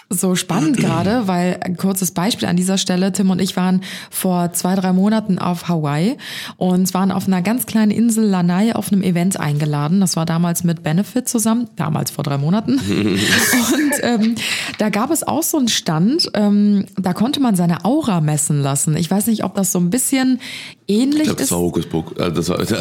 so 0.10 0.36
spannend 0.36 0.78
gerade, 0.78 1.28
weil 1.28 1.60
ein 1.62 1.78
kurzes 1.78 2.12
Beispiel 2.12 2.48
an 2.48 2.56
dieser 2.56 2.78
Stelle. 2.78 3.12
Tim 3.12 3.30
und 3.30 3.42
ich 3.42 3.56
waren 3.56 3.82
vor 4.10 4.54
zwei, 4.54 4.76
drei 4.76 4.94
Monaten 4.94 5.40
auf 5.40 5.68
Hawaii 5.68 6.18
und 6.58 6.94
waren 6.94 7.12
auf 7.12 7.28
einer 7.28 7.42
ganz 7.42 7.66
kleinen 7.66 7.92
Insel 7.92 8.26
Lanai 8.26 8.74
auf 8.74 8.92
einem 8.92 9.04
Event 9.04 9.40
eingeladen. 9.40 10.00
Das 10.00 10.16
war 10.16 10.26
damals 10.26 10.64
mit 10.64 10.84
Benefit 10.84 11.28
zusammen, 11.28 11.70
damals 11.76 12.12
vor 12.12 12.24
drei 12.24 12.38
Monaten. 12.38 12.74
und 12.80 13.94
ähm, 14.02 14.36
da 14.78 14.90
gab 14.90 15.12
es 15.12 15.28
auch 15.28 15.44
so 15.44 15.58
einen 15.58 15.68
Stand, 15.68 16.30
ähm, 16.34 16.86
da 16.96 17.14
konnte 17.14 17.40
man 17.40 17.56
seine 17.56 17.86
Aura 17.86 18.22
messen 18.22 18.62
lassen. 18.62 18.96
Ich 18.96 19.10
weiß 19.10 19.28
nicht, 19.28 19.44
ob 19.44 19.56
das 19.56 19.72
so 19.72 19.80
ein 19.80 19.90
bisschen 19.90 20.40
ähnlich 20.88 21.22
ich 21.22 21.26
glaub, 21.26 21.38
das 21.38 21.52
War 21.52 21.60
Hokuspokus. 21.60 22.18
Äh, 22.18 22.32
das, 22.32 22.50
war, 22.50 22.58
das, 22.66 22.72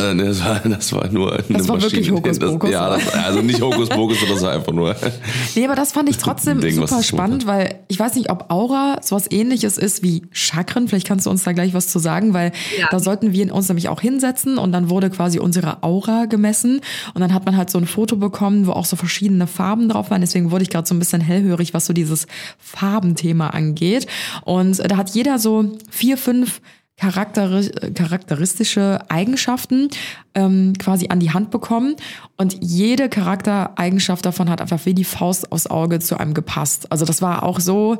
war, 0.44 0.60
das 0.60 0.92
war 0.92 1.08
nur 1.08 1.32
eine 1.32 1.42
Das 1.48 1.68
war 1.68 1.76
Maschine. 1.76 1.92
wirklich 1.92 2.10
Hokuspokus. 2.10 2.70
Ja, 2.70 2.90
das, 2.90 3.08
also 3.14 3.42
nicht 3.42 3.60
Hokuspokus, 3.62 4.18
sondern 4.18 4.36
das 4.36 4.44
war 4.44 4.52
einfach 4.52 4.72
nur 4.72 4.94
Nee, 5.54 5.64
aber 5.64 5.74
das 5.74 5.92
fand 5.92 6.08
ich 6.08 6.18
trotzdem 6.18 6.60
Ding, 6.60 6.74
super 6.74 7.02
spannend, 7.02 7.46
weil 7.46 7.80
ich 7.88 7.98
weiß 7.98 8.14
nicht, 8.14 8.30
ob 8.30 8.50
Aura 8.50 8.98
sowas 9.02 9.30
ähnliches 9.30 9.78
ist 9.78 10.02
wie 10.02 10.22
Chakren. 10.30 10.88
Vielleicht 10.88 11.06
kannst 11.06 11.26
du 11.26 11.30
uns 11.30 11.44
da 11.44 11.52
gleich 11.52 11.74
was 11.74 11.88
zu 11.88 11.98
sagen, 11.98 12.34
weil 12.34 12.52
ja. 12.78 12.88
da 12.90 13.00
sollten 13.00 13.32
wir 13.32 13.54
uns 13.54 13.68
nämlich 13.68 13.88
auch 13.88 14.00
hinsetzen 14.00 14.58
und 14.58 14.72
dann 14.72 14.90
wurde 14.90 15.10
quasi 15.10 15.38
unsere 15.38 15.82
Aura 15.82 16.26
gemessen 16.26 16.80
und 17.14 17.20
dann 17.20 17.32
hat 17.32 17.46
man 17.46 17.56
halt 17.56 17.70
so 17.70 17.78
ein 17.78 17.86
Foto 17.86 18.16
bekommen, 18.16 18.66
wo 18.66 18.72
auch 18.72 18.84
so 18.84 18.96
verschiedene 18.96 19.46
Farben 19.46 19.88
drauf 19.88 20.10
waren. 20.10 20.20
Deswegen 20.20 20.50
wurde 20.50 20.62
ich 20.62 20.70
gerade 20.70 20.86
so 20.86 20.94
ein 20.94 20.98
bisschen 20.98 21.20
hellhörig, 21.20 21.74
was 21.74 21.86
so 21.86 21.92
dieses 21.92 22.26
Farbenthema 22.58 23.48
angeht. 23.48 24.06
Und 24.44 24.78
da 24.78 24.96
hat 24.96 25.10
jeder 25.10 25.38
so 25.38 25.72
vier, 25.90 26.16
fünf 26.16 26.60
charakteristische 26.96 29.00
Eigenschaften 29.08 29.88
ähm, 30.34 30.72
quasi 30.78 31.08
an 31.08 31.20
die 31.20 31.30
Hand 31.30 31.50
bekommen 31.50 31.96
und 32.36 32.56
jede 32.62 33.08
Charaktereigenschaft 33.08 34.24
davon 34.24 34.48
hat 34.48 34.62
einfach 34.62 34.86
wie 34.86 34.94
die 34.94 35.04
Faust 35.04 35.52
aufs 35.52 35.66
Auge 35.66 36.00
zu 36.00 36.18
einem 36.18 36.32
gepasst. 36.32 36.90
Also 36.90 37.04
das 37.04 37.20
war 37.20 37.42
auch 37.42 37.60
so 37.60 37.98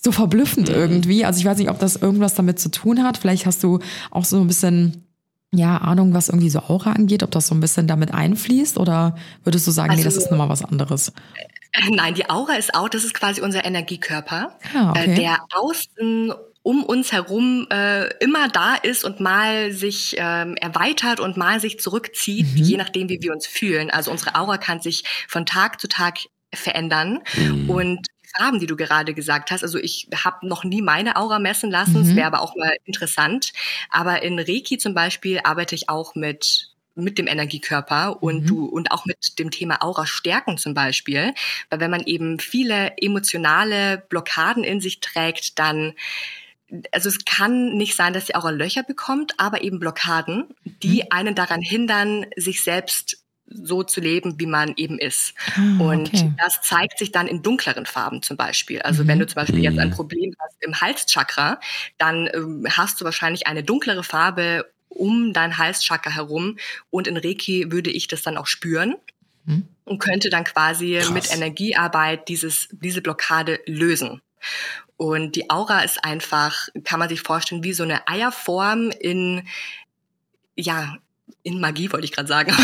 so 0.00 0.12
verblüffend 0.12 0.68
mhm. 0.68 0.74
irgendwie. 0.74 1.24
Also 1.24 1.40
ich 1.40 1.46
weiß 1.46 1.58
nicht, 1.58 1.70
ob 1.70 1.78
das 1.78 1.96
irgendwas 1.96 2.34
damit 2.34 2.60
zu 2.60 2.70
tun 2.70 3.02
hat. 3.02 3.18
Vielleicht 3.18 3.46
hast 3.46 3.64
du 3.64 3.80
auch 4.10 4.24
so 4.24 4.40
ein 4.40 4.46
bisschen 4.46 5.04
ja, 5.50 5.78
Ahnung, 5.78 6.12
was 6.12 6.28
irgendwie 6.28 6.50
so 6.50 6.60
Aura 6.60 6.92
angeht, 6.92 7.22
ob 7.22 7.30
das 7.30 7.46
so 7.46 7.54
ein 7.54 7.60
bisschen 7.60 7.86
damit 7.86 8.12
einfließt 8.12 8.76
oder 8.76 9.16
würdest 9.44 9.66
du 9.66 9.70
sagen, 9.70 9.90
also, 9.90 10.00
nee, 10.00 10.04
das 10.04 10.14
also 10.14 10.26
ist 10.26 10.30
nochmal 10.30 10.50
was 10.50 10.62
anderes? 10.62 11.08
Äh, 11.72 11.90
nein, 11.90 12.14
die 12.14 12.28
Aura 12.28 12.54
ist 12.54 12.74
auch, 12.74 12.90
das 12.90 13.04
ist 13.04 13.14
quasi 13.14 13.40
unser 13.40 13.64
Energiekörper, 13.64 14.58
ah, 14.74 14.90
okay. 14.90 15.12
Äh, 15.12 15.14
der 15.14 15.38
außen 15.54 16.34
um 16.62 16.84
uns 16.84 17.12
herum 17.12 17.66
äh, 17.70 18.08
immer 18.22 18.48
da 18.48 18.74
ist 18.74 19.04
und 19.04 19.20
mal 19.20 19.72
sich 19.72 20.16
ähm, 20.18 20.56
erweitert 20.56 21.20
und 21.20 21.36
mal 21.36 21.60
sich 21.60 21.80
zurückzieht, 21.80 22.46
mhm. 22.54 22.62
je 22.62 22.76
nachdem, 22.76 23.08
wie 23.08 23.22
wir 23.22 23.32
uns 23.32 23.46
fühlen. 23.46 23.90
Also 23.90 24.10
unsere 24.10 24.34
Aura 24.34 24.58
kann 24.58 24.80
sich 24.80 25.04
von 25.28 25.46
Tag 25.46 25.80
zu 25.80 25.88
Tag 25.88 26.18
verändern 26.52 27.20
mhm. 27.36 27.70
und 27.70 28.06
Farben, 28.36 28.60
die 28.60 28.66
du 28.66 28.76
gerade 28.76 29.14
gesagt 29.14 29.50
hast. 29.50 29.62
Also 29.62 29.78
ich 29.78 30.08
habe 30.14 30.46
noch 30.46 30.64
nie 30.64 30.82
meine 30.82 31.16
Aura 31.16 31.38
messen 31.38 31.70
lassen. 31.70 31.96
Es 31.96 32.08
mhm. 32.08 32.16
wäre 32.16 32.26
aber 32.26 32.42
auch 32.42 32.54
mal 32.56 32.76
interessant. 32.84 33.52
Aber 33.90 34.22
in 34.22 34.38
Reiki 34.38 34.78
zum 34.78 34.94
Beispiel 34.94 35.40
arbeite 35.44 35.74
ich 35.74 35.88
auch 35.88 36.14
mit 36.14 36.74
mit 36.94 37.16
dem 37.16 37.28
Energiekörper 37.28 38.24
und 38.24 38.42
mhm. 38.42 38.46
du 38.46 38.64
und 38.66 38.90
auch 38.90 39.06
mit 39.06 39.38
dem 39.38 39.52
Thema 39.52 39.82
Aura 39.82 40.04
stärken 40.04 40.58
zum 40.58 40.74
Beispiel. 40.74 41.32
Weil 41.70 41.80
wenn 41.80 41.92
man 41.92 42.02
eben 42.04 42.40
viele 42.40 42.96
emotionale 42.98 44.04
Blockaden 44.08 44.64
in 44.64 44.80
sich 44.80 44.98
trägt, 44.98 45.60
dann 45.60 45.94
also 46.92 47.08
es 47.08 47.24
kann 47.24 47.76
nicht 47.76 47.96
sein, 47.96 48.12
dass 48.12 48.26
die 48.26 48.34
Aura 48.34 48.50
Löcher 48.50 48.82
bekommt, 48.82 49.34
aber 49.38 49.62
eben 49.62 49.78
Blockaden, 49.78 50.48
die 50.82 51.02
mhm. 51.02 51.08
einen 51.10 51.34
daran 51.34 51.62
hindern, 51.62 52.26
sich 52.36 52.62
selbst 52.62 53.24
so 53.50 53.82
zu 53.82 54.00
leben, 54.00 54.38
wie 54.38 54.46
man 54.46 54.74
eben 54.76 54.98
ist. 54.98 55.34
Ah, 55.56 55.82
und 55.82 56.08
okay. 56.08 56.32
das 56.38 56.60
zeigt 56.62 56.98
sich 56.98 57.12
dann 57.12 57.26
in 57.26 57.42
dunkleren 57.42 57.86
Farben 57.86 58.22
zum 58.22 58.36
Beispiel. 58.36 58.82
Also 58.82 59.04
mhm. 59.04 59.08
wenn 59.08 59.18
du 59.18 59.26
zum 59.26 59.36
Beispiel 59.36 59.62
jetzt 59.62 59.78
ein 59.78 59.88
mhm. 59.88 59.94
Problem 59.94 60.34
hast 60.38 60.56
im 60.60 60.80
Halschakra, 60.80 61.58
dann 61.96 62.28
ähm, 62.32 62.66
hast 62.70 63.00
du 63.00 63.04
wahrscheinlich 63.04 63.46
eine 63.46 63.62
dunklere 63.62 64.04
Farbe 64.04 64.70
um 64.88 65.32
dein 65.32 65.58
Halschakra 65.58 66.10
herum. 66.10 66.58
Und 66.90 67.06
in 67.06 67.16
Reiki 67.16 67.70
würde 67.72 67.90
ich 67.90 68.08
das 68.08 68.22
dann 68.22 68.36
auch 68.36 68.46
spüren 68.46 68.96
mhm. 69.44 69.66
und 69.84 69.98
könnte 69.98 70.28
dann 70.28 70.44
quasi 70.44 70.98
Krass. 70.98 71.10
mit 71.10 71.32
Energiearbeit 71.32 72.28
dieses, 72.28 72.68
diese 72.72 73.00
Blockade 73.00 73.60
lösen. 73.66 74.20
Und 74.98 75.36
die 75.36 75.48
Aura 75.48 75.80
ist 75.82 76.04
einfach, 76.04 76.68
kann 76.82 76.98
man 76.98 77.08
sich 77.08 77.22
vorstellen, 77.22 77.62
wie 77.62 77.72
so 77.72 77.84
eine 77.84 78.06
Eierform 78.08 78.90
in, 78.90 79.46
ja, 80.56 80.98
in 81.42 81.60
Magie 81.60 81.90
wollte 81.92 82.04
ich 82.04 82.12
gerade 82.12 82.28
sagen, 82.28 82.52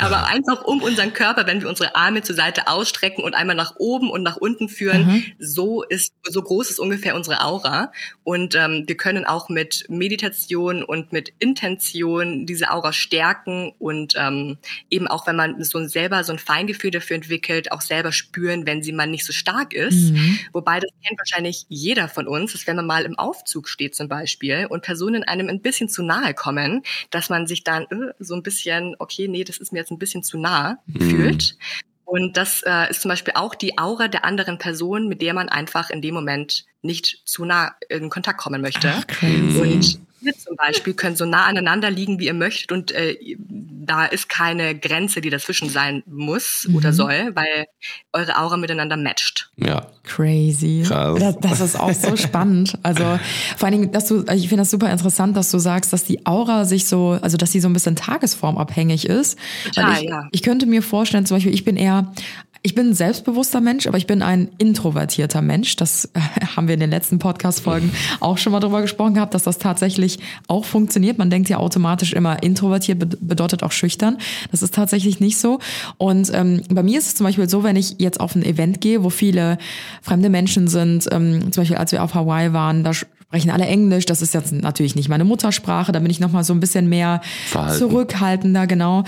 aber 0.00 0.26
einfach 0.28 0.64
um 0.64 0.82
unseren 0.82 1.12
Körper, 1.12 1.46
wenn 1.46 1.60
wir 1.60 1.68
unsere 1.68 1.94
Arme 1.94 2.22
zur 2.22 2.34
Seite 2.34 2.68
ausstrecken 2.68 3.22
und 3.22 3.34
einmal 3.34 3.54
nach 3.54 3.74
oben 3.76 4.10
und 4.10 4.22
nach 4.22 4.36
unten 4.36 4.68
führen, 4.68 5.06
mhm. 5.06 5.24
so 5.38 5.82
ist 5.82 6.14
so 6.22 6.42
groß 6.42 6.70
ist 6.70 6.78
ungefähr 6.78 7.14
unsere 7.14 7.44
Aura 7.44 7.92
und 8.24 8.54
ähm, 8.54 8.84
wir 8.86 8.96
können 8.96 9.24
auch 9.26 9.48
mit 9.48 9.84
Meditation 9.88 10.82
und 10.82 11.12
mit 11.12 11.32
Intention 11.38 12.46
diese 12.46 12.70
Aura 12.70 12.92
stärken 12.92 13.72
und 13.78 14.14
ähm, 14.16 14.56
eben 14.88 15.06
auch 15.06 15.26
wenn 15.26 15.36
man 15.36 15.62
so 15.62 15.78
ein, 15.78 15.88
selber 15.88 16.24
so 16.24 16.32
ein 16.32 16.38
Feingefühl 16.38 16.90
dafür 16.90 17.16
entwickelt, 17.16 17.72
auch 17.72 17.82
selber 17.82 18.12
spüren, 18.12 18.66
wenn 18.66 18.82
sie 18.82 18.92
mal 18.92 19.06
nicht 19.06 19.26
so 19.26 19.32
stark 19.32 19.74
ist. 19.74 20.12
Mhm. 20.12 20.38
Wobei 20.52 20.80
das 20.80 20.90
kennt 21.06 21.18
wahrscheinlich 21.18 21.66
jeder 21.68 22.08
von 22.08 22.26
uns, 22.26 22.52
dass 22.52 22.66
wenn 22.66 22.76
man 22.76 22.86
mal 22.86 23.04
im 23.04 23.18
Aufzug 23.18 23.68
steht 23.68 23.94
zum 23.94 24.08
Beispiel 24.08 24.66
und 24.68 24.82
Personen 24.82 25.24
einem 25.24 25.48
ein 25.48 25.60
bisschen 25.60 25.89
zu 25.90 26.02
nahe 26.02 26.34
kommen, 26.34 26.82
dass 27.10 27.28
man 27.28 27.46
sich 27.46 27.64
dann 27.64 27.84
äh, 27.84 28.12
so 28.18 28.34
ein 28.34 28.42
bisschen, 28.42 28.96
okay, 28.98 29.28
nee, 29.28 29.44
das 29.44 29.58
ist 29.58 29.72
mir 29.72 29.80
jetzt 29.80 29.90
ein 29.90 29.98
bisschen 29.98 30.22
zu 30.22 30.38
nah 30.38 30.78
mhm. 30.86 31.10
fühlt. 31.10 31.56
Und 32.04 32.36
das 32.36 32.62
äh, 32.66 32.90
ist 32.90 33.02
zum 33.02 33.08
Beispiel 33.08 33.34
auch 33.36 33.54
die 33.54 33.78
Aura 33.78 34.08
der 34.08 34.24
anderen 34.24 34.58
Person, 34.58 35.08
mit 35.08 35.22
der 35.22 35.32
man 35.32 35.48
einfach 35.48 35.90
in 35.90 36.02
dem 36.02 36.14
Moment 36.14 36.64
nicht 36.82 37.22
zu 37.24 37.44
nah 37.44 37.76
in 37.88 38.10
Kontakt 38.10 38.40
kommen 38.40 38.60
möchte. 38.60 38.92
Ach. 38.92 39.22
Und 39.22 40.00
ihr 40.22 40.36
zum 40.36 40.56
Beispiel 40.56 40.94
könnt 40.94 41.18
so 41.18 41.24
nah 41.24 41.46
aneinander 41.46 41.90
liegen, 41.90 42.18
wie 42.18 42.26
ihr 42.26 42.34
möchtet 42.34 42.72
und 42.72 42.92
äh, 42.92 43.16
da 43.38 44.06
ist 44.06 44.28
keine 44.28 44.78
Grenze, 44.78 45.20
die 45.20 45.30
dazwischen 45.30 45.68
sein 45.68 46.02
muss 46.06 46.66
mhm. 46.68 46.76
oder 46.76 46.92
soll, 46.92 47.30
weil 47.34 47.66
eure 48.12 48.38
Aura 48.38 48.56
miteinander 48.56 48.96
matcht. 48.96 49.50
Ja. 49.56 49.86
Crazy. 50.04 50.82
Krass. 50.86 51.18
Das, 51.20 51.38
das 51.38 51.60
ist 51.60 51.78
auch 51.78 51.92
so 51.92 52.16
spannend. 52.16 52.76
Also 52.82 53.04
vor 53.56 53.68
allen 53.68 53.80
Dingen, 53.80 53.92
dass 53.92 54.06
du, 54.08 54.24
ich 54.32 54.48
finde 54.48 54.62
das 54.62 54.70
super 54.70 54.90
interessant, 54.90 55.36
dass 55.36 55.50
du 55.50 55.58
sagst, 55.58 55.92
dass 55.92 56.04
die 56.04 56.26
Aura 56.26 56.64
sich 56.64 56.86
so, 56.86 57.18
also 57.22 57.36
dass 57.36 57.52
sie 57.52 57.60
so 57.60 57.68
ein 57.68 57.72
bisschen 57.72 57.96
tagesformabhängig 57.96 59.06
ist. 59.06 59.38
Total, 59.66 60.02
ich, 60.02 60.08
ja. 60.08 60.28
ich 60.32 60.42
könnte 60.42 60.66
mir 60.66 60.82
vorstellen, 60.82 61.26
zum 61.26 61.36
Beispiel, 61.36 61.54
ich 61.54 61.64
bin 61.64 61.76
eher 61.76 62.12
ich 62.62 62.74
bin 62.74 62.88
ein 62.88 62.94
selbstbewusster 62.94 63.60
Mensch, 63.62 63.86
aber 63.86 63.96
ich 63.96 64.06
bin 64.06 64.20
ein 64.20 64.50
introvertierter 64.58 65.40
Mensch. 65.40 65.76
Das 65.76 66.10
äh, 66.12 66.20
haben 66.56 66.68
wir 66.68 66.74
in 66.74 66.80
den 66.80 66.90
letzten 66.90 67.18
Podcast-Folgen 67.18 67.90
auch 68.20 68.36
schon 68.36 68.52
mal 68.52 68.60
drüber 68.60 68.82
gesprochen 68.82 69.14
gehabt, 69.14 69.32
dass 69.32 69.44
das 69.44 69.58
tatsächlich 69.58 70.18
auch 70.46 70.66
funktioniert. 70.66 71.16
Man 71.16 71.30
denkt 71.30 71.48
ja 71.48 71.56
automatisch 71.56 72.12
immer, 72.12 72.42
introvertiert 72.42 72.98
bedeutet 73.26 73.62
auch 73.62 73.72
schüchtern. 73.72 74.18
Das 74.50 74.62
ist 74.62 74.74
tatsächlich 74.74 75.20
nicht 75.20 75.38
so. 75.38 75.58
Und 75.96 76.30
ähm, 76.34 76.62
bei 76.68 76.82
mir 76.82 76.98
ist 76.98 77.06
es 77.06 77.14
zum 77.14 77.24
Beispiel 77.24 77.48
so, 77.48 77.64
wenn 77.64 77.76
ich 77.76 77.96
jetzt 77.98 78.20
auf 78.20 78.34
ein 78.34 78.44
Event 78.44 78.82
gehe, 78.82 79.02
wo 79.02 79.08
viele 79.08 79.56
fremde 80.02 80.28
Menschen 80.28 80.68
sind, 80.68 81.08
ähm, 81.10 81.52
zum 81.52 81.62
Beispiel 81.62 81.78
als 81.78 81.92
wir 81.92 82.04
auf 82.04 82.14
Hawaii 82.14 82.52
waren, 82.52 82.84
da 82.84 82.92
sprechen 83.30 83.50
alle 83.50 83.66
Englisch. 83.66 84.06
Das 84.06 84.22
ist 84.22 84.34
jetzt 84.34 84.52
natürlich 84.52 84.96
nicht 84.96 85.08
meine 85.08 85.24
Muttersprache. 85.24 85.92
Da 85.92 86.00
bin 86.00 86.10
ich 86.10 86.18
noch 86.18 86.32
mal 86.32 86.42
so 86.42 86.52
ein 86.52 86.58
bisschen 86.58 86.88
mehr 86.88 87.20
Verhalten. 87.46 87.78
zurückhaltender, 87.78 88.66
genau. 88.66 89.04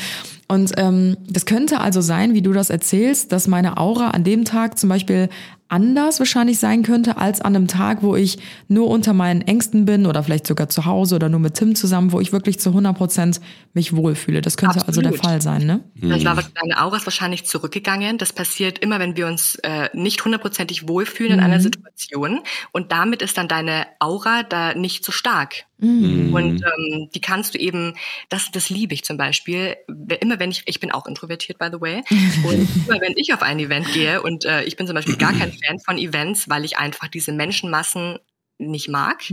Und 0.46 0.70
ähm, 0.76 1.16
das 1.28 1.44
könnte 1.44 1.80
also 1.80 2.00
sein, 2.00 2.32
wie 2.32 2.42
du 2.42 2.52
das 2.52 2.70
erzählst, 2.70 3.32
dass 3.32 3.48
meine 3.48 3.78
Aura 3.78 4.10
an 4.10 4.22
dem 4.22 4.44
Tag 4.44 4.78
zum 4.78 4.88
Beispiel 4.88 5.28
anders 5.72 6.18
wahrscheinlich 6.18 6.58
sein 6.58 6.82
könnte 6.82 7.16
als 7.16 7.40
an 7.40 7.56
einem 7.56 7.66
Tag, 7.66 8.02
wo 8.02 8.14
ich 8.14 8.38
nur 8.68 8.88
unter 8.88 9.14
meinen 9.14 9.40
Ängsten 9.40 9.86
bin 9.86 10.06
oder 10.06 10.22
vielleicht 10.22 10.46
sogar 10.46 10.68
zu 10.68 10.84
Hause 10.84 11.16
oder 11.16 11.30
nur 11.30 11.40
mit 11.40 11.54
Tim 11.54 11.74
zusammen, 11.74 12.12
wo 12.12 12.20
ich 12.20 12.30
wirklich 12.30 12.60
zu 12.60 12.68
100 12.68 12.96
Prozent 12.96 13.40
mich 13.72 13.96
wohlfühle. 13.96 14.42
Das 14.42 14.58
könnte 14.58 14.86
also 14.86 15.00
der 15.00 15.12
Absolut. 15.12 15.26
Fall 15.26 15.40
sein, 15.40 15.64
ne? 15.64 15.80
Das 15.94 16.24
war, 16.24 16.36
deine 16.36 16.82
Aura 16.82 16.98
ist 16.98 17.06
wahrscheinlich 17.06 17.46
zurückgegangen. 17.46 18.18
Das 18.18 18.34
passiert 18.34 18.80
immer, 18.80 18.98
wenn 18.98 19.16
wir 19.16 19.26
uns 19.26 19.54
äh, 19.62 19.88
nicht 19.94 20.22
hundertprozentig 20.24 20.88
wohlfühlen 20.88 21.32
in 21.32 21.40
einer 21.40 21.60
Situation. 21.60 22.40
Und 22.72 22.92
damit 22.92 23.22
ist 23.22 23.38
dann 23.38 23.48
deine 23.48 23.86
Aura 23.98 24.42
da 24.42 24.74
nicht 24.74 25.04
so 25.04 25.10
stark. 25.10 25.64
Und 25.82 26.62
ähm, 26.62 27.08
die 27.12 27.20
kannst 27.20 27.54
du 27.54 27.58
eben, 27.58 27.94
das, 28.28 28.52
das 28.52 28.70
liebe 28.70 28.94
ich 28.94 29.02
zum 29.02 29.16
Beispiel, 29.16 29.74
immer 30.20 30.38
wenn 30.38 30.52
ich, 30.52 30.62
ich 30.66 30.78
bin 30.78 30.92
auch 30.92 31.06
introvertiert, 31.06 31.58
by 31.58 31.70
the 31.72 31.80
way, 31.80 32.04
und 32.44 32.68
immer 32.86 33.00
wenn 33.00 33.14
ich 33.16 33.34
auf 33.34 33.42
ein 33.42 33.58
Event 33.58 33.92
gehe 33.92 34.22
und 34.22 34.44
äh, 34.44 34.62
ich 34.62 34.76
bin 34.76 34.86
zum 34.86 34.94
Beispiel 34.94 35.16
gar 35.16 35.32
kein 35.32 35.52
Fan 35.64 35.78
von 35.80 35.98
Events, 35.98 36.48
weil 36.48 36.64
ich 36.64 36.78
einfach 36.78 37.08
diese 37.08 37.32
Menschenmassen 37.32 38.18
nicht 38.58 38.88
mag 38.88 39.24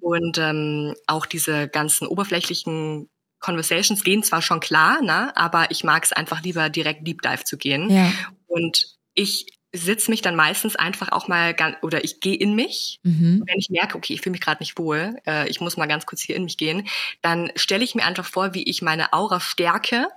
und 0.00 0.38
ähm, 0.38 0.94
auch 1.06 1.26
diese 1.26 1.68
ganzen 1.68 2.06
oberflächlichen 2.06 3.08
Conversations 3.38 4.02
gehen 4.02 4.22
zwar 4.22 4.42
schon 4.42 4.60
klar, 4.60 5.02
ne, 5.02 5.36
aber 5.36 5.70
ich 5.70 5.84
mag 5.84 6.04
es 6.04 6.12
einfach 6.12 6.42
lieber 6.42 6.68
direkt 6.68 7.06
Deep 7.06 7.22
Dive 7.22 7.44
zu 7.44 7.56
gehen. 7.56 7.90
Ja. 7.90 8.12
Und 8.46 8.96
ich 9.14 9.46
sitze 9.72 10.10
mich 10.10 10.22
dann 10.22 10.36
meistens 10.36 10.76
einfach 10.76 11.12
auch 11.12 11.28
mal 11.28 11.54
ganz, 11.54 11.76
oder 11.82 12.02
ich 12.02 12.20
gehe 12.20 12.36
in 12.36 12.54
mich. 12.54 12.98
Mhm. 13.02 13.42
Wenn 13.46 13.58
ich 13.58 13.68
merke, 13.68 13.96
okay, 13.96 14.14
ich 14.14 14.20
fühle 14.20 14.32
mich 14.32 14.40
gerade 14.40 14.62
nicht 14.62 14.78
wohl, 14.78 15.16
äh, 15.26 15.48
ich 15.48 15.60
muss 15.60 15.76
mal 15.76 15.86
ganz 15.86 16.06
kurz 16.06 16.22
hier 16.22 16.36
in 16.36 16.44
mich 16.44 16.56
gehen, 16.56 16.88
dann 17.22 17.50
stelle 17.56 17.84
ich 17.84 17.94
mir 17.94 18.04
einfach 18.04 18.24
vor, 18.24 18.54
wie 18.54 18.62
ich 18.62 18.82
meine 18.82 19.12
Aura 19.12 19.40
stärke 19.40 20.08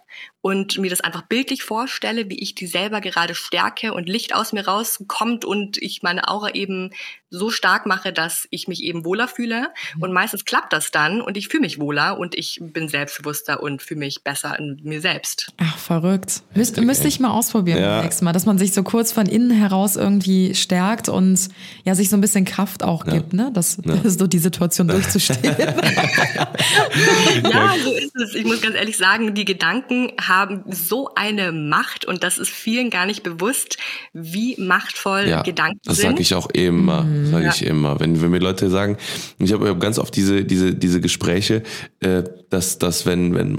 und 0.41 0.77
mir 0.77 0.89
das 0.89 1.01
einfach 1.01 1.23
bildlich 1.23 1.63
vorstelle, 1.63 2.29
wie 2.29 2.39
ich 2.39 2.55
die 2.55 2.67
selber 2.67 3.01
gerade 3.01 3.35
stärke 3.35 3.93
und 3.93 4.07
Licht 4.07 4.33
aus 4.33 4.53
mir 4.53 4.65
rauskommt 4.67 5.43
und 5.45 5.77
ich 5.77 6.01
meine 6.01 6.27
Aura 6.29 6.55
eben 6.55 6.91
so 7.31 7.51
stark 7.51 7.85
mache, 7.85 8.11
dass 8.11 8.47
ich 8.49 8.67
mich 8.67 8.81
eben 8.81 9.05
wohler 9.05 9.27
fühle. 9.27 9.67
Und 9.99 10.11
meistens 10.13 10.45
klappt 10.45 10.73
das 10.73 10.89
dann 10.89 11.21
und 11.21 11.37
ich 11.37 11.47
fühle 11.47 11.61
mich 11.61 11.79
wohler 11.79 12.17
und 12.17 12.35
ich 12.35 12.59
bin 12.59 12.87
selbstbewusster 12.87 13.61
und 13.61 13.83
fühle 13.83 13.99
mich 13.99 14.23
besser 14.23 14.57
in 14.57 14.79
mir 14.83 14.99
selbst. 14.99 15.53
Ach, 15.57 15.77
verrückt. 15.77 16.41
Müsste, 16.55 16.81
müsste 16.81 17.07
ich 17.07 17.19
mal 17.19 17.29
ausprobieren 17.29 17.81
Ja. 17.81 17.97
beim 17.97 18.05
nächsten 18.05 18.25
Mal, 18.25 18.33
dass 18.33 18.47
man 18.47 18.57
sich 18.57 18.73
so 18.73 18.81
kurz 18.81 19.11
von 19.11 19.27
innen 19.27 19.51
heraus 19.51 19.95
irgendwie 19.95 20.55
stärkt 20.55 21.07
und 21.09 21.49
ja, 21.83 21.93
sich 21.93 22.09
so 22.09 22.17
ein 22.17 22.21
bisschen 22.21 22.45
Kraft 22.45 22.81
auch 22.81 23.05
gibt, 23.05 23.33
ne? 23.33 23.51
Das, 23.53 23.77
das 23.83 23.99
ist 24.05 24.19
so 24.19 24.25
die 24.25 24.39
Situation 24.39 24.87
durchzustehen. 24.87 25.55
Ja, 27.43 27.75
so 27.83 27.91
ist 27.93 28.15
es. 28.15 28.35
Ich 28.35 28.45
muss 28.45 28.61
ganz 28.61 28.75
ehrlich 28.75 28.97
sagen, 28.97 29.33
die 29.33 29.45
Gedanken 29.45 29.98
haben 30.19 30.63
so 30.69 31.09
eine 31.15 31.51
Macht 31.51 32.05
und 32.05 32.23
das 32.23 32.37
ist 32.37 32.49
vielen 32.49 32.89
gar 32.89 33.05
nicht 33.05 33.23
bewusst, 33.23 33.77
wie 34.13 34.55
machtvoll 34.59 35.25
Ja, 35.27 35.41
Gedanken 35.43 35.79
das 35.85 35.97
sind. 35.97 36.11
sage 36.11 36.21
ich 36.21 36.33
auch 36.33 36.49
immer, 36.51 37.05
sage 37.23 37.45
Ja. 37.45 37.51
ich 37.53 37.65
immer. 37.65 37.99
Wenn, 37.99 38.21
wenn 38.21 38.31
mir 38.31 38.39
Leute 38.39 38.69
sagen, 38.69 38.97
ich 39.39 39.51
habe 39.53 39.69
hab 39.69 39.79
ganz 39.79 39.99
oft 39.99 40.15
diese 40.15 40.43
diese 40.45 40.73
diese 40.75 41.01
Gespräche, 41.01 41.63
äh, 41.99 42.23
dass 42.49 42.77
dass 42.79 43.05
wenn 43.05 43.35
wenn 43.35 43.57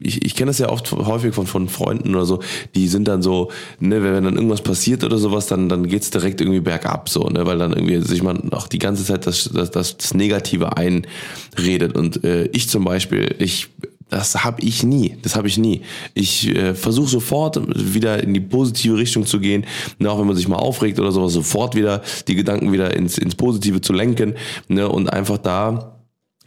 ich, 0.00 0.22
ich 0.24 0.34
kenne 0.34 0.50
das 0.50 0.58
ja 0.58 0.68
oft 0.68 0.90
häufig 0.92 1.34
von 1.34 1.46
von 1.46 1.68
Freunden 1.68 2.14
oder 2.14 2.26
so, 2.26 2.40
die 2.74 2.88
sind 2.88 3.08
dann 3.08 3.22
so, 3.22 3.50
ne, 3.80 4.02
wenn 4.02 4.22
dann 4.24 4.34
irgendwas 4.36 4.60
passiert 4.62 5.02
oder 5.04 5.16
sowas, 5.18 5.46
dann 5.46 5.68
dann 5.68 5.86
geht's 5.86 6.10
direkt 6.10 6.40
irgendwie 6.40 6.60
bergab 6.60 7.08
so, 7.08 7.28
ne, 7.28 7.46
weil 7.46 7.58
dann 7.58 7.72
irgendwie 7.72 8.00
sich 8.02 8.22
man 8.22 8.52
auch 8.52 8.68
die 8.68 8.78
ganze 8.78 9.04
Zeit 9.04 9.26
das 9.26 9.50
das, 9.54 9.70
das, 9.70 9.96
das 9.96 10.14
Negative 10.14 10.76
einredet 10.76 11.96
und 11.96 12.22
äh, 12.24 12.46
ich 12.52 12.68
zum 12.68 12.84
Beispiel, 12.84 13.34
ich 13.38 13.68
das 14.14 14.44
habe 14.44 14.62
ich 14.62 14.84
nie. 14.84 15.16
Das 15.22 15.34
habe 15.34 15.48
ich 15.48 15.58
nie. 15.58 15.82
Ich 16.14 16.48
äh, 16.48 16.74
versuche 16.74 17.08
sofort 17.08 17.60
wieder 17.74 18.22
in 18.22 18.32
die 18.32 18.40
positive 18.40 18.96
Richtung 18.96 19.26
zu 19.26 19.40
gehen. 19.40 19.66
Ne, 19.98 20.08
auch 20.10 20.20
wenn 20.20 20.26
man 20.26 20.36
sich 20.36 20.46
mal 20.46 20.56
aufregt 20.56 21.00
oder 21.00 21.10
sowas, 21.10 21.32
sofort 21.32 21.74
wieder 21.74 22.00
die 22.28 22.36
Gedanken 22.36 22.72
wieder 22.72 22.96
ins, 22.96 23.18
ins 23.18 23.34
Positive 23.34 23.80
zu 23.80 23.92
lenken. 23.92 24.34
Ne, 24.68 24.88
und 24.88 25.12
einfach 25.12 25.38
da 25.38 25.94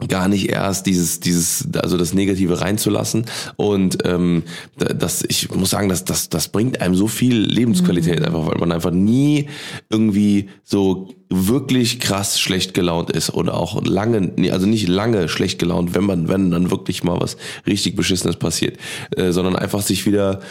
gar 0.08 0.28
nicht 0.28 0.50
erst 0.50 0.86
dieses 0.86 1.20
dieses 1.20 1.68
also 1.76 1.98
das 1.98 2.14
Negative 2.14 2.62
reinzulassen. 2.62 3.26
Und 3.56 3.98
ähm, 4.06 4.44
da- 4.78 4.94
das 4.94 5.24
ich 5.28 5.50
muss 5.54 5.72
sagen 5.72 5.90
dass 5.90 6.06
das 6.06 6.30
das 6.30 6.50
bringt 6.50 6.82
einem 6.82 6.94
so 6.96 7.08
viel 7.08 7.36
Lebensqualität 7.38 8.24
einfach 8.24 8.46
weil 8.46 8.60
man 8.60 8.72
einfach 8.72 8.92
nie 8.92 9.48
irgendwie 9.90 10.50
so 10.64 11.10
wirklich 11.30 12.00
krass 12.00 12.40
schlecht 12.40 12.74
gelaunt 12.74 13.10
ist 13.10 13.34
oder 13.34 13.56
auch 13.56 13.84
lange 13.84 14.32
nee, 14.36 14.52
also 14.52 14.68
nicht 14.68 14.88
lange 14.88 15.28
schlecht 15.28 15.58
gelaunt 15.60 15.96
wenn 15.96 16.04
man 16.06 16.28
wenn 16.30 16.52
dann 16.52 16.70
wirklich 16.72 17.04
mal 17.04 17.20
was 17.20 17.36
richtig 17.66 17.96
beschissenes 17.96 18.36
passiert 18.38 18.78
äh, 19.16 19.32
sondern 19.32 19.56
einfach 19.56 19.82
sich 19.82 20.06
wieder 20.06 20.42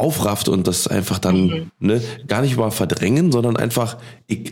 aufrafft 0.00 0.48
und 0.48 0.66
das 0.66 0.88
einfach 0.88 1.18
dann 1.18 1.70
ne, 1.78 2.00
gar 2.26 2.42
nicht 2.42 2.56
mal 2.56 2.70
verdrängen, 2.70 3.32
sondern 3.32 3.56
einfach 3.56 3.98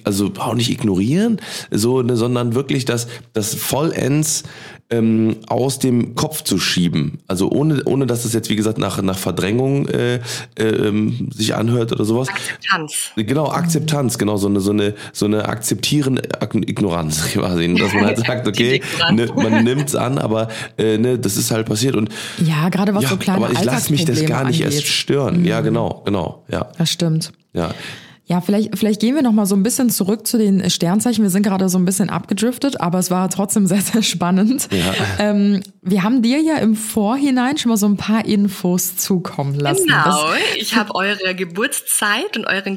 also 0.04 0.32
auch 0.38 0.54
nicht 0.54 0.70
ignorieren, 0.70 1.40
so 1.70 2.02
ne, 2.02 2.16
sondern 2.16 2.54
wirklich 2.54 2.84
das 2.84 3.08
das 3.32 3.54
vollends 3.54 4.44
ähm, 4.90 5.36
aus 5.48 5.78
dem 5.78 6.14
Kopf 6.14 6.42
zu 6.44 6.58
schieben. 6.58 7.18
Also 7.26 7.50
ohne 7.50 7.82
ohne 7.84 8.06
dass 8.06 8.24
es 8.24 8.32
jetzt 8.32 8.48
wie 8.48 8.56
gesagt 8.56 8.78
nach 8.78 9.02
nach 9.02 9.18
Verdrängung 9.18 9.86
äh, 9.88 10.16
äh, 10.58 10.62
ähm, 10.64 11.28
sich 11.34 11.54
anhört 11.54 11.92
oder 11.92 12.04
sowas. 12.04 12.28
Akzeptanz. 12.28 13.10
Genau, 13.16 13.48
Akzeptanz, 13.50 14.16
genau, 14.18 14.36
so 14.38 14.48
eine, 14.48 14.60
so 14.60 14.70
eine, 14.70 14.94
so 15.12 15.26
eine 15.26 15.46
akzeptierende 15.48 16.22
Ak- 16.40 16.54
Ignoranz 16.54 17.22
quasi, 17.32 17.74
dass 17.74 17.92
man 17.92 18.06
halt 18.06 18.18
sagt, 18.26 18.48
okay, 18.48 18.80
ne, 19.12 19.26
man 19.36 19.62
nimmt's 19.64 19.94
an, 19.94 20.18
aber 20.18 20.48
äh, 20.78 20.96
ne, 20.98 21.18
das 21.18 21.36
ist 21.36 21.50
halt 21.50 21.66
passiert 21.66 21.94
und 21.94 22.08
ja, 22.38 22.68
gerade 22.70 22.94
was 22.94 23.02
ja, 23.04 23.08
so 23.10 23.16
kleine 23.18 23.44
aber 23.44 23.52
ich 23.52 23.64
lasse 23.64 23.92
mich 23.92 24.04
das 24.06 24.24
gar 24.24 24.44
nicht 24.44 24.60
erst 24.62 24.78
angeht. 24.78 24.88
stören. 24.88 25.44
Ja, 25.44 25.60
genau, 25.60 26.02
genau, 26.06 26.44
ja, 26.50 26.66
Das 26.78 26.90
stimmt. 26.90 27.32
ja. 27.52 27.74
Ja, 28.28 28.42
vielleicht, 28.42 28.78
vielleicht 28.78 29.00
gehen 29.00 29.14
wir 29.14 29.22
noch 29.22 29.32
mal 29.32 29.46
so 29.46 29.56
ein 29.56 29.62
bisschen 29.62 29.88
zurück 29.88 30.26
zu 30.26 30.36
den 30.36 30.68
Sternzeichen. 30.68 31.24
Wir 31.24 31.30
sind 31.30 31.44
gerade 31.44 31.70
so 31.70 31.78
ein 31.78 31.86
bisschen 31.86 32.10
abgedriftet, 32.10 32.78
aber 32.78 32.98
es 32.98 33.10
war 33.10 33.30
trotzdem 33.30 33.66
sehr, 33.66 33.80
sehr 33.80 34.02
spannend. 34.02 34.68
Ähm, 35.18 35.62
wir 35.80 36.02
haben 36.02 36.20
dir 36.20 36.40
ja 36.40 36.56
im 36.56 36.76
Vorhinein 36.76 37.56
schon 37.56 37.70
mal 37.70 37.78
so 37.78 37.86
ein 37.86 37.96
paar 37.96 38.26
Infos 38.26 38.96
zukommen 38.96 39.54
lassen. 39.54 39.86
Genau. 39.86 40.32
Ich 40.58 40.76
habe 40.76 40.94
eure 40.94 41.34
Geburtszeit 41.34 42.36
und 42.36 42.44
euren 42.44 42.76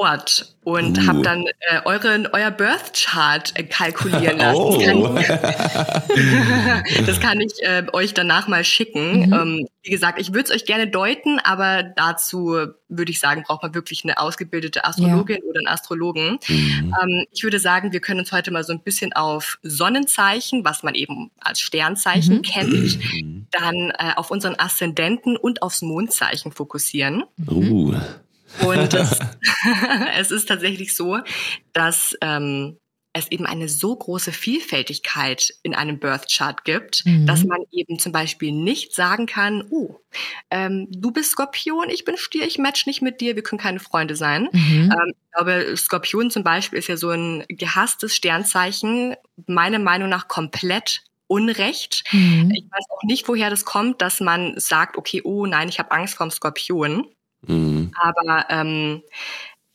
Geburtsort 0.00 0.54
und 0.62 0.98
Uh. 0.98 1.06
habe 1.06 1.22
dann 1.22 1.46
äh, 1.46 1.80
euren 1.84 2.26
euer 2.32 2.50
Birth 2.50 2.92
Chart 2.94 3.52
äh, 3.56 3.64
kalkulieren 3.64 4.38
lassen. 4.38 5.02
Oh. 5.02 5.18
Das 7.06 7.20
kann 7.20 7.40
ich, 7.40 7.52
äh, 7.62 7.86
euch 7.92 8.14
danach 8.14 8.48
mal 8.48 8.64
schicken. 8.64 9.32
Ähm, 9.32 9.66
wie 9.82 9.90
gesagt, 9.90 10.20
ich 10.20 10.32
würde 10.32 10.44
es 10.44 10.50
euch 10.50 10.64
gerne 10.66 10.86
deuten, 10.86 11.38
aber 11.38 11.82
dazu 11.82 12.56
würde 12.88 13.10
ich 13.10 13.20
sagen, 13.20 13.44
braucht 13.46 13.62
man 13.62 13.74
wirklich 13.74 14.04
eine 14.04 14.18
ausgebildete 14.18 14.84
Astrologin 14.84 15.38
oder 15.48 15.60
einen 15.60 15.68
Astrologen. 15.68 16.38
Ähm, 16.48 17.26
ich 17.32 17.42
würde 17.42 17.58
sagen, 17.58 17.92
wir 17.92 18.00
können 18.00 18.20
uns 18.20 18.32
heute 18.32 18.50
mal 18.50 18.64
so 18.64 18.72
ein 18.72 18.82
bisschen 18.82 19.12
auf 19.12 19.58
Sonnenzeichen, 19.62 20.64
was 20.64 20.82
man 20.82 20.94
eben 20.94 21.30
als 21.40 21.60
Sternzeichen 21.60 22.42
kennt, 22.42 22.98
dann 23.50 23.92
äh, 23.98 24.12
auf 24.16 24.30
unseren 24.30 24.56
Aszendenten 24.58 25.36
und 25.36 25.62
aufs 25.62 25.82
Mondzeichen 25.82 26.52
fokussieren. 26.52 27.24
Uh. 27.48 27.94
Und 28.62 28.94
es, 28.94 29.18
es 30.18 30.30
ist 30.30 30.48
tatsächlich 30.48 30.94
so, 30.94 31.18
dass 31.72 32.16
ähm, 32.20 32.76
es 33.12 33.30
eben 33.30 33.46
eine 33.46 33.68
so 33.68 33.96
große 33.96 34.32
Vielfältigkeit 34.32 35.52
in 35.62 35.74
einem 35.74 35.98
Birth 35.98 36.30
Chart 36.30 36.64
gibt, 36.64 37.02
dass 37.26 37.44
man 37.44 37.58
eben 37.72 37.98
zum 37.98 38.12
Beispiel 38.12 38.52
nicht 38.52 38.94
sagen 38.94 39.26
kann, 39.26 39.64
oh, 39.70 39.96
ähm, 40.50 40.86
du 40.90 41.10
bist 41.10 41.32
Skorpion, 41.32 41.90
ich 41.90 42.04
bin 42.04 42.16
Stier, 42.16 42.46
ich 42.46 42.58
match 42.58 42.86
nicht 42.86 43.02
mit 43.02 43.20
dir, 43.20 43.34
wir 43.34 43.42
können 43.42 43.60
keine 43.60 43.80
Freunde 43.80 44.14
sein. 44.14 44.48
Mhm. 44.52 44.92
Ähm, 44.92 45.12
ich 45.12 45.32
glaube, 45.34 45.76
Skorpion 45.76 46.30
zum 46.30 46.44
Beispiel 46.44 46.78
ist 46.78 46.88
ja 46.88 46.96
so 46.96 47.10
ein 47.10 47.44
gehasstes 47.48 48.14
Sternzeichen, 48.14 49.16
meiner 49.46 49.80
Meinung 49.80 50.08
nach 50.08 50.28
komplett 50.28 51.02
Unrecht. 51.26 52.04
Mhm. 52.12 52.52
Ich 52.54 52.64
weiß 52.70 52.84
auch 52.90 53.02
nicht, 53.04 53.26
woher 53.28 53.50
das 53.50 53.64
kommt, 53.64 54.02
dass 54.02 54.20
man 54.20 54.54
sagt, 54.56 54.96
okay, 54.96 55.20
oh 55.24 55.46
nein, 55.46 55.68
ich 55.68 55.78
habe 55.80 55.90
Angst 55.92 56.14
vorm 56.14 56.30
Skorpion. 56.30 57.06
Mhm. 57.46 57.92
Aber 58.00 58.46
ähm, 58.50 59.02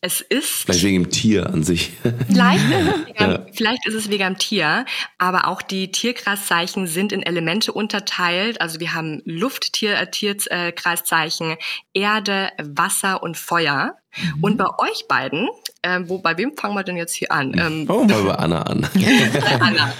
es 0.01 0.21
ist 0.21 0.65
Vielleicht 0.65 0.83
wegen 0.83 1.03
dem 1.05 1.09
Tier 1.11 1.47
an 1.47 1.63
sich. 1.63 1.91
vielleicht, 2.27 2.63
ist 2.69 2.87
es 2.87 3.05
wegen, 3.07 3.15
Ja. 3.31 3.45
vielleicht 3.53 3.87
ist 3.87 3.93
es 3.95 4.09
wegen 4.11 4.23
am 4.23 4.37
Tier, 4.37 4.85
aber 5.17 5.47
auch 5.47 5.63
die 5.63 5.91
Tierkreiszeichen 5.91 6.85
sind 6.85 7.11
in 7.11 7.23
Elemente 7.23 7.71
unterteilt. 7.73 8.61
Also 8.61 8.79
wir 8.79 8.93
haben 8.93 9.23
Lufttier, 9.25 9.97
äh, 9.99 10.09
Tierkreiszeichen, 10.11 11.55
Erde, 11.93 12.49
Wasser 12.61 13.23
und 13.23 13.35
Feuer. 13.35 13.95
Mhm. 14.35 14.43
Und 14.43 14.57
bei 14.57 14.67
euch 14.77 15.07
beiden, 15.07 15.49
ähm, 15.81 16.07
wo 16.07 16.19
bei 16.19 16.37
wem 16.37 16.55
fangen 16.55 16.75
wir 16.75 16.83
denn 16.83 16.97
jetzt 16.97 17.15
hier 17.15 17.31
an? 17.31 17.53
Ähm, 17.57 17.87
Fangen 17.87 18.07
wir 18.09 18.17
mal 18.17 18.23
bei 18.25 18.35
Anna 18.35 18.61
an. 18.61 18.87
Anna. 19.59 19.93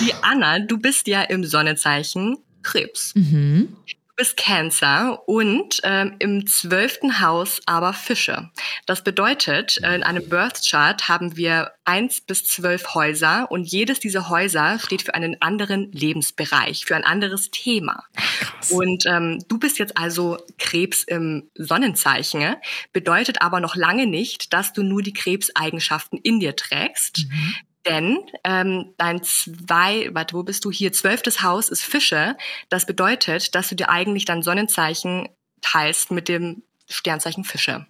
Die 0.00 0.12
Anna, 0.22 0.60
du 0.60 0.78
bist 0.78 1.08
ja 1.08 1.22
im 1.22 1.44
Sonnenzeichen 1.44 2.36
Krebs. 2.62 3.12
Mhm. 3.16 3.76
Du 4.18 4.24
bist 4.24 4.36
Cancer 4.36 5.22
und 5.28 5.78
ähm, 5.84 6.16
im 6.18 6.44
zwölften 6.48 7.20
Haus 7.20 7.60
aber 7.66 7.92
Fische. 7.92 8.50
Das 8.84 9.04
bedeutet, 9.04 9.78
äh, 9.84 9.94
in 9.94 10.02
einem 10.02 10.28
Birth 10.28 10.68
Chart 10.68 11.08
haben 11.08 11.36
wir 11.36 11.70
eins 11.84 12.20
bis 12.20 12.44
zwölf 12.44 12.94
Häuser 12.94 13.48
und 13.48 13.68
jedes 13.68 14.00
dieser 14.00 14.28
Häuser 14.28 14.80
steht 14.80 15.02
für 15.02 15.14
einen 15.14 15.40
anderen 15.40 15.92
Lebensbereich, 15.92 16.84
für 16.84 16.96
ein 16.96 17.04
anderes 17.04 17.52
Thema. 17.52 18.06
Krass. 18.40 18.72
Und 18.72 19.06
ähm, 19.06 19.38
du 19.46 19.56
bist 19.56 19.78
jetzt 19.78 19.96
also 19.96 20.38
Krebs 20.58 21.04
im 21.04 21.48
Sonnenzeichen, 21.54 22.56
bedeutet 22.92 23.40
aber 23.40 23.60
noch 23.60 23.76
lange 23.76 24.08
nicht, 24.08 24.52
dass 24.52 24.72
du 24.72 24.82
nur 24.82 25.02
die 25.02 25.12
Krebseigenschaften 25.12 26.18
in 26.18 26.40
dir 26.40 26.56
trägst. 26.56 27.26
Mhm. 27.30 27.54
Denn 27.88 28.18
ähm, 28.44 28.94
dein 28.98 29.22
zwei, 29.22 30.10
warte, 30.12 30.34
wo 30.34 30.42
bist 30.42 30.64
du 30.64 30.70
hier? 30.70 30.92
Zwölftes 30.92 31.42
Haus 31.42 31.68
ist 31.68 31.82
Fische. 31.82 32.36
Das 32.68 32.86
bedeutet, 32.86 33.54
dass 33.54 33.68
du 33.68 33.74
dir 33.74 33.88
eigentlich 33.88 34.24
dein 34.24 34.42
Sonnenzeichen 34.42 35.28
teilst 35.60 36.10
mit 36.10 36.28
dem 36.28 36.62
Sternzeichen 36.90 37.44
Fische. 37.44 37.86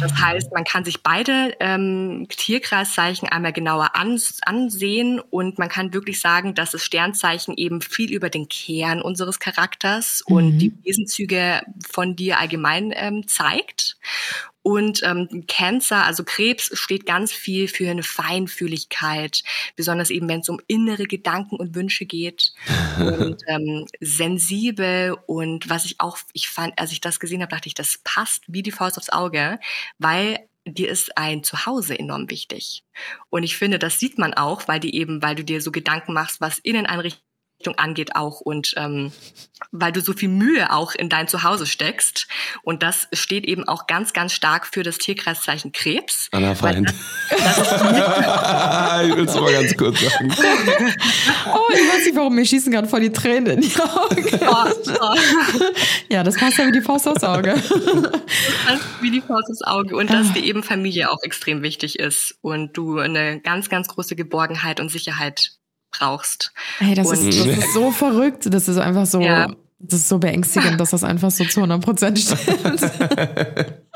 Das 0.00 0.12
ah. 0.12 0.26
heißt, 0.26 0.52
man 0.52 0.64
kann 0.64 0.84
sich 0.84 1.02
beide 1.02 1.56
ähm, 1.58 2.26
Tierkreiszeichen 2.28 3.28
einmal 3.28 3.52
genauer 3.54 3.96
ans 3.96 4.40
ansehen 4.44 5.20
und 5.20 5.58
man 5.58 5.70
kann 5.70 5.94
wirklich 5.94 6.20
sagen, 6.20 6.54
dass 6.54 6.72
das 6.72 6.84
Sternzeichen 6.84 7.54
eben 7.56 7.80
viel 7.80 8.12
über 8.12 8.28
den 8.28 8.48
Kern 8.48 9.00
unseres 9.00 9.38
Charakters 9.38 10.22
mhm. 10.28 10.36
und 10.36 10.58
die 10.58 10.74
Wesenzüge 10.84 11.62
von 11.88 12.14
dir 12.14 12.38
allgemein 12.38 12.92
ähm, 12.94 13.26
zeigt. 13.26 13.96
Und 14.66 15.00
ähm, 15.04 15.44
Cancer, 15.46 16.04
also 16.06 16.24
Krebs, 16.24 16.76
steht 16.76 17.06
ganz 17.06 17.32
viel 17.32 17.68
für 17.68 17.88
eine 17.88 18.02
Feinfühligkeit, 18.02 19.44
besonders 19.76 20.10
eben 20.10 20.28
wenn 20.28 20.40
es 20.40 20.48
um 20.48 20.60
innere 20.66 21.04
Gedanken 21.04 21.54
und 21.54 21.76
Wünsche 21.76 22.04
geht. 22.04 22.52
und 22.98 23.36
ähm, 23.46 23.86
sensibel 24.00 25.16
und 25.26 25.70
was 25.70 25.84
ich 25.84 26.00
auch, 26.00 26.18
ich 26.32 26.48
fand, 26.48 26.76
als 26.80 26.90
ich 26.90 27.00
das 27.00 27.20
gesehen 27.20 27.42
habe, 27.42 27.50
dachte 27.54 27.68
ich, 27.68 27.74
das 27.74 28.00
passt 28.02 28.42
wie 28.48 28.64
die 28.64 28.72
Faust 28.72 28.98
aufs 28.98 29.10
Auge, 29.10 29.60
weil 30.00 30.40
dir 30.64 30.88
ist 30.88 31.16
ein 31.16 31.44
Zuhause 31.44 31.96
enorm 31.96 32.28
wichtig. 32.28 32.82
Und 33.30 33.44
ich 33.44 33.56
finde, 33.56 33.78
das 33.78 34.00
sieht 34.00 34.18
man 34.18 34.34
auch, 34.34 34.66
weil 34.66 34.80
die 34.80 34.96
eben, 34.96 35.22
weil 35.22 35.36
du 35.36 35.44
dir 35.44 35.60
so 35.60 35.70
Gedanken 35.70 36.12
machst, 36.12 36.40
was 36.40 36.58
Inneneinrichtung 37.66 37.78
angeht 37.78 38.16
auch 38.16 38.40
und 38.40 38.74
ähm, 38.76 39.12
weil 39.72 39.92
du 39.92 40.00
so 40.00 40.12
viel 40.12 40.28
Mühe 40.28 40.70
auch 40.72 40.94
in 40.94 41.08
dein 41.08 41.28
Zuhause 41.28 41.66
steckst 41.66 42.26
und 42.62 42.82
das 42.82 43.08
steht 43.12 43.44
eben 43.44 43.66
auch 43.66 43.86
ganz 43.86 44.12
ganz 44.12 44.32
stark 44.32 44.66
für 44.66 44.82
das 44.82 44.98
Tierkreiszeichen 44.98 45.72
Krebs. 45.72 46.28
Anna 46.32 46.54
Feind. 46.54 46.92
Das, 47.30 47.56
das 47.56 47.72
ich 49.08 49.16
will 49.16 49.24
es 49.24 49.34
mal 49.34 49.52
ganz 49.52 49.76
kurz 49.76 50.00
sagen. 50.00 50.32
oh, 51.52 51.72
ich 51.72 51.88
weiß 51.88 52.04
nicht, 52.04 52.16
warum 52.16 52.34
mir 52.34 52.44
schießen 52.44 52.70
gerade 52.70 52.88
vor 52.88 53.00
die 53.00 53.12
Tränen 53.12 53.58
in 53.58 53.60
die 53.62 53.80
Augen. 53.80 54.24
Oh, 54.46 54.92
oh. 55.00 55.62
ja, 56.08 56.22
das 56.22 56.36
passt 56.36 56.58
ja 56.58 56.66
wie 56.66 56.72
die 56.72 56.82
Faust 56.82 57.08
aufs 57.08 57.24
Auge. 57.24 57.54
Das 57.54 57.70
passt 58.66 58.84
wie 59.00 59.10
die 59.10 59.20
Faust 59.20 59.50
aufs 59.50 59.62
Auge 59.62 59.96
und 59.96 60.10
dass 60.10 60.32
dir 60.32 60.42
eben 60.42 60.62
Familie 60.62 61.10
auch 61.10 61.22
extrem 61.22 61.62
wichtig 61.62 61.98
ist 61.98 62.36
und 62.42 62.76
du 62.76 62.98
eine 62.98 63.40
ganz 63.40 63.68
ganz 63.68 63.88
große 63.88 64.16
Geborgenheit 64.16 64.80
und 64.80 64.90
Sicherheit 64.90 65.56
brauchst. 65.98 66.52
Hey, 66.78 66.94
das, 66.94 67.10
ist, 67.10 67.26
das 67.26 67.46
ist 67.46 67.74
so 67.74 67.90
verrückt. 67.90 68.46
Das 68.52 68.68
ist 68.68 68.78
einfach 68.78 69.06
so, 69.06 69.20
ja. 69.20 69.48
das 69.78 70.00
ist 70.00 70.08
so 70.08 70.18
beängstigend, 70.18 70.80
dass 70.80 70.90
das 70.90 71.04
einfach 71.04 71.30
so 71.30 71.44
zu 71.44 71.60
100 71.60 71.82
Prozent 71.82 72.18
stimmt. 72.18 72.80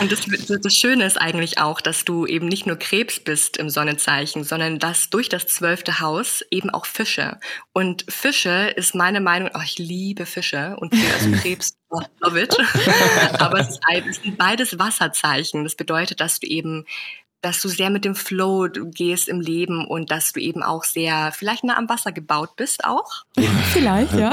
Und 0.00 0.12
das, 0.12 0.26
das, 0.60 0.74
Schöne 0.74 1.04
ist 1.04 1.20
eigentlich 1.20 1.58
auch, 1.58 1.80
dass 1.80 2.04
du 2.04 2.26
eben 2.26 2.48
nicht 2.48 2.66
nur 2.66 2.76
Krebs 2.76 3.20
bist 3.20 3.56
im 3.56 3.70
Sonnenzeichen, 3.70 4.44
sondern 4.44 4.78
dass 4.78 5.08
durch 5.08 5.28
das 5.28 5.46
zwölfte 5.46 6.00
Haus 6.00 6.44
eben 6.50 6.70
auch 6.70 6.84
Fische. 6.84 7.38
Und 7.72 8.04
Fische 8.08 8.72
ist 8.76 8.94
meine 8.94 9.20
Meinung, 9.20 9.50
oh, 9.54 9.60
ich 9.64 9.78
liebe 9.78 10.26
Fische 10.26 10.76
und 10.78 10.92
also 10.92 11.30
Krebs, 11.40 11.76
oh, 11.90 12.00
love 12.20 12.40
it. 12.40 12.56
Aber 13.38 13.60
es, 13.60 13.70
ist, 13.70 13.80
es 14.10 14.16
sind 14.16 14.36
beides 14.36 14.78
Wasserzeichen. 14.78 15.64
Das 15.64 15.76
bedeutet, 15.76 16.20
dass 16.20 16.40
du 16.40 16.46
eben 16.46 16.84
dass 17.44 17.60
du 17.60 17.68
sehr 17.68 17.90
mit 17.90 18.06
dem 18.06 18.14
Flow 18.14 18.68
gehst 18.70 19.28
im 19.28 19.40
Leben 19.40 19.86
und 19.86 20.10
dass 20.10 20.32
du 20.32 20.40
eben 20.40 20.62
auch 20.62 20.82
sehr 20.84 21.30
vielleicht 21.32 21.62
nah 21.62 21.76
am 21.76 21.90
Wasser 21.90 22.10
gebaut 22.10 22.56
bist 22.56 22.84
auch. 22.84 23.24
vielleicht, 23.72 24.14
ja. 24.14 24.32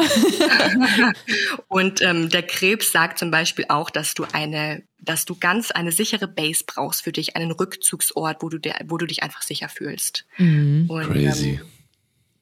und 1.68 2.02
ähm, 2.02 2.30
der 2.30 2.44
Krebs 2.44 2.92
sagt 2.94 3.20
zum 3.20 3.30
Beispiel 3.30 3.66
auch, 3.68 3.90
dass 3.90 4.14
du 4.14 4.26
eine, 4.32 4.84
dass 5.00 5.26
du 5.26 5.36
ganz 5.36 5.72
eine 5.72 5.92
sichere 5.92 6.30
Base 6.30 6.64
brauchst 6.66 7.04
für 7.04 7.12
dich, 7.12 7.36
einen 7.36 7.52
Rückzugsort, 7.52 8.38
wo 8.42 8.48
du, 8.48 8.60
der, 8.60 8.76
wo 8.86 8.98
du 8.98 9.06
dich 9.06 9.24
einfach 9.24 9.42
sicher 9.42 9.68
fühlst. 9.68 10.26
Mhm. 10.38 10.86
Und, 10.90 11.12
Crazy. 11.12 11.60
Ähm, 11.60 11.66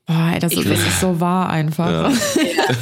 Boah, 0.06 0.40
das, 0.40 0.54
ist, 0.54 0.68
das 0.68 0.80
ist 0.80 1.02
so 1.02 1.20
wahr 1.20 1.50
einfach. 1.50 2.12
Ja. 2.12 2.12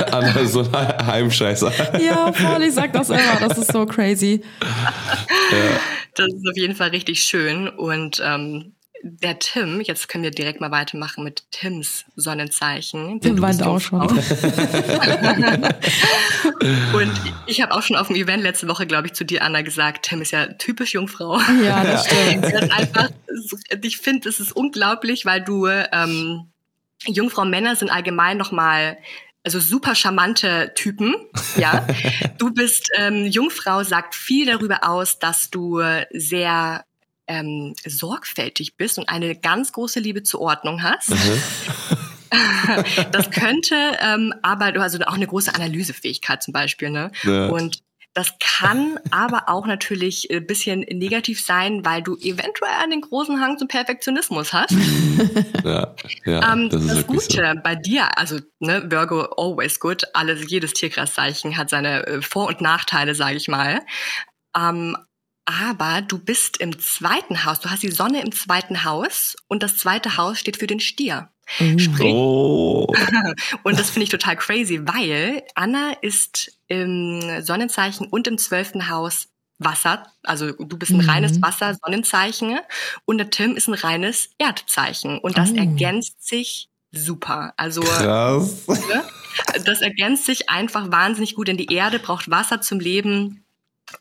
Anna 0.11 0.31
ist 0.39 0.53
so 0.53 0.61
ein 0.61 1.07
Heimscheißer. 1.07 2.01
Ja, 2.01 2.31
voll, 2.31 2.63
ich 2.63 2.73
sag 2.73 2.93
das 2.93 3.09
immer, 3.09 3.35
das 3.41 3.57
ist 3.57 3.71
so 3.73 3.85
crazy. 3.85 4.41
Ja. 4.61 5.96
Das 6.17 6.27
ist 6.27 6.47
auf 6.47 6.57
jeden 6.57 6.75
Fall 6.75 6.89
richtig 6.89 7.23
schön. 7.23 7.69
Und 7.69 8.21
ähm, 8.23 8.73
der 9.03 9.37
Tim, 9.39 9.81
jetzt 9.81 10.07
können 10.09 10.23
wir 10.23 10.31
direkt 10.31 10.59
mal 10.59 10.71
weitermachen 10.71 11.23
mit 11.23 11.43
Tims 11.51 12.05
Sonnenzeichen. 12.15 13.21
Tim 13.21 13.39
weint 13.41 13.61
auch 13.63 13.79
schon. 13.79 14.01
und 14.01 14.21
ich 17.45 17.61
habe 17.61 17.73
auch 17.73 17.83
schon 17.83 17.95
auf 17.95 18.07
dem 18.07 18.15
Event 18.15 18.41
letzte 18.43 18.67
Woche, 18.67 18.87
glaube 18.87 19.07
ich, 19.07 19.13
zu 19.13 19.23
dir, 19.23 19.43
Anna, 19.43 19.61
gesagt, 19.61 20.07
Tim 20.07 20.21
ist 20.21 20.31
ja 20.31 20.47
typisch 20.47 20.93
Jungfrau. 20.93 21.39
Ja, 21.63 21.83
das 21.83 22.07
stimmt. 22.11 22.45
Das 22.45 22.71
einfach, 22.71 23.09
ich 23.81 23.97
finde, 23.97 24.29
es 24.29 24.39
ist 24.39 24.51
unglaublich, 24.53 25.25
weil 25.25 25.43
du 25.43 25.67
ähm, 25.67 26.47
Jungfrau 27.05 27.45
Männer 27.45 27.75
sind 27.75 27.91
allgemein 27.91 28.37
nochmal 28.37 28.97
also 29.47 29.61
super 29.61 29.95
charmante 29.95 30.73
Typen, 30.75 31.15
ja. 31.55 31.87
du 32.37 32.51
bist 32.51 32.89
ähm, 32.97 33.25
Jungfrau, 33.25 33.83
sagt 33.83 34.13
viel 34.13 34.45
darüber 34.45 34.83
aus, 34.83 35.19
dass 35.19 35.49
du 35.49 35.81
sehr 36.11 36.83
ähm, 37.27 37.73
sorgfältig 37.85 38.75
bist 38.75 38.97
und 38.97 39.07
eine 39.07 39.37
ganz 39.37 39.71
große 39.71 40.01
Liebe 40.01 40.23
zur 40.23 40.41
Ordnung 40.41 40.83
hast. 40.83 41.11
Mhm. 41.11 41.41
das 43.13 43.31
könnte, 43.31 43.75
ähm, 44.01 44.33
aber 44.41 44.73
du 44.73 44.81
hast 44.81 44.93
also 44.93 45.05
auch 45.05 45.13
eine 45.13 45.27
große 45.27 45.55
Analysefähigkeit 45.55 46.43
zum 46.43 46.51
Beispiel, 46.51 46.89
ne? 46.89 47.09
Ja. 47.23 47.47
Und 47.47 47.83
das 48.17 48.33
kann 48.39 48.99
aber 49.11 49.47
auch 49.47 49.67
natürlich 49.67 50.27
ein 50.31 50.47
bisschen 50.47 50.79
negativ 50.81 51.39
sein, 51.45 51.85
weil 51.85 52.01
du 52.01 52.17
eventuell 52.17 52.71
einen 52.81 53.01
großen 53.01 53.39
Hang 53.39 53.59
zum 53.59 53.67
Perfektionismus 53.67 54.53
hast. 54.53 54.71
ja, 55.63 55.93
ja, 56.25 56.53
ähm, 56.53 56.69
das, 56.69 56.87
das 56.87 57.05
Gute 57.05 57.53
so. 57.55 57.61
bei 57.61 57.75
dir, 57.75 58.17
also 58.17 58.39
ne, 58.59 58.89
Virgo 58.89 59.21
always 59.37 59.79
good, 59.79 60.03
alles, 60.13 60.49
jedes 60.49 60.73
Tierkreiszeichen 60.73 61.57
hat 61.57 61.69
seine 61.69 62.07
äh, 62.07 62.21
Vor- 62.23 62.47
und 62.47 62.59
Nachteile, 62.59 63.13
sage 63.13 63.37
ich 63.37 63.47
mal. 63.47 63.81
Ähm, 64.55 64.97
aber 65.45 66.01
du 66.01 66.17
bist 66.17 66.57
im 66.57 66.79
zweiten 66.79 67.45
Haus, 67.45 67.59
du 67.59 67.69
hast 67.69 67.83
die 67.83 67.91
Sonne 67.91 68.21
im 68.23 68.31
zweiten 68.31 68.83
Haus 68.83 69.35
und 69.47 69.61
das 69.61 69.77
zweite 69.77 70.17
Haus 70.17 70.39
steht 70.39 70.57
für 70.57 70.67
den 70.67 70.79
Stier. 70.79 71.29
Sprich, 71.47 72.13
oh. 72.13 72.93
und 73.63 73.79
das 73.79 73.89
finde 73.89 74.03
ich 74.03 74.09
total 74.09 74.35
crazy, 74.35 74.81
weil 74.85 75.43
Anna 75.55 75.93
ist 76.01 76.57
im 76.67 77.41
Sonnenzeichen 77.41 78.07
und 78.07 78.27
im 78.27 78.37
zwölften 78.37 78.89
Haus 78.89 79.29
Wasser, 79.59 80.03
also 80.23 80.51
du 80.51 80.77
bist 80.77 80.91
ein 80.91 81.01
mhm. 81.01 81.09
reines 81.09 81.41
Wasser-Sonnenzeichen 81.41 82.59
und 83.05 83.17
der 83.17 83.31
Tim 83.31 83.55
ist 83.55 83.67
ein 83.67 83.73
reines 83.73 84.29
Erdzeichen 84.37 85.17
und 85.17 85.37
das 85.37 85.51
oh. 85.51 85.55
ergänzt 85.55 86.27
sich 86.27 86.69
super. 86.91 87.53
Also 87.57 87.81
Krass. 87.81 88.67
Ne, 88.67 89.03
das 89.65 89.81
ergänzt 89.81 90.25
sich 90.25 90.49
einfach 90.49 90.91
wahnsinnig 90.91 91.35
gut, 91.35 91.47
denn 91.47 91.57
die 91.57 91.73
Erde 91.73 91.99
braucht 91.99 92.29
Wasser 92.29 92.61
zum 92.61 92.79
Leben. 92.79 93.45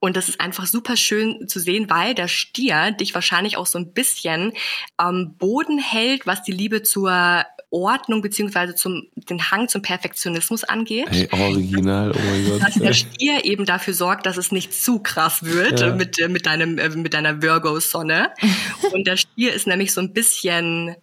Und 0.01 0.17
das 0.17 0.29
ist 0.29 0.41
einfach 0.41 0.67
super 0.67 0.97
schön 0.97 1.49
zu 1.49 1.61
sehen, 1.61 1.89
weil 1.89 2.15
der 2.15 2.29
Stier 2.29 2.91
dich 2.91 3.15
wahrscheinlich 3.15 3.57
auch 3.57 3.67
so 3.67 3.79
ein 3.79 3.93
bisschen 3.93 4.53
am 4.97 5.35
Boden 5.35 5.79
hält, 5.79 6.27
was 6.27 6.43
die 6.43 6.53
Liebe 6.53 6.83
zur 6.83 7.45
Ordnung 7.71 8.23
beziehungsweise 8.23 8.75
zum 8.75 9.09
den 9.15 9.51
Hang 9.51 9.69
zum 9.69 9.83
Perfektionismus 9.83 10.65
angeht. 10.65 11.07
Hey, 11.11 11.29
original, 11.31 12.13
oh 12.13 12.19
mein 12.19 12.49
Gott. 12.49 12.63
Dass 12.63 12.75
der 12.75 12.93
Stier 12.93 13.45
eben 13.45 13.65
dafür 13.65 13.95
sorgt, 13.95 14.27
dass 14.27 14.37
es 14.37 14.53
nicht 14.53 14.73
zu 14.73 15.01
krass 15.01 15.45
wird 15.45 15.81
ja. 15.81 15.95
mit, 15.95 16.17
mit, 16.29 16.47
deinem, 16.47 16.79
äh, 16.79 16.89
mit 16.91 17.15
deiner 17.15 17.43
Virgo-Sonne. 17.43 18.33
Und 18.93 19.07
der 19.07 19.17
Stier 19.17 19.53
ist 19.53 19.67
nämlich 19.67 19.93
so 19.93 20.01
ein 20.01 20.13
bisschen 20.13 20.97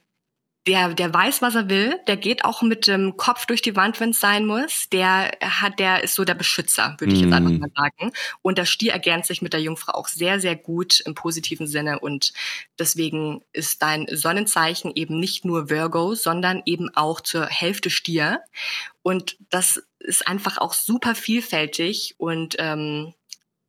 der, 0.66 0.94
der 0.94 1.14
weiß, 1.14 1.42
was 1.42 1.56
er 1.56 1.70
will, 1.70 2.00
der 2.08 2.16
geht 2.16 2.46
auch 2.46 2.62
mit 2.62 2.88
dem 2.88 3.18
Kopf 3.18 3.46
durch 3.46 3.62
die 3.62 3.76
Wand, 3.76 4.00
wenn 4.00 4.12
es 4.12 4.22
sein 4.22 4.46
muss. 4.46 4.88
Der 4.90 5.32
hat, 5.42 5.78
der 5.78 6.04
ist 6.04 6.16
so 6.16 6.24
der 6.24 6.36
Beschützer, 6.36 6.96
würde 7.00 7.14
ich 7.14 7.22
jetzt 7.22 7.34
einfach 7.34 7.52
mhm. 7.52 7.60
mal 7.60 7.72
sagen. 7.76 8.14
Und 8.42 8.58
der 8.58 8.66
Stier 8.66 8.94
ergänzt 8.94 9.28
sich 9.28 9.42
mit 9.42 9.52
der 9.52 9.62
Jungfrau 9.62 9.94
auch 9.94 10.08
sehr, 10.08 10.40
sehr 10.40 10.56
gut 10.56 11.02
im 11.02 11.16
positiven 11.16 11.68
Sinne. 11.68 12.00
Und 12.00 12.32
deswegen 12.80 13.42
ist 13.52 13.82
dein 13.82 14.08
Sonnenzeichen 14.10 14.94
eben 14.96 15.20
nicht 15.20 15.44
nur 15.44 15.70
Virgo, 15.70 16.16
sondern 16.16 16.62
eben 16.66 16.90
auch 16.96 17.20
zur 17.20 17.46
Hälfte 17.48 17.90
Stier. 17.90 18.40
Und 19.02 19.36
das 19.50 19.84
ist 20.00 20.28
einfach 20.28 20.58
auch 20.58 20.74
super 20.74 21.14
vielfältig 21.14 22.16
und 22.18 22.56
ähm, 22.60 23.14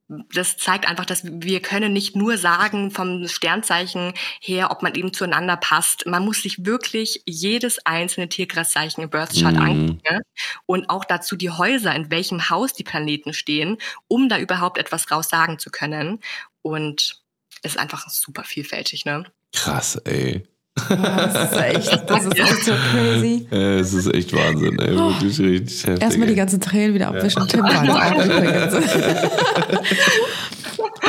das 0.08 0.58
zeigt 0.58 0.86
einfach, 0.86 1.06
dass 1.06 1.22
wir 1.24 1.60
können 1.62 1.92
nicht 1.92 2.14
nur 2.14 2.36
sagen 2.36 2.90
vom 2.90 3.26
Sternzeichen 3.26 4.12
her, 4.40 4.70
ob 4.70 4.82
man 4.82 4.94
eben 4.94 5.12
zueinander 5.12 5.56
passt. 5.56 6.06
Man 6.06 6.24
muss 6.24 6.42
sich 6.42 6.64
wirklich 6.66 7.22
jedes 7.26 7.84
einzelne 7.86 8.28
Tierkreiszeichen 8.28 9.02
im 9.02 9.10
Birth 9.10 9.32
Chart 9.40 9.54
Mhm. 9.54 9.60
angucken 9.62 10.20
und 10.66 10.90
auch 10.90 11.04
dazu 11.06 11.36
die 11.36 11.50
Häuser, 11.50 11.94
in 11.94 12.10
welchem 12.10 12.50
Haus 12.50 12.74
die 12.74 12.84
Planeten 12.84 13.32
stehen, 13.32 13.78
um 14.06 14.28
da 14.28 14.38
überhaupt 14.38 14.78
etwas 14.78 15.10
raus 15.10 15.28
sagen 15.30 15.58
zu 15.58 15.70
können. 15.70 16.20
Und 16.62 17.22
es 17.62 17.72
ist 17.72 17.78
einfach 17.78 18.08
super 18.10 18.44
vielfältig, 18.44 19.06
ne? 19.06 19.24
Krass, 19.52 19.96
ey. 20.04 20.46
Das 20.76 21.52
ist 21.52 21.56
echt, 21.56 22.10
das 22.10 22.24
ist 22.26 22.38
echt 22.38 22.64
so 22.64 22.72
crazy. 22.90 23.46
Äh, 23.52 23.78
Es 23.78 23.94
ist 23.94 24.12
echt 24.12 24.32
Wahnsinn, 24.32 24.76
ey. 24.80 24.96
Wirklich 24.96 25.38
richtig 25.38 25.86
heftig. 25.86 26.02
Erstmal 26.02 26.26
die 26.28 26.34
ganzen 26.34 26.60
Tränen 26.60 26.94
wieder 26.94 27.08
abwischen. 27.08 27.46
Tim 27.46 27.62
weint 27.62 27.88
auch 27.90 28.24
übrigens. 28.24 28.74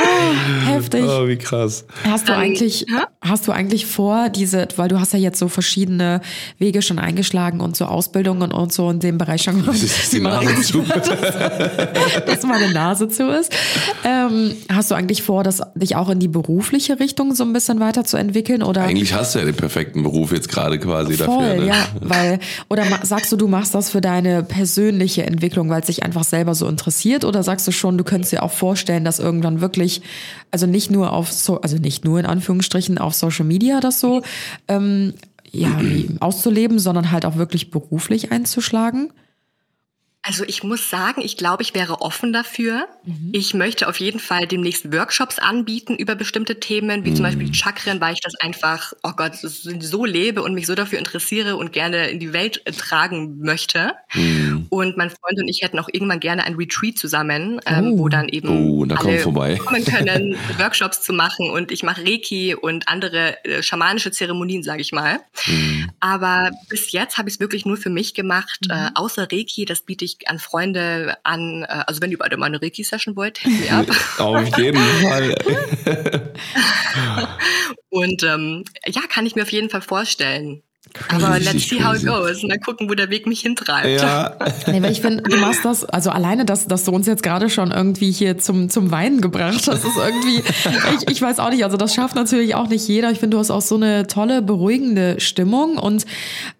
Ah, 0.06 0.66
Heftig. 0.66 1.04
Oh, 1.04 1.26
wie 1.26 1.36
krass. 1.36 1.84
Hast 2.04 2.28
du 2.28 2.32
Ähm, 2.32 2.38
eigentlich, 2.38 2.86
hast 3.20 3.48
du 3.48 3.52
eigentlich 3.52 3.86
vor, 3.86 4.28
diese, 4.28 4.68
weil 4.76 4.88
du 4.88 5.00
hast 5.00 5.12
ja 5.12 5.18
jetzt 5.18 5.38
so 5.38 5.48
verschiedene 5.48 6.20
Wege 6.58 6.82
schon 6.82 6.98
eingeschlagen 6.98 7.60
und 7.60 7.76
so 7.76 7.86
Ausbildungen 7.86 8.52
und 8.52 8.72
so 8.72 8.90
in 8.90 9.00
dem 9.00 9.18
Bereich 9.18 9.42
schon 9.42 9.60
gemacht. 9.60 9.82
Das 9.82 9.82
ist 9.82 10.12
die 10.12 10.20
Nase 10.20 10.62
zu. 10.62 10.82
dass 12.26 12.42
meine 12.44 12.72
Nase 12.72 13.08
zu 13.08 13.28
ist. 13.30 13.52
Ähm, 14.04 14.52
hast 14.72 14.90
du 14.90 14.94
eigentlich 14.94 15.22
vor, 15.22 15.42
das 15.42 15.62
dich 15.74 15.96
auch 15.96 16.10
in 16.10 16.18
die 16.18 16.28
berufliche 16.28 17.00
Richtung 17.00 17.34
so 17.34 17.44
ein 17.44 17.52
bisschen 17.52 17.80
weiterzuentwickeln 17.80 18.62
oder? 18.62 18.82
Eigentlich 18.82 19.14
hast 19.14 19.34
du 19.34 19.40
ja 19.40 19.44
den 19.44 19.56
perfekten 19.56 20.02
Beruf 20.02 20.32
jetzt 20.32 20.48
gerade 20.48 20.78
quasi 20.78 21.14
Voll, 21.14 21.26
dafür. 21.26 21.60
Ne? 21.62 21.66
ja, 21.66 21.86
weil 22.00 22.38
oder 22.68 22.84
sagst 23.02 23.32
du, 23.32 23.36
du 23.36 23.48
machst 23.48 23.74
das 23.74 23.90
für 23.90 24.00
deine 24.00 24.42
persönliche 24.42 25.24
Entwicklung, 25.24 25.70
weil 25.70 25.80
es 25.80 25.86
dich 25.86 26.02
einfach 26.02 26.24
selber 26.24 26.54
so 26.54 26.68
interessiert, 26.68 27.24
oder 27.24 27.42
sagst 27.42 27.66
du 27.66 27.72
schon, 27.72 27.98
du 27.98 28.04
könntest 28.04 28.32
dir 28.32 28.42
auch 28.42 28.52
vorstellen, 28.52 29.04
dass 29.04 29.18
irgendwann 29.18 29.60
wirklich, 29.60 29.95
also 30.50 30.66
nicht 30.66 30.90
nur 30.90 31.12
auf 31.12 31.32
so, 31.32 31.60
also 31.60 31.76
nicht 31.76 32.04
nur 32.04 32.18
in 32.18 32.26
Anführungsstrichen 32.26 32.98
auf 32.98 33.14
Social 33.14 33.44
Media 33.44 33.80
das 33.80 34.00
so 34.00 34.22
ähm, 34.68 35.14
ja 35.50 35.70
auszuleben, 36.20 36.78
sondern 36.78 37.10
halt 37.10 37.24
auch 37.24 37.36
wirklich 37.36 37.70
beruflich 37.70 38.32
einzuschlagen? 38.32 39.10
Also 40.26 40.42
ich 40.44 40.64
muss 40.64 40.90
sagen, 40.90 41.20
ich 41.22 41.36
glaube, 41.36 41.62
ich 41.62 41.72
wäre 41.74 42.00
offen 42.00 42.32
dafür. 42.32 42.88
Ich 43.32 43.54
möchte 43.54 43.86
auf 43.88 44.00
jeden 44.00 44.18
Fall 44.18 44.48
demnächst 44.48 44.92
Workshops 44.92 45.38
anbieten 45.38 45.94
über 45.94 46.16
bestimmte 46.16 46.58
Themen, 46.58 47.04
wie 47.04 47.14
zum 47.14 47.22
Beispiel 47.22 47.46
die 47.46 47.54
Chakren, 47.54 48.00
weil 48.00 48.14
ich 48.14 48.20
das 48.22 48.34
einfach, 48.40 48.92
oh 49.04 49.12
Gott, 49.16 49.36
so 49.36 50.04
lebe 50.04 50.42
und 50.42 50.54
mich 50.54 50.66
so 50.66 50.74
dafür 50.74 50.98
interessiere 50.98 51.54
und 51.56 51.72
gerne 51.72 52.08
in 52.10 52.18
die 52.18 52.32
Welt 52.32 52.60
äh, 52.64 52.72
tragen 52.72 53.38
möchte. 53.40 53.92
Und 54.68 54.96
mein 54.96 55.10
Freund 55.10 55.38
und 55.38 55.46
ich 55.48 55.62
hätten 55.62 55.78
auch 55.78 55.88
irgendwann 55.92 56.18
gerne 56.18 56.42
ein 56.42 56.56
Retreat 56.56 56.98
zusammen, 56.98 57.60
ähm, 57.66 57.92
Oh. 57.92 57.98
wo 57.98 58.08
dann 58.08 58.28
eben 58.28 58.48
Oh, 58.48 58.84
da 58.84 58.96
alle 58.96 59.20
vorbei. 59.20 59.56
kommen 59.64 59.84
können, 59.84 60.36
Workshops 60.58 61.02
zu 61.02 61.12
machen. 61.12 61.50
Und 61.50 61.70
ich 61.70 61.84
mache 61.84 62.02
Reiki 62.04 62.56
und 62.56 62.88
andere 62.88 63.44
äh, 63.44 63.62
schamanische 63.62 64.10
Zeremonien, 64.10 64.64
sage 64.64 64.80
ich 64.82 64.90
mal. 64.90 65.20
Aber 66.00 66.50
bis 66.68 66.90
jetzt 66.90 67.16
habe 67.16 67.28
ich 67.28 67.36
es 67.36 67.40
wirklich 67.40 67.64
nur 67.64 67.76
für 67.76 67.90
mich 67.90 68.14
gemacht, 68.14 68.58
äh, 68.68 68.88
außer 68.94 69.28
Reiki. 69.30 69.64
Das 69.66 69.82
biete 69.82 70.04
ich 70.04 70.15
an 70.26 70.38
Freunde 70.38 71.16
an. 71.22 71.62
Äh, 71.62 71.84
also 71.86 72.00
wenn 72.02 72.10
ihr 72.10 72.18
beide 72.18 72.36
mal 72.36 72.46
eine 72.46 72.60
Reiki-Session 72.60 73.16
wollt, 73.16 73.38
hit 73.38 73.60
me 73.60 73.70
up. 73.70 73.86
Auf 74.18 74.58
jeden 74.58 74.82
Fall. 75.02 75.34
Und 77.90 78.22
ähm, 78.22 78.64
ja, 78.86 79.02
kann 79.08 79.26
ich 79.26 79.36
mir 79.36 79.42
auf 79.42 79.52
jeden 79.52 79.70
Fall 79.70 79.82
vorstellen. 79.82 80.62
Aber 81.08 81.34
Richtig 81.34 81.52
let's 81.52 81.68
see 81.68 81.84
how 81.84 81.94
it 81.94 82.02
crazy. 82.02 82.06
goes. 82.06 82.42
Und 82.42 82.48
dann 82.50 82.60
gucken, 82.60 82.88
wo 82.88 82.94
der 82.94 83.10
Weg 83.10 83.26
mich 83.26 83.40
hintreibt. 83.40 84.00
Ja. 84.00 84.36
Nee, 84.68 84.82
weil 84.82 84.90
ich 84.90 85.00
finde, 85.00 85.22
du 85.22 85.36
machst 85.36 85.64
das, 85.64 85.84
also 85.84 86.10
alleine, 86.10 86.44
dass, 86.44 86.66
dass 86.66 86.84
du 86.84 86.90
uns 86.90 87.06
jetzt 87.06 87.22
gerade 87.22 87.48
schon 87.50 87.70
irgendwie 87.70 88.10
hier 88.10 88.38
zum, 88.38 88.68
zum 88.68 88.90
Weinen 88.90 89.20
gebracht 89.20 89.66
hast, 89.68 89.84
ist 89.84 89.96
irgendwie, 89.96 90.42
ich, 90.96 91.10
ich 91.10 91.22
weiß 91.22 91.38
auch 91.38 91.50
nicht, 91.50 91.62
also 91.62 91.76
das 91.76 91.94
schafft 91.94 92.16
natürlich 92.16 92.54
auch 92.54 92.68
nicht 92.68 92.86
jeder. 92.88 93.10
Ich 93.12 93.20
finde, 93.20 93.36
du 93.36 93.40
hast 93.40 93.50
auch 93.50 93.60
so 93.60 93.76
eine 93.76 94.06
tolle, 94.06 94.42
beruhigende 94.42 95.20
Stimmung 95.20 95.78
und 95.78 96.04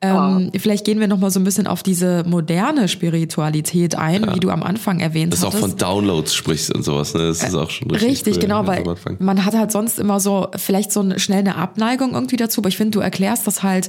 ähm, 0.03 0.53
vielleicht 0.57 0.85
gehen 0.85 1.01
wir 1.01 1.09
nochmal 1.09 1.31
so 1.31 1.41
ein 1.41 1.45
bisschen 1.45 1.67
auf 1.67 1.83
diese 1.83 2.23
moderne 2.27 2.89
Spiritualität 2.89 3.97
ein, 3.97 4.35
wie 4.35 4.41
du 4.41 4.51
am 4.51 4.63
Anfang 4.63 5.01
erwähnt 5.01 5.33
Dass 5.33 5.41
du 5.41 5.49
auch 5.49 5.55
von 5.55 5.77
Downloads 5.77 6.35
sprichst 6.35 6.73
und 6.73 6.85
sowas, 6.85 7.15
ne? 7.15 7.27
Das 7.27 7.43
ist 7.43 7.55
auch 7.55 7.71
schon 7.71 7.91
richtig. 7.91 8.11
Richtig, 8.11 8.35
cool, 8.37 8.43
genau, 8.43 8.63
ja, 8.63 8.69
weil 8.69 8.85
man 9.19 9.45
hat 9.45 9.55
halt 9.55 9.73
sonst 9.73 9.99
immer 9.99 10.21
so 10.21 10.49
vielleicht 10.57 10.93
so 10.93 11.01
eine, 11.01 11.19
schnell 11.19 11.41
eine 11.41 11.57
Abneigung 11.57 12.15
irgendwie 12.15 12.37
dazu, 12.37 12.61
aber 12.61 12.69
ich 12.69 12.77
finde, 12.77 12.93
du 12.93 13.01
erklärst 13.01 13.47
das 13.47 13.63
halt 13.63 13.89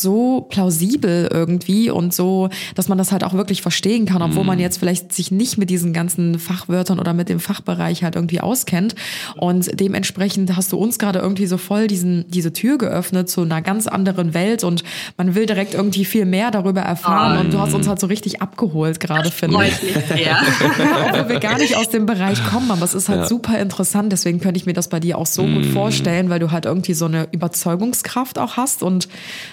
so 0.00 0.42
plausibel 0.50 1.28
irgendwie 1.32 1.88
und 1.90 2.12
so, 2.12 2.48
dass 2.74 2.88
man 2.88 2.98
das 2.98 3.12
halt 3.12 3.22
auch 3.22 3.32
wirklich 3.34 3.62
verstehen 3.62 4.06
kann, 4.06 4.22
obwohl 4.22 4.42
Mhm. 4.42 4.46
man 4.48 4.58
jetzt 4.58 4.78
vielleicht 4.78 5.12
sich 5.12 5.30
nicht 5.30 5.56
mit 5.56 5.70
diesen 5.70 5.92
ganzen 5.92 6.38
Fachwörtern 6.38 6.98
oder 6.98 7.12
mit 7.12 7.28
dem 7.28 7.38
Fachbereich 7.40 8.02
halt 8.02 8.16
irgendwie 8.16 8.40
auskennt 8.40 8.94
und 9.36 9.78
dementsprechend 9.78 10.56
hast 10.56 10.72
du 10.72 10.76
uns 10.78 10.98
gerade 10.98 11.20
irgendwie 11.20 11.46
so 11.46 11.58
voll 11.58 11.86
diesen 11.86 12.24
diese 12.28 12.52
Tür 12.52 12.76
geöffnet 12.78 13.28
zu 13.30 13.42
einer 13.42 13.62
ganz 13.62 13.86
anderen 13.86 14.34
Welt 14.34 14.64
und 14.64 14.82
man 15.16 15.34
will 15.34 15.46
direkt 15.46 15.74
irgendwie 15.74 16.04
viel 16.04 16.24
mehr 16.24 16.50
darüber 16.50 16.80
erfahren 16.80 17.38
und 17.38 17.52
du 17.54 17.60
hast 17.60 17.74
uns 17.74 17.86
halt 17.86 18.00
so 18.00 18.08
richtig 18.08 18.42
abgeholt 18.42 18.98
gerade, 19.00 19.30
finde 19.30 19.64
ich. 19.66 19.74
Sehr. 20.08 20.36
Obwohl 21.08 21.28
wir 21.28 21.40
gar 21.40 21.58
nicht 21.58 21.76
aus 21.76 21.88
dem 21.90 22.06
Bereich 22.06 22.44
kommen, 22.46 22.70
aber 22.70 22.84
es 22.84 22.94
ist 22.94 23.08
halt 23.08 23.28
super 23.28 23.58
interessant. 23.58 24.12
Deswegen 24.12 24.40
könnte 24.40 24.58
ich 24.58 24.66
mir 24.66 24.72
das 24.72 24.88
bei 24.88 24.98
dir 25.00 25.18
auch 25.18 25.26
so 25.26 25.44
gut 25.44 25.66
vorstellen, 25.66 26.30
weil 26.30 26.40
du 26.40 26.50
halt 26.50 26.64
irgendwie 26.64 26.94
so 26.94 27.04
eine 27.04 27.28
Überzeugungskraft 27.30 28.38
auch 28.38 28.56
hast 28.56 28.82
und 28.82 29.08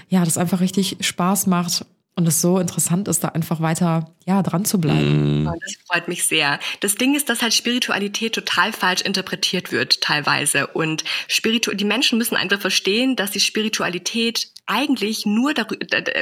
ja, 0.09 0.23
das 0.31 0.37
einfach 0.37 0.61
richtig 0.61 0.97
Spaß 1.01 1.47
macht 1.47 1.85
und 2.15 2.27
es 2.27 2.41
so 2.41 2.59
interessant 2.59 3.07
ist, 3.07 3.23
da 3.23 3.29
einfach 3.29 3.61
weiter 3.61 4.13
ja 4.25 4.43
dran 4.43 4.65
zu 4.65 4.79
bleiben. 4.79 5.47
Oh, 5.47 5.53
Das 5.61 5.75
freut 5.87 6.07
mich 6.07 6.25
sehr. 6.25 6.59
Das 6.81 6.95
Ding 6.95 7.15
ist, 7.15 7.29
dass 7.29 7.41
halt 7.41 7.53
Spiritualität 7.53 8.33
total 8.33 8.73
falsch 8.73 9.01
interpretiert 9.01 9.71
wird 9.71 10.01
teilweise. 10.01 10.67
Und 10.67 11.03
Spiritu 11.27 11.73
die 11.73 11.85
Menschen 11.85 12.17
müssen 12.17 12.35
einfach 12.35 12.59
verstehen, 12.59 13.15
dass 13.15 13.31
die 13.31 13.39
Spiritualität 13.39 14.49
eigentlich 14.67 15.25
nur 15.25 15.53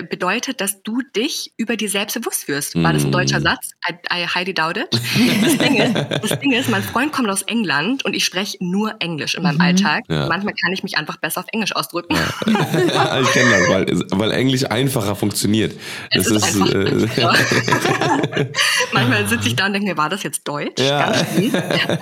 bedeutet, 0.10 0.60
dass 0.60 0.82
du 0.82 1.02
dich 1.16 1.52
über 1.58 1.76
dir 1.78 1.90
selbst 1.90 2.16
bewusst 2.20 2.48
wirst. 2.48 2.76
War 2.82 2.94
das 2.94 3.06
ein 3.06 3.12
deutscher 3.12 3.42
Satz? 3.42 3.72
I, 3.88 3.94
I 4.12 4.26
highly 4.28 4.54
doubt 4.54 4.78
it. 4.78 4.88
Das 4.92 5.58
Ding, 5.58 5.76
ist, 5.76 5.96
das 6.24 6.40
Ding 6.40 6.52
ist, 6.54 6.70
mein 6.70 6.82
Freund 6.82 7.12
kommt 7.12 7.30
aus 7.30 7.44
England 7.44 8.04
und 8.06 8.16
ich 8.16 8.26
spreche 8.26 8.58
nur 8.60 8.96
Englisch 9.00 9.36
in 9.36 9.44
meinem 9.44 9.62
Alltag. 9.62 10.04
Ja. 10.10 10.28
Manchmal 10.28 10.54
kann 10.56 10.74
ich 10.74 10.82
mich 10.84 10.98
einfach 10.98 11.18
besser 11.18 11.42
auf 11.42 11.46
Englisch 11.52 11.76
ausdrücken. 11.76 12.16
Ja, 12.16 13.22
ich 13.22 13.32
kenne 13.32 13.52
das, 13.52 13.70
weil, 13.70 13.86
weil 14.12 14.32
Englisch 14.32 14.66
einfacher 14.66 15.16
funktioniert. 15.16 15.74
Das 16.12 16.26
Es 16.28 16.32
ist 16.32 16.48
ist, 16.48 16.62
einfach- 16.62 16.74
äh, 16.74 17.22
Ja. 17.22 17.34
Manchmal 18.94 19.28
sitze 19.28 19.48
ich 19.50 19.56
da 19.56 19.68
und 19.68 19.74
denke 19.74 19.88
mir, 19.90 19.98
war 19.98 20.10
das 20.10 20.24
jetzt 20.24 20.48
Deutsch? 20.48 20.82
Ja. 20.82 21.12
Ganz 21.12 21.32
schlimm. 21.34 21.52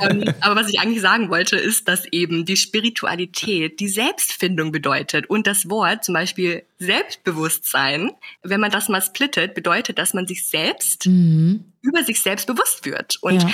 ähm, 0.01 0.33
aber 0.41 0.55
was 0.61 0.69
ich 0.69 0.79
eigentlich 0.79 1.01
sagen 1.01 1.29
wollte, 1.29 1.57
ist, 1.57 1.88
dass 1.88 2.05
eben 2.11 2.45
die 2.45 2.55
Spiritualität 2.57 3.79
die 3.79 3.88
Selbstfindung 3.89 4.71
bedeutet. 4.71 5.29
Und 5.29 5.47
das 5.47 5.69
Wort, 5.69 6.03
zum 6.05 6.13
Beispiel 6.13 6.26
Selbstbewusstsein, 6.80 8.11
wenn 8.43 8.59
man 8.59 8.71
das 8.71 8.89
mal 8.89 9.01
splittet, 9.01 9.53
bedeutet, 9.55 9.97
dass 9.97 10.13
man 10.13 10.28
sich 10.28 10.47
selbst 10.47 11.05
über 11.05 12.03
sich 12.05 12.21
selbst 12.21 12.47
bewusst 12.47 12.86
wird. 12.86 13.17
Und 13.21 13.43
Ja. 13.43 13.49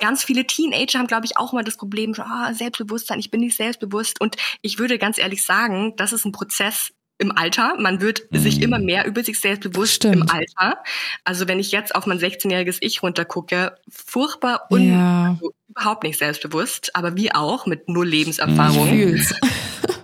ganz 0.00 0.22
viele 0.24 0.46
Teenager 0.46 0.98
haben, 0.98 1.06
glaube 1.08 1.26
ich, 1.26 1.36
auch 1.36 1.52
mal 1.52 1.64
das 1.64 1.76
Problem, 1.76 2.14
ah, 2.18 2.52
Selbstbewusstsein, 2.54 3.18
ich 3.18 3.30
bin 3.30 3.40
nicht 3.40 3.56
selbstbewusst. 3.56 4.20
Und 4.20 4.36
ich 4.62 4.78
würde 4.78 4.98
ganz 4.98 5.18
ehrlich 5.18 5.44
sagen, 5.44 5.94
das 5.96 6.12
ist 6.12 6.24
ein 6.24 6.32
Prozess 6.32 6.92
im 7.18 7.32
Alter. 7.32 7.76
Man 7.78 8.00
wird 8.02 8.24
sich 8.30 8.60
immer 8.60 8.78
mehr 8.78 9.06
über 9.06 9.24
sich 9.24 9.40
selbst 9.40 9.62
bewusst 9.62 9.94
Stimmt. 9.94 10.16
im 10.16 10.22
Alter. 10.30 10.82
Also 11.24 11.48
wenn 11.48 11.58
ich 11.58 11.72
jetzt 11.72 11.94
auf 11.94 12.06
mein 12.06 12.18
16-jähriges 12.18 12.76
Ich 12.82 13.02
runtergucke, 13.02 13.74
furchtbar 13.88 14.66
und 14.70 14.90
Ja. 14.92 15.30
also 15.30 15.52
überhaupt 15.68 16.04
nicht 16.04 16.18
selbstbewusst, 16.18 16.94
aber 16.94 17.16
wie 17.16 17.32
auch 17.34 17.64
mit 17.66 17.88
null 17.88 18.06
Lebenserfahrung. 18.06 18.88
fühl's. 18.88 19.34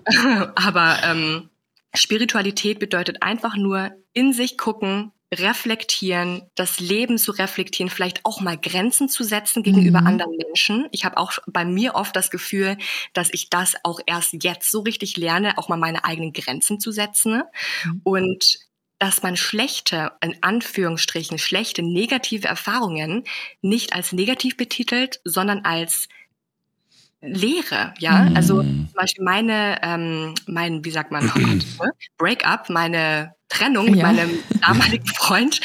Aber 0.56 0.96
ähm, 1.04 1.48
Spiritualität 1.94 2.78
bedeutet 2.78 3.22
einfach 3.22 3.56
nur 3.56 3.90
in 4.12 4.32
sich 4.32 4.58
gucken, 4.58 5.12
reflektieren, 5.32 6.42
das 6.54 6.78
Leben 6.78 7.16
zu 7.16 7.32
reflektieren, 7.32 7.88
vielleicht 7.90 8.24
auch 8.24 8.40
mal 8.40 8.58
Grenzen 8.58 9.08
zu 9.08 9.24
setzen 9.24 9.62
gegenüber 9.62 10.02
Mhm. 10.02 10.06
anderen 10.06 10.36
Menschen. 10.36 10.88
Ich 10.90 11.04
habe 11.06 11.16
auch 11.16 11.32
bei 11.46 11.64
mir 11.64 11.94
oft 11.94 12.14
das 12.14 12.30
Gefühl, 12.30 12.76
dass 13.14 13.30
ich 13.32 13.48
das 13.48 13.74
auch 13.82 14.00
erst 14.06 14.44
jetzt 14.44 14.70
so 14.70 14.80
richtig 14.80 15.16
lerne, 15.16 15.56
auch 15.56 15.68
mal 15.70 15.78
meine 15.78 16.04
eigenen 16.04 16.34
Grenzen 16.34 16.80
zu 16.80 16.92
setzen. 16.92 17.42
Und 18.04 18.58
dass 18.98 19.22
man 19.22 19.36
schlechte, 19.36 20.12
in 20.22 20.36
Anführungsstrichen, 20.42 21.38
schlechte 21.38 21.82
negative 21.82 22.46
Erfahrungen 22.46 23.24
nicht 23.60 23.94
als 23.94 24.12
negativ 24.12 24.56
betitelt, 24.56 25.20
sondern 25.24 25.64
als 25.64 26.08
Lehre, 27.22 27.94
ja. 27.98 28.24
Mhm. 28.24 28.36
Also 28.36 28.62
zum 28.62 28.92
Beispiel 28.94 29.24
meine, 29.24 29.78
ähm, 29.82 30.34
mein, 30.46 30.84
wie 30.84 30.90
sagt 30.90 31.10
man, 31.12 31.30
oh 31.34 31.38
ne? 31.38 31.92
Breakup, 32.18 32.68
meine 32.68 33.34
Trennung 33.48 33.86
mit 33.86 33.96
Ja. 33.96 34.06
meinem 34.12 34.38
damaligen 34.60 35.06
Freund, 35.06 35.60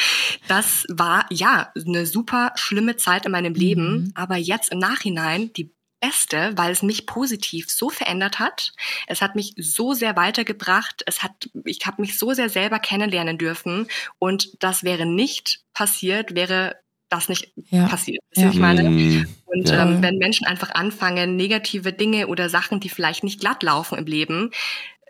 das 0.48 0.86
war 0.90 1.26
ja 1.32 1.72
eine 1.76 2.06
super 2.06 2.52
schlimme 2.56 2.96
Zeit 2.98 3.26
in 3.26 3.32
meinem 3.32 3.54
Leben, 3.54 4.04
Mhm. 4.04 4.12
aber 4.16 4.36
jetzt 4.38 4.72
im 4.72 4.80
Nachhinein 4.80 5.52
die 5.54 5.72
beste, 6.00 6.52
weil 6.56 6.72
es 6.72 6.84
mich 6.84 7.08
positiv 7.08 7.72
so 7.72 7.90
verändert 7.90 8.38
hat. 8.38 8.74
Es 9.08 9.20
hat 9.22 9.36
mich 9.36 9.54
so 9.58 9.94
sehr 9.94 10.16
weitergebracht. 10.16 11.02
Es 11.08 11.24
hat, 11.24 11.50
ich 11.66 11.80
habe 11.88 12.02
mich 12.04 12.20
so 12.20 12.34
sehr 12.34 12.50
selber 12.50 12.78
kennenlernen 12.78 13.40
dürfen 13.40 13.88
und 14.20 14.52
das 14.64 14.84
wäre 14.84 15.08
nicht 15.08 15.62
passiert, 15.74 16.36
wäre 16.36 16.76
das 17.10 17.30
nicht 17.30 17.52
Ja. 17.70 17.88
passiert. 17.88 18.24
Ja. 18.36 18.50
Ich 18.50 18.58
meine. 18.60 18.90
Mm, 18.90 19.28
Und 19.46 19.70
Ja. 19.70 19.84
ähm, 19.84 20.02
wenn 20.02 20.18
Menschen 20.18 20.46
einfach 20.46 20.72
anfangen, 20.72 21.36
negative 21.36 21.94
Dinge 21.94 22.28
oder 22.28 22.50
Sachen, 22.50 22.80
die 22.80 22.90
vielleicht 22.90 23.24
nicht 23.24 23.40
glatt 23.40 23.64
laufen 23.64 23.98
im 23.98 24.06
Leben, 24.06 24.52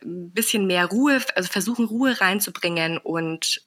ein 0.03 0.31
bisschen 0.31 0.67
mehr 0.67 0.85
Ruhe, 0.85 1.21
also 1.35 1.49
versuchen 1.49 1.85
Ruhe 1.85 2.19
reinzubringen 2.19 2.97
und 2.97 3.61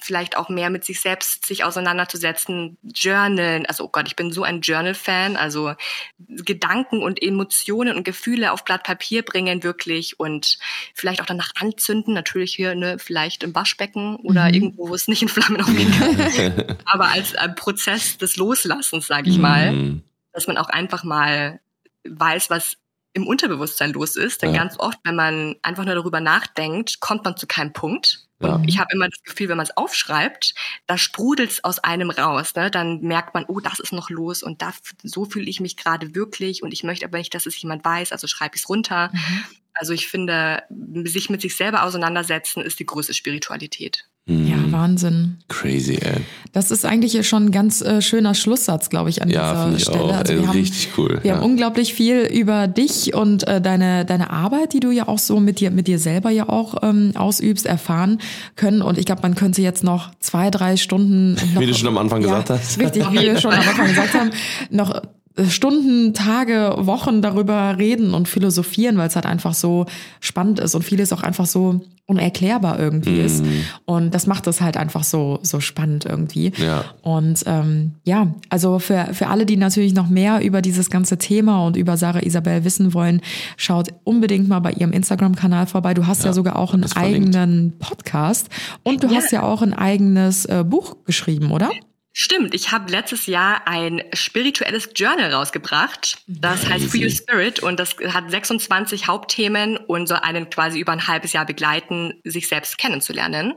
vielleicht 0.00 0.36
auch 0.36 0.48
mehr 0.48 0.70
mit 0.70 0.84
sich 0.84 1.00
selbst 1.00 1.46
sich 1.46 1.64
auseinanderzusetzen, 1.64 2.78
journalen. 2.82 3.66
Also, 3.66 3.84
oh 3.84 3.88
Gott, 3.88 4.06
ich 4.08 4.16
bin 4.16 4.32
so 4.32 4.42
ein 4.42 4.60
Journal-Fan. 4.60 5.36
Also 5.36 5.74
Gedanken 6.18 7.02
und 7.02 7.22
Emotionen 7.22 7.96
und 7.96 8.04
Gefühle 8.04 8.52
auf 8.52 8.64
Blatt 8.64 8.82
Papier 8.84 9.22
bringen 9.22 9.62
wirklich 9.62 10.18
und 10.18 10.58
vielleicht 10.94 11.20
auch 11.20 11.26
danach 11.26 11.52
anzünden. 11.60 12.14
Natürlich 12.14 12.54
hier, 12.54 12.74
ne, 12.74 12.98
vielleicht 12.98 13.42
im 13.42 13.54
Waschbecken 13.54 14.16
oder 14.16 14.48
Mhm. 14.48 14.54
irgendwo, 14.54 14.88
wo 14.88 14.94
es 14.94 15.08
nicht 15.08 15.22
in 15.22 15.28
Flammen 15.28 15.60
aufgehen 15.60 15.92
kann. 15.92 16.76
Aber 16.86 17.08
als 17.08 17.34
äh, 17.34 17.48
Prozess 17.50 18.18
des 18.18 18.36
Loslassens, 18.36 19.06
sage 19.06 19.30
ich 19.30 19.38
mal 19.38 19.72
mm, 19.72 20.02
dass 20.32 20.46
man 20.46 20.56
auch 20.56 20.68
einfach 20.68 21.04
mal 21.04 21.60
weiß, 22.04 22.50
was 22.50 22.78
im 23.14 23.26
Unterbewusstsein 23.26 23.92
los 23.92 24.16
ist. 24.16 24.42
Denn 24.42 24.54
Ja. 24.54 24.58
ganz 24.62 24.78
oft, 24.78 24.98
wenn 25.04 25.16
man 25.16 25.56
einfach 25.62 25.84
nur 25.84 25.94
darüber 25.94 26.20
nachdenkt, 26.20 27.00
kommt 27.00 27.24
man 27.24 27.36
zu 27.36 27.46
keinem 27.46 27.72
Punkt. 27.72 28.26
Ja. 28.40 28.54
Und 28.54 28.68
ich 28.68 28.78
habe 28.78 28.88
immer 28.92 29.08
das 29.08 29.22
Gefühl, 29.22 29.48
wenn 29.48 29.56
man 29.56 29.66
es 29.66 29.76
aufschreibt, 29.76 30.54
da 30.86 30.98
sprudelt's 30.98 31.62
aus 31.62 31.78
einem 31.78 32.10
raus. 32.10 32.54
Ne? 32.54 32.70
Dann 32.70 33.00
merkt 33.00 33.34
man, 33.34 33.44
oh, 33.46 33.60
das 33.60 33.78
ist 33.78 33.92
noch 33.92 34.10
los 34.10 34.42
und 34.42 34.62
da, 34.62 34.72
so 35.02 35.24
fühle 35.24 35.48
ich 35.48 35.60
mich 35.60 35.76
gerade 35.76 36.14
wirklich 36.14 36.62
und 36.62 36.72
ich 36.72 36.82
möchte 36.82 37.06
aber 37.06 37.18
nicht, 37.18 37.34
dass 37.34 37.46
es 37.46 37.60
jemand 37.60 37.84
weiß, 37.84 38.10
also 38.10 38.26
schreibe 38.26 38.56
ich 38.56 38.62
es 38.62 38.68
runter. 38.68 39.10
Mhm. 39.12 39.44
Also 39.74 39.92
ich 39.92 40.08
finde, 40.08 40.64
sich 41.04 41.30
mit 41.30 41.40
sich 41.40 41.56
selber 41.56 41.84
auseinandersetzen 41.84 42.62
ist 42.62 42.78
die 42.78 42.86
größte 42.86 43.14
Spiritualität. 43.14 44.06
Ja, 44.26 44.54
Wahnsinn. 44.70 45.38
Crazy, 45.48 45.98
ey. 46.00 46.20
Das 46.52 46.70
ist 46.70 46.84
eigentlich 46.84 47.26
schon 47.26 47.46
ein 47.46 47.50
ganz 47.50 47.80
äh, 47.80 48.00
schöner 48.00 48.34
Schlusssatz, 48.34 48.88
glaube 48.88 49.10
ich, 49.10 49.20
an 49.20 49.28
Ja, 49.28 49.64
dieser 49.66 49.76
ich 49.76 49.82
Stelle. 49.82 50.00
auch. 50.00 50.12
Also 50.16 50.34
wir 50.34 50.46
haben, 50.46 50.58
richtig 50.58 50.88
cool. 50.96 51.18
wir 51.22 51.28
ja. 51.28 51.36
haben 51.36 51.44
unglaublich 51.44 51.92
viel 51.92 52.20
über 52.20 52.68
dich 52.68 53.14
und 53.14 53.46
äh, 53.48 53.60
deine, 53.60 54.04
deine 54.04 54.30
Arbeit, 54.30 54.74
die 54.74 54.80
du 54.80 54.92
ja 54.92 55.08
auch 55.08 55.18
so 55.18 55.40
mit 55.40 55.58
dir, 55.58 55.72
mit 55.72 55.88
dir 55.88 55.98
selber 55.98 56.30
ja 56.30 56.48
auch 56.48 56.82
ähm, 56.82 57.12
ausübst, 57.16 57.66
erfahren 57.66 58.18
können. 58.54 58.80
Und 58.80 58.96
ich 58.96 59.06
glaube, 59.06 59.22
man 59.22 59.34
könnte 59.34 59.60
jetzt 59.60 59.82
noch 59.82 60.12
zwei, 60.20 60.50
drei 60.50 60.76
Stunden. 60.76 61.34
Noch, 61.34 61.42
Wie 61.60 61.66
du 61.66 61.74
schon 61.74 61.88
am 61.88 61.98
Anfang 61.98 62.20
ja, 62.22 62.28
gesagt 62.28 62.50
hast. 62.50 62.78
Richtig, 62.78 63.10
wie 63.10 63.22
wir 63.22 63.40
schon 63.40 63.52
am 63.52 63.58
Anfang 63.60 63.88
gesagt 63.88 64.14
haben, 64.14 64.30
noch 64.70 65.02
Stunden, 65.48 66.12
Tage, 66.14 66.74
Wochen 66.78 67.22
darüber 67.22 67.76
reden 67.78 68.14
und 68.14 68.28
philosophieren, 68.28 68.96
weil 68.98 69.08
es 69.08 69.14
halt 69.16 69.26
einfach 69.26 69.54
so 69.54 69.86
spannend 70.20 70.60
ist 70.60 70.74
und 70.74 70.82
vieles 70.82 71.12
auch 71.12 71.22
einfach 71.22 71.46
so 71.46 71.80
unerklärbar 72.06 72.78
irgendwie 72.80 73.20
ist. 73.20 73.42
Und 73.86 74.12
das 74.12 74.26
macht 74.26 74.46
es 74.48 74.60
halt 74.60 74.76
einfach 74.76 75.04
so, 75.04 75.38
so 75.42 75.60
spannend 75.60 76.04
irgendwie. 76.04 76.52
Ja. 76.58 76.84
Und 77.00 77.44
ähm, 77.46 77.92
ja, 78.04 78.26
also 78.50 78.78
für, 78.80 79.08
für 79.12 79.28
alle, 79.28 79.46
die 79.46 79.56
natürlich 79.56 79.94
noch 79.94 80.08
mehr 80.08 80.44
über 80.44 80.60
dieses 80.60 80.90
ganze 80.90 81.16
Thema 81.16 81.64
und 81.64 81.76
über 81.76 81.96
Sarah 81.96 82.20
Isabel 82.22 82.64
wissen 82.64 82.92
wollen, 82.92 83.22
schaut 83.56 83.88
unbedingt 84.04 84.48
mal 84.48 84.58
bei 84.60 84.72
ihrem 84.72 84.92
Instagram-Kanal 84.92 85.66
vorbei. 85.66 85.94
Du 85.94 86.06
hast 86.06 86.22
ja, 86.24 86.26
Ja, 86.30 86.32
sogar 86.34 86.56
auch 86.56 86.74
einen 86.74 86.88
verlinkt. 86.88 87.34
eigenen 87.36 87.72
Podcast 87.78 88.48
und 88.82 89.02
du 89.04 89.06
Ja. 89.06 89.14
hast 89.14 89.30
ja 89.32 89.42
auch 89.44 89.62
ein 89.62 89.72
eigenes 89.72 90.44
äh, 90.44 90.64
Buch 90.66 90.96
geschrieben, 91.06 91.50
oder? 91.52 91.70
Stimmt, 92.14 92.54
ich 92.54 92.72
habe 92.72 92.90
letztes 92.90 93.26
Jahr 93.26 93.66
ein 93.66 94.02
spirituelles 94.12 94.90
Journal 94.94 95.32
rausgebracht. 95.32 96.18
Das 96.26 96.68
heißt 96.68 96.90
Free 96.90 97.04
Your 97.04 97.10
Spirit 97.10 97.60
und 97.60 97.80
das 97.80 97.96
hat 98.08 98.30
26 98.30 99.06
Hauptthemen 99.06 99.78
und 99.78 100.06
soll 100.06 100.18
einen 100.18 100.50
quasi 100.50 100.78
über 100.78 100.92
ein 100.92 101.06
halbes 101.06 101.32
Jahr 101.32 101.46
begleiten, 101.46 102.20
sich 102.24 102.48
selbst 102.48 102.76
kennenzulernen. 102.76 103.54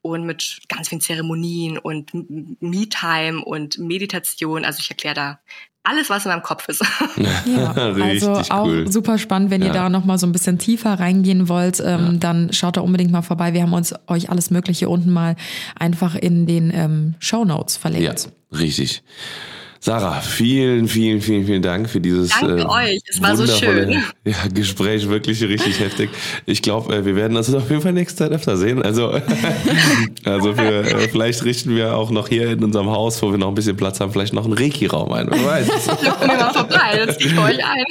Und 0.00 0.24
mit 0.24 0.60
ganz 0.68 0.88
vielen 0.88 1.00
Zeremonien 1.00 1.76
und 1.76 2.12
Me-Time 2.14 3.44
und 3.44 3.78
Meditation. 3.78 4.64
Also 4.64 4.78
ich 4.80 4.90
erkläre 4.90 5.14
da 5.14 5.40
alles, 5.84 6.10
was 6.10 6.24
in 6.26 6.30
meinem 6.32 6.42
Kopf 6.42 6.68
ist. 6.68 6.82
Ja, 7.16 7.72
also 7.76 8.32
Richtig 8.32 8.52
auch 8.52 8.66
cool. 8.66 8.90
super 8.92 9.16
spannend, 9.18 9.50
wenn 9.50 9.62
ihr 9.62 9.68
Ja. 9.68 9.72
da 9.74 9.88
noch 9.88 10.04
mal 10.04 10.18
so 10.18 10.26
ein 10.26 10.32
bisschen 10.32 10.58
tiefer 10.58 10.94
reingehen 11.00 11.48
wollt, 11.48 11.82
ähm, 11.84 12.20
dann 12.20 12.52
schaut 12.52 12.76
da 12.76 12.82
unbedingt 12.82 13.10
mal 13.10 13.22
vorbei. 13.22 13.54
Wir 13.54 13.62
haben 13.62 13.72
uns 13.72 13.94
euch 14.06 14.28
alles 14.30 14.50
Mögliche 14.50 14.88
unten 14.88 15.10
mal 15.10 15.36
einfach 15.78 16.14
in 16.14 16.46
den 16.46 16.70
ähm, 16.74 17.14
Show 17.20 17.44
Notes 17.44 17.76
Ja, 17.76 17.80
verlinkt. 17.80 18.28
richtig. 18.52 19.02
Sarah, 19.80 20.20
vielen, 20.20 20.88
vielen, 20.88 21.20
vielen, 21.20 21.46
vielen 21.46 21.62
Dank 21.62 21.88
für 21.88 22.00
dieses 22.00 22.30
Danke 22.30 22.62
äh, 22.62 22.64
euch, 22.64 23.00
es 23.08 23.22
war 23.22 23.36
so 23.36 23.46
schön. 23.46 24.02
Ja, 24.24 24.34
Gespräch, 24.52 25.08
wirklich 25.08 25.40
richtig 25.42 25.78
heftig. 25.84 26.10
Ich 26.46 26.62
glaube, 26.62 26.94
äh, 26.94 27.04
wir 27.04 27.14
werden 27.14 27.36
uns 27.36 27.54
auf 27.54 27.70
jeden 27.70 27.82
Fall 27.82 27.92
nächste 27.92 28.24
Zeit 28.24 28.32
öfter 28.32 28.56
sehen. 28.56 28.82
Also, 28.82 29.10
also 30.24 30.54
für, 30.54 30.80
äh, 30.82 31.08
vielleicht 31.08 31.44
richten 31.44 31.76
wir 31.76 31.94
auch 31.94 32.10
noch 32.10 32.26
hier 32.28 32.50
in 32.50 32.64
unserem 32.64 32.90
Haus, 32.90 33.22
wo 33.22 33.30
wir 33.30 33.38
noch 33.38 33.48
ein 33.48 33.54
bisschen 33.54 33.76
Platz 33.76 34.00
haben, 34.00 34.12
vielleicht 34.12 34.34
noch 34.34 34.44
einen 34.44 34.54
Reiki-Raum 34.54 35.12
ein. 35.12 35.28
Wer 35.30 35.44
weiß. 35.44 35.68
Kommt 35.86 36.20
mir 36.26 36.26
mal 36.26 36.52
vorbei, 36.52 37.04
das 37.06 37.16
ziehe 37.16 37.30
ich 37.30 37.36
bei 37.36 37.54
euch 37.54 37.64
ein. 37.64 37.84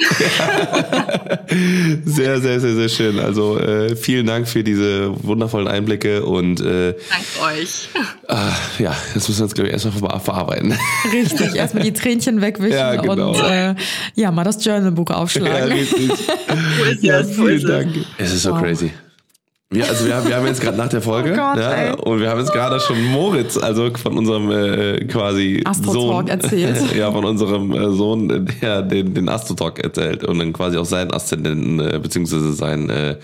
Sehr, 2.04 2.40
sehr, 2.40 2.60
sehr, 2.60 2.74
sehr 2.74 2.88
schön. 2.90 3.18
Also 3.18 3.58
äh, 3.58 3.96
vielen 3.96 4.26
Dank 4.26 4.46
für 4.46 4.62
diese 4.62 5.14
wundervollen 5.24 5.68
Einblicke 5.68 6.22
und 6.24 6.60
äh, 6.60 6.92
Danke 6.92 7.60
euch. 7.60 7.88
ah, 8.28 8.52
ja, 8.78 8.94
das 9.14 9.26
müssen 9.28 9.38
wir 9.38 9.44
uns, 9.44 9.54
glaube 9.54 9.68
ich, 9.68 9.72
erstmal 9.72 9.94
ver 9.94 10.20
verarbeiten. 10.20 10.78
Richtig, 11.12 11.54
erstmal 11.54 11.77
die 11.78 11.92
Tränchen 11.94 12.40
wegwischen 12.40 12.76
Ja, 12.78 12.96
genau. 12.96 13.30
und 13.30 13.42
äh, 13.50 13.74
ja, 14.14 14.30
mal 14.30 14.44
das 14.44 14.64
Journalbuch 14.64 15.10
Ja, 15.10 15.16
aufschlagen. 15.16 15.72
richtig. 15.72 16.10
Ja, 17.00 17.20
es? 17.20 17.38
Wo 17.38 17.46
vielen? 17.46 17.66
Dank. 17.66 17.94
Es 18.18 18.32
ist 18.32 18.42
so 18.42 18.50
Wow. 18.52 18.60
crazy. 18.62 18.90
Wir, 19.70 19.86
also 19.86 20.06
wir, 20.06 20.16
haben, 20.16 20.26
wir 20.26 20.34
haben 20.34 20.46
jetzt 20.46 20.62
gerade 20.62 20.78
nach 20.78 20.88
der 20.88 21.02
Folge 21.02 21.32
Oh 21.32 21.36
Gott, 21.36 21.58
ja, 21.58 21.92
und 21.92 22.20
wir 22.20 22.30
haben 22.30 22.40
jetzt 22.40 22.54
gerade 22.54 22.80
schon 22.80 23.04
Moritz, 23.04 23.58
also 23.58 23.90
von 23.92 24.16
unserem 24.16 24.50
äh, 24.50 25.04
quasi 25.04 25.60
Astro 25.62 25.92
Sohn, 25.92 26.26
Talk 26.26 26.28
erzählt. 26.42 26.96
ja, 26.96 27.12
von 27.12 27.26
unserem 27.26 27.72
äh, 27.72 27.90
Sohn, 27.90 28.48
der 28.62 28.80
den, 28.80 29.12
den 29.12 29.28
Astro 29.28 29.52
Talk 29.52 29.78
erzählt 29.80 30.24
und 30.24 30.38
dann 30.38 30.54
quasi 30.54 30.78
auch 30.78 30.86
seinen 30.86 31.12
Aszendenten 31.12 31.80
äh, 31.80 31.98
beziehungsweise 32.02 32.54
sein 32.54 32.88
äh, 32.88 33.18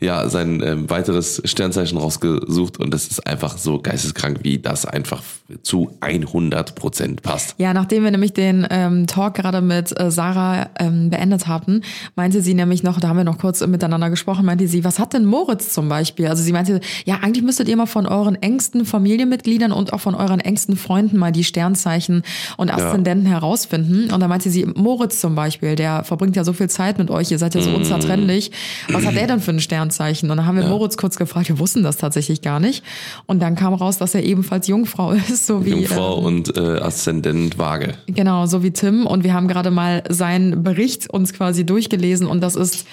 ja 0.00 0.30
sein 0.30 0.62
äh, 0.62 0.88
weiteres 0.88 1.42
Sternzeichen 1.44 1.98
rausgesucht 1.98 2.78
und 2.78 2.94
das 2.94 3.08
ist 3.08 3.26
einfach 3.26 3.58
so 3.58 3.78
geisteskrank, 3.78 4.38
wie 4.44 4.60
das 4.60 4.86
einfach 4.86 5.22
zu 5.62 5.94
100 6.00 6.74
Prozent 6.74 7.22
passt. 7.22 7.54
Ja, 7.58 7.74
nachdem 7.74 8.04
wir 8.04 8.10
nämlich 8.10 8.32
den 8.32 8.66
ähm, 8.70 9.06
Talk 9.06 9.34
gerade 9.34 9.60
mit 9.60 9.92
äh, 10.00 10.10
Sarah 10.10 10.70
ähm, 10.78 11.10
beendet 11.10 11.48
hatten, 11.48 11.82
meinte 12.16 12.40
sie 12.40 12.54
nämlich 12.54 12.82
noch, 12.82 12.98
da 12.98 13.08
haben 13.08 13.18
wir 13.18 13.24
noch 13.24 13.36
kurz 13.36 13.64
miteinander 13.66 14.08
gesprochen, 14.08 14.46
meinte 14.46 14.66
sie, 14.66 14.84
was 14.84 14.98
hat 14.98 15.12
denn 15.12 15.26
Moritz 15.26 15.74
zum 15.74 15.81
Beispiel? 15.88 16.28
Also 16.28 16.42
sie 16.42 16.52
meinte, 16.52 16.80
ja, 17.04 17.18
eigentlich 17.22 17.44
müsstet 17.44 17.68
ihr 17.68 17.76
mal 17.76 17.86
von 17.86 18.06
euren 18.06 18.40
engsten 18.40 18.84
Familienmitgliedern 18.84 19.72
und 19.72 19.92
auch 19.92 20.00
von 20.00 20.14
euren 20.14 20.40
engsten 20.40 20.76
Freunden 20.76 21.18
mal 21.18 21.32
die 21.32 21.44
Sternzeichen 21.44 22.22
und 22.56 22.70
Aszendenten 22.70 23.26
herausfinden. 23.26 24.12
Und 24.12 24.20
da 24.20 24.28
meinte 24.28 24.50
sie, 24.50 24.66
Moritz 24.66 25.20
zum 25.20 25.34
Beispiel, 25.34 25.74
der 25.74 26.04
verbringt 26.04 26.36
ja 26.36 26.44
so 26.44 26.52
viel 26.52 26.68
Zeit 26.68 26.98
mit 26.98 27.10
euch, 27.10 27.30
ihr 27.30 27.38
seid 27.38 27.54
ja 27.54 27.60
so 27.60 27.70
unzertrennlich. 27.70 28.50
Was 28.90 29.04
hat 29.06 29.16
er 29.16 29.26
denn 29.26 29.40
für 29.40 29.52
ein 29.52 29.60
Sternzeichen? 29.60 30.30
Und 30.30 30.36
dann 30.36 30.46
haben 30.46 30.56
wir 30.56 30.66
Moritz 30.66 30.96
kurz 30.96 31.16
gefragt, 31.16 31.48
wir 31.48 31.58
wussten 31.58 31.82
das 31.82 31.96
tatsächlich 31.96 32.42
gar 32.42 32.60
nicht. 32.60 32.84
Und 33.26 33.40
dann 33.40 33.54
kam 33.54 33.74
raus, 33.74 33.98
dass 33.98 34.14
er 34.14 34.22
ebenfalls 34.22 34.66
Jungfrau 34.68 35.12
ist, 35.30 35.46
so 35.46 35.64
wie 35.64 35.70
Jungfrau 35.70 36.18
ähm, 36.18 36.24
und 36.24 36.56
äh, 36.56 36.78
Aszendent 36.80 37.58
Waage. 37.58 37.94
Genau, 38.06 38.46
so 38.46 38.62
wie 38.62 38.70
Tim. 38.70 39.06
Und 39.06 39.24
wir 39.24 39.34
haben 39.34 39.48
gerade 39.48 39.70
mal 39.70 40.02
seinen 40.08 40.62
Bericht 40.62 41.10
uns 41.10 41.32
quasi 41.32 41.64
durchgelesen 41.64 42.26
und 42.26 42.40
das 42.40 42.56
ist 42.56 42.86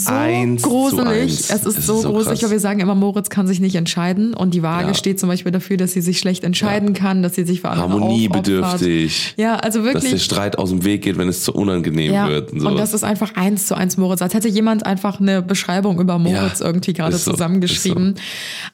so 0.00 0.12
Eins 0.12 0.62
gruselig. 0.62 1.06
eins. 1.08 1.50
Es 1.50 1.50
ist 1.50 1.66
Es 1.66 1.78
ist 1.78 1.86
so 1.86 2.00
so 2.02 2.10
gruselig, 2.12 2.42
weil 2.42 2.50
wir 2.52 2.60
sagen 2.60 2.80
immer, 2.80 2.94
Moritz 2.94 3.30
kann 3.30 3.46
sich 3.46 3.60
nicht 3.60 3.74
entscheiden. 3.74 4.32
Und 4.34 4.54
die 4.54 4.62
Waage 4.62 4.88
Ja. 4.88 4.94
steht 4.94 5.18
zum 5.18 5.28
Beispiel 5.28 5.50
dafür, 5.52 5.76
dass 5.76 5.92
sie 5.92 6.00
sich 6.00 6.18
schlecht 6.18 6.44
entscheiden 6.44 6.94
kann, 6.94 7.22
dass 7.22 7.34
sie 7.34 7.44
sich 7.44 7.60
für 7.62 7.70
andere. 7.70 7.88
Harmoniebedürftig. 7.90 9.34
Ja, 9.36 9.56
also 9.56 9.82
Dass 9.82 9.92
der 9.92 10.02
wirklich. 10.02 10.22
Streit 10.24 10.58
aus 10.58 10.70
dem 10.70 10.84
Weg 10.84 11.02
geht, 11.02 11.18
wenn 11.18 11.28
es 11.28 11.42
zu 11.42 11.52
unangenehm 11.52 12.12
Ja, 12.12 12.28
wird. 12.28 12.52
Und, 12.52 12.58
und 12.58 12.62
sowas. 12.64 12.80
das 12.80 12.94
ist 12.94 13.04
einfach 13.04 13.34
eins 13.36 13.66
zu 13.66 13.74
eins 13.74 13.96
Moritz. 13.96 14.22
Als 14.22 14.34
hätte 14.34 14.48
jemand 14.48 14.86
einfach 14.86 15.20
eine 15.20 15.42
Beschreibung 15.42 16.00
über 16.00 16.18
Moritz 16.18 16.60
Ja, 16.60 16.66
irgendwie 16.66 16.92
gerade 16.92 17.16
so, 17.16 17.32
zusammengeschrieben. 17.32 18.14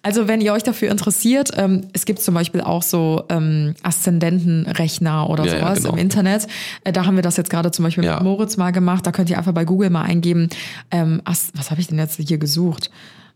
Also 0.03 0.29
wenn 0.29 0.41
ihr 0.41 0.53
euch 0.53 0.62
dafür 0.62 0.91
interessiert, 0.91 1.51
ähm, 1.57 1.83
es 1.93 2.05
gibt 2.05 2.20
zum 2.20 2.35
Beispiel 2.35 2.61
auch 2.61 2.83
so 2.83 3.25
ähm, 3.31 3.75
Aszendentenrechner 3.83 5.29
oder 5.31 5.45
Ja, 5.47 5.55
ja, 5.55 5.61
sowas 5.61 5.79
genau. 5.83 5.93
im 5.95 5.99
Internet. 5.99 6.47
Äh, 6.85 6.93
da 6.93 7.07
haben 7.07 7.16
wir 7.16 7.22
das 7.22 7.37
jetzt 7.37 7.51
gerade 7.51 7.70
zum 7.70 7.85
Beispiel 7.85 8.05
Ja. 8.05 8.14
mit 8.16 8.25
Moritz 8.25 8.57
mal 8.57 8.70
gemacht. 8.72 9.07
Da 9.07 9.12
könnt 9.12 9.31
ihr 9.31 9.39
einfach 9.39 9.53
bei 9.53 9.64
Google 9.64 9.91
mal 9.91 10.03
eingeben, 10.03 10.49
ähm, 10.91 11.14
Ast 11.25 11.57
was 11.57 11.71
habe 11.71 11.81
ich 11.81 11.89
denn 11.89 11.99
jetzt 11.99 12.17
hier 12.21 12.39
gesucht? 12.39 12.91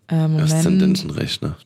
Äh, 0.08 0.28
Moment. 0.28 0.52
Aszendentenrechner. 0.52 1.56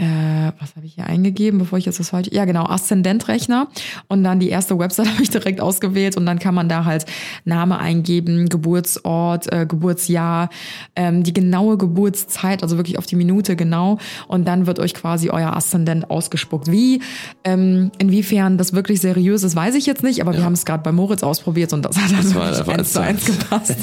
Äh, 0.00 0.52
was 0.58 0.76
habe 0.76 0.86
ich 0.86 0.94
hier 0.94 1.06
eingegeben, 1.06 1.58
bevor 1.58 1.78
ich 1.78 1.84
jetzt 1.84 2.00
das 2.00 2.08
falsch. 2.08 2.28
Ja, 2.32 2.46
genau, 2.46 2.64
Aszendentrechner. 2.64 3.68
Und 4.08 4.24
dann 4.24 4.40
die 4.40 4.48
erste 4.48 4.78
Website 4.78 5.08
habe 5.12 5.22
ich 5.22 5.28
direkt 5.28 5.60
ausgewählt 5.60 6.16
und 6.16 6.24
dann 6.24 6.38
kann 6.38 6.54
man 6.54 6.70
da 6.70 6.86
halt 6.86 7.04
Name 7.44 7.78
eingeben, 7.78 8.48
Geburtsort, 8.48 9.52
äh, 9.52 9.66
Geburtsjahr, 9.66 10.48
ähm, 10.96 11.22
die 11.22 11.34
genaue 11.34 11.76
Geburtszeit, 11.76 12.62
also 12.62 12.78
wirklich 12.78 12.96
auf 12.96 13.04
die 13.04 13.16
Minute 13.16 13.56
genau. 13.56 13.98
Und 14.26 14.48
dann 14.48 14.66
wird 14.66 14.78
euch 14.78 14.94
quasi 14.94 15.28
euer 15.28 15.54
Aszendent 15.54 16.10
ausgespuckt. 16.10 16.72
Wie, 16.72 17.02
ähm, 17.44 17.92
inwiefern 17.98 18.56
das 18.56 18.72
wirklich 18.72 19.02
seriös 19.02 19.42
ist, 19.42 19.54
weiß 19.54 19.74
ich 19.74 19.84
jetzt 19.84 20.02
nicht, 20.02 20.22
aber 20.22 20.32
wir 20.32 20.44
haben 20.44 20.54
es 20.54 20.64
gerade 20.64 20.82
bei 20.82 20.92
Moritz 20.92 21.22
ausprobiert 21.22 21.74
und 21.74 21.84
das 21.84 21.98
hat 21.98 22.10
dann 22.10 22.34
war 22.34 22.56
wirklich 22.56 22.78
eins 22.78 22.92
zu 22.94 23.02
eins 23.02 23.24
gepasst. 23.26 23.76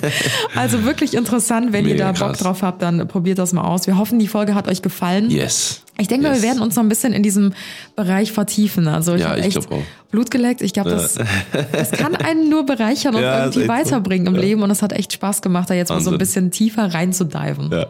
Also 0.55 0.84
wirklich 0.84 1.13
interessant, 1.13 1.74
wenn 1.74 1.86
ihr 1.86 1.93
Mega 1.93 2.11
da 2.11 2.20
Bock 2.20 2.30
krass. 2.30 2.39
drauf 2.39 2.63
habt, 2.63 2.82
dann 2.82 3.07
probiert 3.07 3.38
das 3.38 3.53
mal 3.53 3.61
aus. 3.61 3.86
Wir 3.86 3.99
hoffen, 3.99 4.18
die 4.18 4.28
Folge 4.28 4.55
hat 4.55 4.68
euch 4.68 4.82
gefallen. 4.82 5.30
Yes. 5.30 5.84
Ich 6.00 6.08
denke, 6.08 6.28
mal, 6.28 6.34
Yes. 6.34 6.41
wir 6.43 6.50
werden 6.50 6.62
uns 6.62 6.76
noch 6.76 6.84
ein 6.84 6.89
bisschen 6.89 7.14
in 7.14 7.24
diesem 7.24 7.54
Bereich 7.95 8.32
vertiefen. 8.32 8.88
Also 8.88 9.16
ich 9.16 9.22
Ja, 9.22 9.30
habe 9.30 9.41
echt. 9.41 9.60
Blut 10.10 10.32
geleckt. 10.32 10.62
Ich 10.62 10.72
glaube, 10.72 10.91
das, 10.91 11.16
das 11.74 11.91
kann 11.91 12.16
einen 12.16 12.50
nur 12.50 12.66
bereichern 12.66 13.14
und 13.16 13.22
Ja, 13.28 13.39
irgendwie 13.45 13.60
echt 13.60 13.68
so. 13.68 13.74
weiterbringen 13.74 14.28
im. 14.34 14.36
Leben. 14.39 14.62
Und 14.64 14.72
es 14.72 14.82
hat 14.82 14.93
echt 14.93 15.12
Spaß 15.12 15.41
gemacht, 15.41 15.70
da 15.70 15.74
jetzt 15.74 15.89
mal 15.89 15.95
so 16.00 16.12
ein 16.12 16.14
Wahnsinn. 16.14 16.18
bisschen 16.20 16.52
tiefer 16.52 16.93
reinzudiven. 16.93 17.70
Ja. 17.72 17.88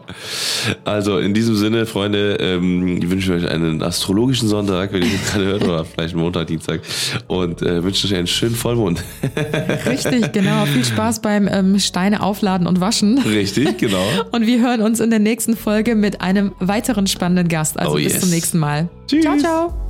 Also 0.84 1.18
in 1.18 1.32
diesem 1.32 1.54
Sinne, 1.54 1.86
Freunde, 1.86 2.36
ähm, 2.40 2.96
ich 3.00 3.08
wünsche 3.08 3.32
euch 3.34 3.48
einen 3.48 3.80
astrologischen 3.82 4.48
Sonntag, 4.48 4.92
wenn 4.92 5.02
ihr 5.02 5.10
das 5.12 5.30
gerade 5.32 5.44
hört, 5.44 5.62
oder 5.64 5.84
vielleicht 5.84 6.16
Montag, 6.16 6.48
Dienstag. 6.48 6.80
Und 7.28 7.62
äh, 7.62 7.84
wünsche 7.84 8.06
euch 8.08 8.14
einen 8.16 8.26
schönen 8.26 8.56
Vollmond. 8.56 9.04
Richtig, 9.86 10.32
genau. 10.32 10.64
Viel 10.66 10.84
Spaß 10.84 11.20
beim 11.20 11.46
ähm, 11.48 11.78
Steine 11.78 12.22
aufladen 12.22 12.66
und 12.66 12.80
waschen. 12.80 13.18
Richtig, 13.18 13.78
genau. 13.78 14.02
Und 14.32 14.46
wir 14.46 14.60
hören 14.60 14.80
uns 14.82 14.98
in 15.00 15.10
der 15.10 15.18
nächsten 15.20 15.56
Folge 15.56 15.94
mit 15.94 16.20
einem 16.20 16.52
weiteren 16.58 17.06
spannenden 17.06 17.48
Gast. 17.48 17.78
Also 17.78 17.97
Oh, 17.98 18.04
bis 18.04 18.14
yes. 18.14 18.20
zum 18.20 18.30
nächsten 18.30 18.58
Mal. 18.58 18.88
Tschüss. 19.06 19.22
Ciao, 19.22 19.36
ciao. 19.36 19.87